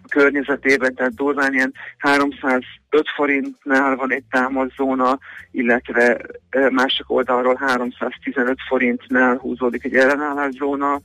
környezetében, 0.08 0.94
tehát 0.94 1.14
durván 1.14 1.52
ilyen 1.52 1.74
305 1.98 3.08
forintnál 3.14 3.96
van 3.96 4.12
egy 4.12 4.24
támaszóna, 4.30 5.18
illetve 5.50 6.20
másik 6.70 7.10
oldalról 7.10 7.56
315 7.60 8.56
forintnál 8.68 9.36
húzódik 9.36 9.84
egy 9.84 9.94
ellenállászóna, 9.94 11.00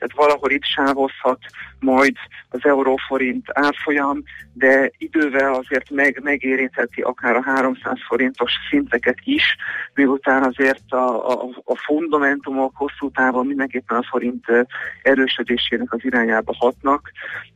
tehát 0.00 0.28
valahol 0.28 0.50
itt 0.50 0.64
sávozhat 0.64 1.38
majd 1.78 2.16
az 2.48 2.60
euróforint 2.62 3.46
árfolyam, 3.52 4.22
de 4.52 4.90
idővel 4.98 5.54
azért 5.54 5.90
meg, 5.90 6.20
megérintheti 6.22 7.00
akár 7.00 7.36
a 7.36 7.42
300 7.42 7.98
forintos 8.06 8.52
szinteket 8.70 9.18
is, 9.24 9.56
miután 9.94 10.42
azért 10.42 10.92
a, 10.92 11.30
a, 11.30 11.48
a 11.64 11.76
fundamentumok 11.76 12.72
hosszú 12.76 13.10
távon 13.10 13.46
mindenképpen 13.46 13.96
a 13.96 14.06
forint 14.10 14.44
erősödésének 15.02 15.92
az 15.92 16.04
irányába 16.04 16.54
hatnak, 16.58 17.10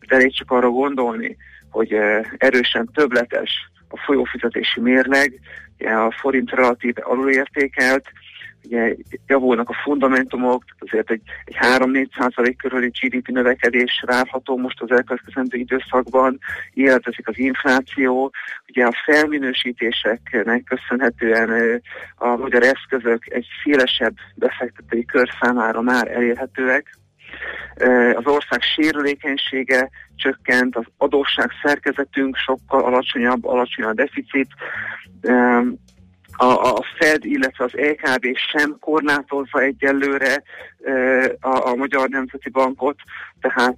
de 0.08 0.14
elég 0.14 0.34
csak 0.34 0.50
arra 0.50 0.70
gondolni, 0.70 1.36
hogy 1.70 1.92
erősen 2.36 2.88
többletes 2.94 3.50
a 3.88 3.98
folyófizetési 4.04 4.80
mérleg, 4.80 5.40
a 5.92 6.14
forint 6.20 6.50
relatív 6.50 6.94
alulértékelt, 7.00 8.12
ugye 8.64 8.94
javulnak 9.26 9.68
a 9.68 9.80
fundamentumok, 9.82 10.64
azért 10.78 11.10
egy, 11.10 11.20
egy 11.44 11.56
3-4 11.60 12.06
százalék 12.18 12.56
körüli 12.56 12.92
GDP 13.00 13.28
növekedés 13.28 14.02
várható 14.06 14.56
most 14.56 14.80
az 14.80 14.90
elkövetkezendő 14.90 15.58
időszakban, 15.58 16.38
életezik 16.72 17.28
az 17.28 17.38
infláció, 17.38 18.30
ugye 18.68 18.86
a 18.86 19.02
felminősítéseknek 19.04 20.64
köszönhetően 20.64 21.82
a 22.16 22.36
magyar 22.36 22.62
eszközök 22.62 23.34
egy 23.34 23.46
szélesebb 23.62 24.14
befektetői 24.34 25.04
kör 25.04 25.28
számára 25.40 25.80
már 25.80 26.10
elérhetőek, 26.10 26.98
az 28.14 28.26
ország 28.26 28.62
sérülékenysége 28.62 29.90
csökkent, 30.16 30.76
az 30.76 30.84
adósság 30.96 31.50
szerkezetünk 31.62 32.36
sokkal 32.36 32.84
alacsonyabb, 32.84 33.44
alacsony 33.46 33.84
a 33.84 33.92
deficit, 33.92 34.48
a, 36.36 36.44
a 36.44 36.84
Fed, 36.98 37.24
illetve 37.24 37.64
az 37.64 37.76
EKB 37.76 38.26
sem 38.52 38.76
korlátozza 38.80 39.60
egyelőre 39.60 40.42
a, 41.40 41.68
a 41.68 41.74
Magyar 41.74 42.08
Nemzeti 42.08 42.50
Bankot, 42.50 42.96
tehát 43.40 43.76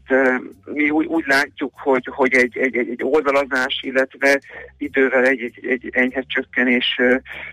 mi 0.64 0.90
úgy, 0.90 1.06
úgy 1.06 1.24
látjuk, 1.26 1.72
hogy, 1.76 2.08
hogy 2.10 2.32
egy, 2.32 2.56
egy, 2.56 2.76
egy, 2.76 3.00
oldalazás, 3.02 3.80
illetve 3.80 4.40
idővel 4.78 5.24
egy, 5.24 5.40
egy, 5.40 5.66
egy 5.68 5.88
enyhe 5.92 6.24
csökkenés 6.26 7.00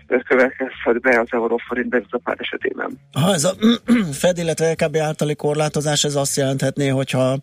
következhet 0.06 1.00
be 1.00 1.20
az 1.20 1.28
euróforint 1.30 1.88
devizapár 1.88 2.36
esetében. 2.38 2.98
Ha 3.12 3.32
ez 3.32 3.44
a 3.44 3.54
Fed, 4.20 4.38
illetve 4.38 4.66
EKB 4.66 4.96
általi 4.96 5.34
korlátozás, 5.34 6.04
ez 6.04 6.14
azt 6.14 6.36
jelenthetné, 6.36 6.88
hogyha 6.88 7.38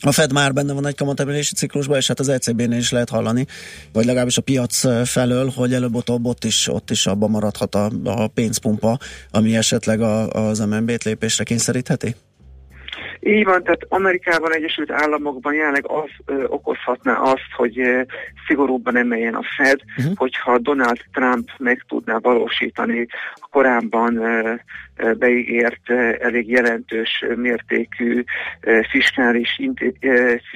a 0.00 0.12
Fed 0.12 0.32
már 0.32 0.52
benne 0.52 0.72
van 0.72 0.86
egy 0.86 0.94
kamatemelési 0.94 1.54
ciklusban, 1.54 1.96
és 1.96 2.08
hát 2.08 2.20
az 2.20 2.28
ECB-nél 2.28 2.78
is 2.78 2.90
lehet 2.90 3.08
hallani, 3.08 3.46
vagy 3.92 4.04
legalábbis 4.04 4.38
a 4.38 4.42
piac 4.42 5.08
felől, 5.08 5.52
hogy 5.56 5.72
előbb-utóbb 5.72 6.24
ott 6.26 6.44
is, 6.44 6.68
ott 6.68 6.90
is 6.90 7.06
abban 7.06 7.30
maradhat 7.30 7.74
a, 7.74 7.90
a 8.04 8.28
pénzpumpa, 8.28 8.98
ami 9.30 9.56
esetleg 9.56 10.00
a, 10.00 10.28
az 10.28 10.58
MNB-t 10.58 11.04
lépésre 11.04 11.44
kényszerítheti? 11.44 12.14
Így 13.20 13.44
van, 13.44 13.62
tehát 13.62 13.80
Amerikában, 13.88 14.54
Egyesült 14.54 14.90
Államokban 14.90 15.54
jelenleg 15.54 15.86
az 15.90 16.10
ö, 16.24 16.44
okozhatná 16.44 17.14
azt, 17.14 17.50
hogy 17.56 17.80
ö, 17.80 18.02
szigorúbban 18.46 18.96
emeljen 18.96 19.34
a 19.34 19.42
Fed, 19.56 19.80
uh-huh. 19.98 20.16
hogyha 20.16 20.58
Donald 20.58 21.00
Trump 21.12 21.48
meg 21.58 21.84
tudná 21.88 22.18
valósítani 22.18 23.06
korábban 23.56 24.20
beígért 25.18 25.90
elég 26.18 26.48
jelentős 26.48 27.24
mértékű 27.36 28.24
fiskális, 28.90 29.60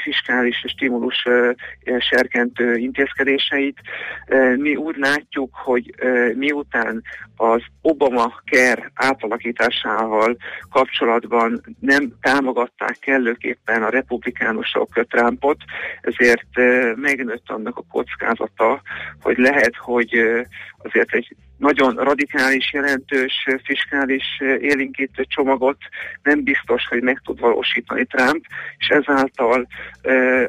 fiskális 0.02 0.64
stimulus 0.66 1.26
serkentő 1.98 2.76
intézkedéseit. 2.76 3.78
Mi 4.56 4.76
úgy 4.76 4.96
látjuk, 4.96 5.54
hogy 5.54 5.94
miután 6.34 7.02
az 7.36 7.62
Obama 7.82 8.42
care 8.50 8.90
átalakításával 8.94 10.36
kapcsolatban 10.70 11.60
nem 11.80 12.12
támogatták 12.20 12.96
kellőképpen 12.98 13.82
a 13.82 13.90
republikánusok 13.90 15.06
Trumpot, 15.08 15.58
ezért 16.00 16.48
megnőtt 16.94 17.50
annak 17.50 17.78
a 17.78 17.84
kockázata, 17.90 18.82
hogy 19.20 19.38
lehet, 19.38 19.76
hogy 19.76 20.18
azért 20.82 21.14
egy 21.14 21.36
nagyon 21.60 21.94
radikális, 21.94 22.72
jelentős 22.72 23.46
fiskális 23.64 24.24
élinkítő 24.60 25.24
csomagot 25.24 25.76
nem 26.22 26.42
biztos, 26.42 26.86
hogy 26.88 27.02
meg 27.02 27.20
tud 27.24 27.40
valósítani 27.40 28.04
Trump, 28.04 28.44
és 28.78 28.88
ezáltal 28.88 29.66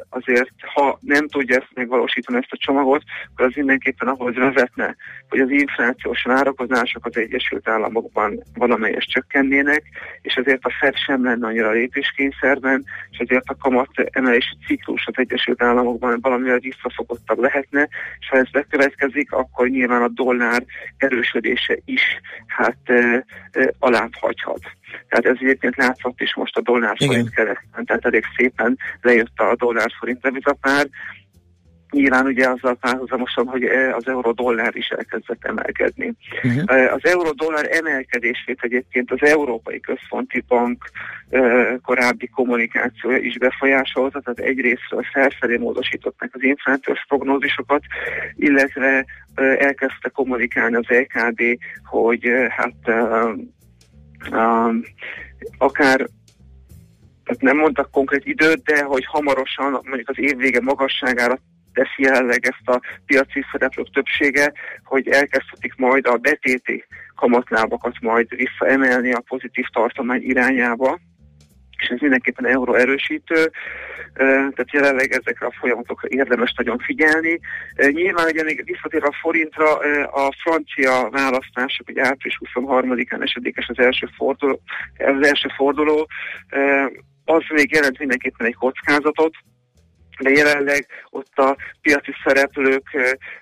azért, 0.08 0.50
ha 0.74 0.98
nem 1.00 1.28
tudja 1.28 1.56
ezt 1.56 1.70
megvalósítani 1.74 2.38
ezt 2.38 2.52
a 2.52 2.56
csomagot, 2.56 3.02
akkor 3.32 3.46
az 3.46 3.52
mindenképpen 3.54 4.08
ahhoz 4.08 4.34
vezetne, 4.34 4.96
hogy 5.28 5.40
az 5.40 5.50
inflációs 5.50 6.22
várakozások 6.22 7.06
az 7.06 7.16
Egyesült 7.16 7.68
Államokban 7.68 8.42
valamelyes 8.54 9.06
csökkennének, 9.06 9.82
és 10.22 10.34
ezért 10.34 10.64
a 10.64 10.74
Fed 10.80 10.96
sem 10.96 11.24
lenne 11.24 11.46
annyira 11.46 11.70
lépéskényszerben, 11.70 12.84
és 13.10 13.18
ezért 13.18 13.48
a 13.48 13.56
kamat 13.60 13.90
emelési 14.10 14.56
ciklus 14.66 15.06
az 15.06 15.14
Egyesült 15.16 15.62
Államokban 15.62 16.18
valamivel 16.20 16.58
visszafogottabb 16.58 17.38
lehetne, 17.38 17.88
és 18.18 18.28
ha 18.28 18.36
ez 18.36 18.50
bekövetkezik, 18.50 19.32
akkor 19.32 19.68
nyilván 19.68 20.02
a 20.02 20.08
dollár 20.08 20.64
erősödése 21.02 21.76
is 21.84 22.02
hát 22.46 22.76
e, 22.84 23.24
e, 23.52 23.72
alább 23.78 24.10
hagyhat. 24.20 24.60
Tehát 25.08 25.26
ez 25.26 25.36
egyébként 25.40 25.76
látszott 25.76 26.20
is 26.20 26.34
most 26.34 26.56
a 26.56 26.60
dollár 26.60 26.96
forint 27.06 27.34
keresztben, 27.34 27.84
tehát 27.84 28.04
elég 28.04 28.24
szépen 28.36 28.78
lejött 29.00 29.38
a 29.38 29.54
dollár 29.56 29.90
forint 29.98 30.20
devizapár, 30.20 30.88
Nyilván 31.92 32.26
ugye 32.26 32.48
azzal 32.48 32.74
párhuzamosan, 32.74 33.46
hogy 33.46 33.64
az 33.92 34.08
euró-dollár 34.08 34.76
is 34.76 34.88
elkezdett 34.88 35.44
emelkedni. 35.44 36.12
Uh-huh. 36.42 36.92
Az 36.92 37.00
euró-dollár 37.02 37.68
emelkedését 37.70 38.58
egyébként 38.60 39.10
az 39.10 39.18
Európai 39.20 39.80
Központi 39.80 40.44
Bank 40.48 40.90
korábbi 41.82 42.26
kommunikációja 42.26 43.18
is 43.18 43.38
befolyásolta, 43.38 44.20
tehát 44.20 44.38
egyrésztről 44.38 45.02
felfelé 45.12 45.56
módosították 45.56 46.30
az 46.32 46.42
inflációs 46.42 47.04
prognózisokat, 47.08 47.82
illetve 48.34 49.06
elkezdte 49.58 50.08
kommunikálni 50.08 50.76
az 50.76 50.88
EKB, 50.88 51.42
hogy 51.84 52.30
hát 52.48 52.74
akár 55.58 56.06
tehát 57.24 57.40
nem 57.40 57.56
mondtak 57.56 57.90
konkrét 57.90 58.24
időt, 58.24 58.62
de 58.62 58.82
hogy 58.82 59.04
hamarosan, 59.04 59.70
mondjuk 59.70 60.08
az 60.08 60.18
év 60.18 60.36
vége 60.36 60.60
magasságára 60.60 61.38
teszi 61.72 62.02
jelenleg 62.02 62.46
ezt 62.46 62.68
a 62.68 62.80
piaci 63.06 63.44
szereplők 63.52 63.92
többsége, 63.92 64.52
hogy 64.84 65.08
elkezdhetik 65.08 65.74
majd 65.76 66.06
a 66.06 66.16
betéti 66.16 66.84
kamatlábakat 67.14 68.00
majd 68.00 68.26
visszaemelni 68.36 69.12
a 69.12 69.24
pozitív 69.26 69.64
tartomány 69.72 70.22
irányába, 70.22 70.98
és 71.78 71.88
ez 71.88 72.00
mindenképpen 72.00 72.46
euró 72.46 72.74
erősítő, 72.74 73.50
tehát 74.14 74.72
jelenleg 74.72 75.12
ezekre 75.12 75.46
a 75.46 75.56
folyamatokra 75.60 76.08
érdemes 76.10 76.54
nagyon 76.56 76.78
figyelni. 76.78 77.40
Nyilván 77.76 78.26
ugye 78.26 78.42
még 78.42 78.64
visszatérve 78.64 79.06
a 79.06 79.18
forintra, 79.20 79.76
a 80.06 80.32
francia 80.42 81.08
választások, 81.10 81.86
hogy 81.86 81.98
április 81.98 82.38
23-án 82.54 83.22
esedékes 83.22 83.68
az 83.68 83.78
első 83.78 84.08
forduló, 84.16 84.60
az 84.98 85.26
első 85.26 85.48
forduló 85.56 86.08
az 87.24 87.42
még 87.48 87.72
jelent 87.72 87.98
mindenképpen 87.98 88.46
egy 88.46 88.54
kockázatot, 88.54 89.34
de 90.20 90.30
jelenleg 90.30 90.86
ott 91.10 91.38
a 91.38 91.56
piaci 91.82 92.12
szereplők 92.24 92.84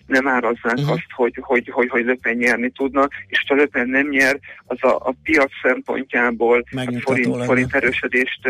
nem 0.07 0.29
árazzák 0.29 0.77
uh-huh. 0.77 0.91
azt, 0.91 1.07
hogy, 1.15 1.39
hogy, 1.41 1.69
hogy, 1.73 1.89
hogy 1.89 2.05
Löpen 2.05 2.37
nyerni 2.37 2.71
tudna, 2.71 3.09
és 3.27 3.45
ha 3.49 3.55
Löpen 3.55 3.89
nem 3.89 4.09
nyer, 4.09 4.39
az 4.67 4.77
a, 4.81 4.95
a 4.95 5.15
piac 5.23 5.51
szempontjából 5.63 6.65
a 6.71 7.01
forint, 7.01 7.45
forint 7.45 7.75
erősödést 7.75 8.41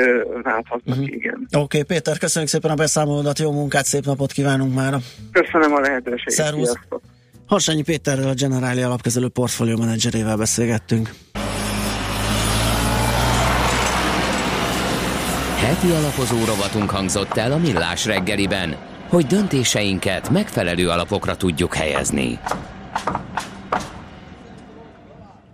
válthatnak, 0.43 0.97
uh-huh. 0.97 1.14
igen. 1.14 1.47
Oké, 1.47 1.57
okay, 1.59 1.83
Péter, 1.83 2.18
köszönjük 2.18 2.51
szépen 2.51 2.71
a 2.71 2.75
beszámolódat, 2.75 3.39
jó 3.39 3.53
munkát, 3.53 3.85
szép 3.85 4.05
napot 4.05 4.33
kívánunk 4.33 4.75
már. 4.75 4.95
Köszönöm 5.33 5.73
a 5.73 5.81
lehetőséget. 5.81 6.31
Szervusz. 6.31 6.79
Harsányi 7.47 7.83
Péterrel, 7.83 8.29
a 8.29 8.35
Generáli 8.35 8.83
alapkezelő 8.83 9.29
portfólió 9.29 9.77
menedzserével 9.77 10.37
beszélgettünk. 10.37 11.11
Heti 15.81 15.93
alapozó 15.93 16.45
rovatunk 16.45 16.91
hangzott 16.91 17.37
el 17.37 17.53
a 17.53 17.59
Millás 17.59 18.05
reggeliben, 18.05 18.76
hogy 19.09 19.26
döntéseinket 19.26 20.31
megfelelő 20.31 20.89
alapokra 20.89 21.37
tudjuk 21.37 21.74
helyezni. 21.74 22.39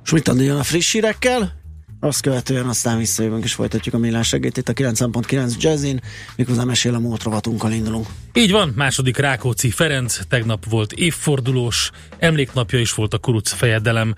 És 0.05 0.11
mit 0.11 0.29
a 0.29 0.63
friss 0.63 0.93
hírekkel? 0.93 1.53
Azt 2.01 2.21
követően 2.21 2.67
aztán 2.67 2.99
visszajövünk 2.99 3.45
és 3.45 3.55
folytatjuk 3.55 3.95
a 3.95 3.99
millás 3.99 4.31
reggét 4.31 4.57
itt 4.57 4.69
a 4.69 4.73
9.9 4.73 5.59
Jazzin, 5.59 6.01
miközben 6.37 6.67
mesél 6.67 6.95
a 6.95 6.99
múlt 6.99 7.23
rovatunkkal 7.23 7.73
indulunk. 7.73 8.07
Így 8.33 8.51
van, 8.51 8.73
második 8.77 9.17
Rákóczi 9.17 9.71
Ferenc, 9.71 10.19
tegnap 10.29 10.65
volt 10.69 10.93
évfordulós, 10.93 11.91
emléknapja 12.19 12.79
is 12.79 12.95
volt 12.95 13.15
a 13.15 13.19
kuruc 13.19 13.53
fejedelem. 13.53 14.15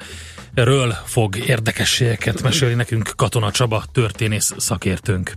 Ről 0.54 0.94
fog 1.04 1.36
érdekességeket 1.36 2.42
mesélni 2.42 2.74
nekünk 2.74 3.12
Katona 3.16 3.50
Csaba, 3.50 3.84
történész 3.92 4.52
szakértőnk. 4.56 5.32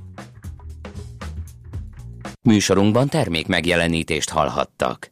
Műsorunkban 2.43 3.07
termék 3.07 3.47
megjelenítést 3.47 4.29
hallhattak. 4.29 5.11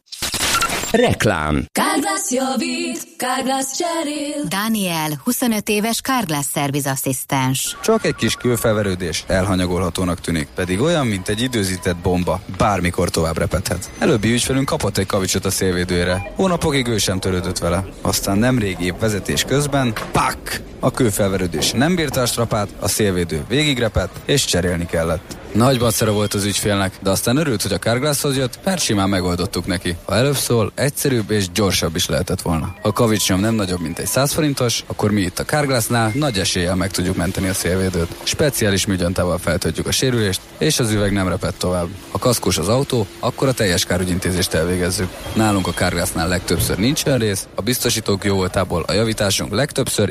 Reklám 0.90 1.64
Kárglász 1.72 2.30
javít, 2.30 3.16
Kárglász 3.16 3.76
cserél. 3.76 4.44
Daniel, 4.48 5.20
25 5.24 5.68
éves 5.68 6.00
Kárglász 6.00 6.50
szervizasszisztens. 6.50 7.76
Csak 7.82 8.04
egy 8.04 8.14
kis 8.14 8.34
külfelverődés 8.34 9.24
elhanyagolhatónak 9.26 10.20
tűnik, 10.20 10.48
pedig 10.54 10.80
olyan, 10.80 11.06
mint 11.06 11.28
egy 11.28 11.42
időzített 11.42 11.96
bomba, 11.96 12.40
bármikor 12.56 13.10
tovább 13.10 13.38
repedhet. 13.38 13.90
Előbbi 13.98 14.32
ügyfelünk 14.32 14.66
kapott 14.66 14.98
egy 14.98 15.06
kavicsot 15.06 15.44
a 15.44 15.50
szélvédőjére. 15.50 16.32
Hónapokig 16.36 16.86
ő 16.86 16.98
sem 16.98 17.20
törődött 17.20 17.58
vele. 17.58 17.84
Aztán 18.00 18.38
nemrég 18.38 18.80
épp 18.80 19.00
vezetés 19.00 19.44
közben, 19.44 19.92
pak! 20.12 20.69
A 20.82 20.90
kőfelverődés 20.90 21.70
nem 21.72 21.94
bírta 21.94 22.20
a 22.20 22.26
strapát, 22.26 22.68
a 22.80 22.88
szélvédő 22.88 23.44
végigrepett, 23.48 24.20
és 24.24 24.44
cserélni 24.44 24.86
kellett. 24.86 25.38
Nagy 25.54 25.78
bacera 25.78 26.12
volt 26.12 26.34
az 26.34 26.44
ügyfélnek, 26.44 26.92
de 27.02 27.10
aztán 27.10 27.36
örült, 27.36 27.62
hogy 27.62 27.72
a 27.72 27.78
Carglasshoz 27.78 28.36
jött, 28.36 28.58
mert 28.64 28.80
simán 28.80 29.08
megoldottuk 29.08 29.66
neki. 29.66 29.96
Ha 30.04 30.14
előbb 30.14 30.36
szól, 30.36 30.72
egyszerűbb 30.74 31.30
és 31.30 31.50
gyorsabb 31.50 31.96
is 31.96 32.08
lehetett 32.08 32.40
volna. 32.40 32.74
Ha 32.82 32.92
kavicsnyom 32.92 33.40
nem 33.40 33.54
nagyobb, 33.54 33.80
mint 33.80 33.98
egy 33.98 34.06
100 34.06 34.32
forintos, 34.32 34.84
akkor 34.86 35.10
mi 35.10 35.20
itt 35.20 35.38
a 35.38 35.44
Carglassnál 35.44 36.12
nagy 36.14 36.38
eséllyel 36.38 36.74
meg 36.74 36.90
tudjuk 36.90 37.16
menteni 37.16 37.48
a 37.48 37.54
szélvédőt. 37.54 38.14
Speciális 38.22 38.86
műgyantával 38.86 39.38
feltöltjük 39.38 39.86
a 39.86 39.92
sérülést, 39.92 40.40
és 40.58 40.78
az 40.78 40.90
üveg 40.90 41.12
nem 41.12 41.28
repett 41.28 41.58
tovább. 41.58 41.88
Ha 42.10 42.18
kaszkos 42.18 42.58
az 42.58 42.68
autó, 42.68 43.06
akkor 43.18 43.48
a 43.48 43.52
teljes 43.52 43.84
kárügyintézést 43.84 44.54
elvégezzük. 44.54 45.08
Nálunk 45.34 45.66
a 45.66 45.72
Carglassnál 45.72 46.28
legtöbbször 46.28 46.78
nincsen 46.78 47.18
rész, 47.18 47.48
a 47.54 47.62
biztosítók 47.62 48.24
jó 48.24 48.34
voltából 48.34 48.84
a 48.86 48.92
javításunk 48.92 49.52
legtöbbször 49.52 50.10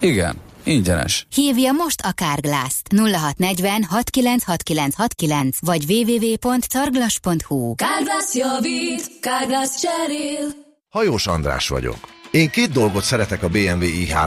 ingyenes. 0.00 0.34
Igen, 0.34 0.50
Ingyenes. 0.64 1.26
Hívja 1.34 1.72
most 1.72 2.00
a 2.00 2.12
Kárglászt 2.12 2.88
0640 2.92 3.86
696969 3.90 5.56
vagy 5.60 5.84
www.carglass.hu 5.84 7.74
Kárglász 7.74 8.34
javít, 8.34 9.18
Kárglász 9.20 9.80
cserél. 9.80 10.48
Hajós 10.88 11.26
András 11.26 11.68
vagyok. 11.68 11.98
Én 12.30 12.50
két 12.50 12.70
dolgot 12.70 13.02
szeretek 13.02 13.42
a 13.42 13.48
BMW 13.48 13.82
i3 13.82 14.14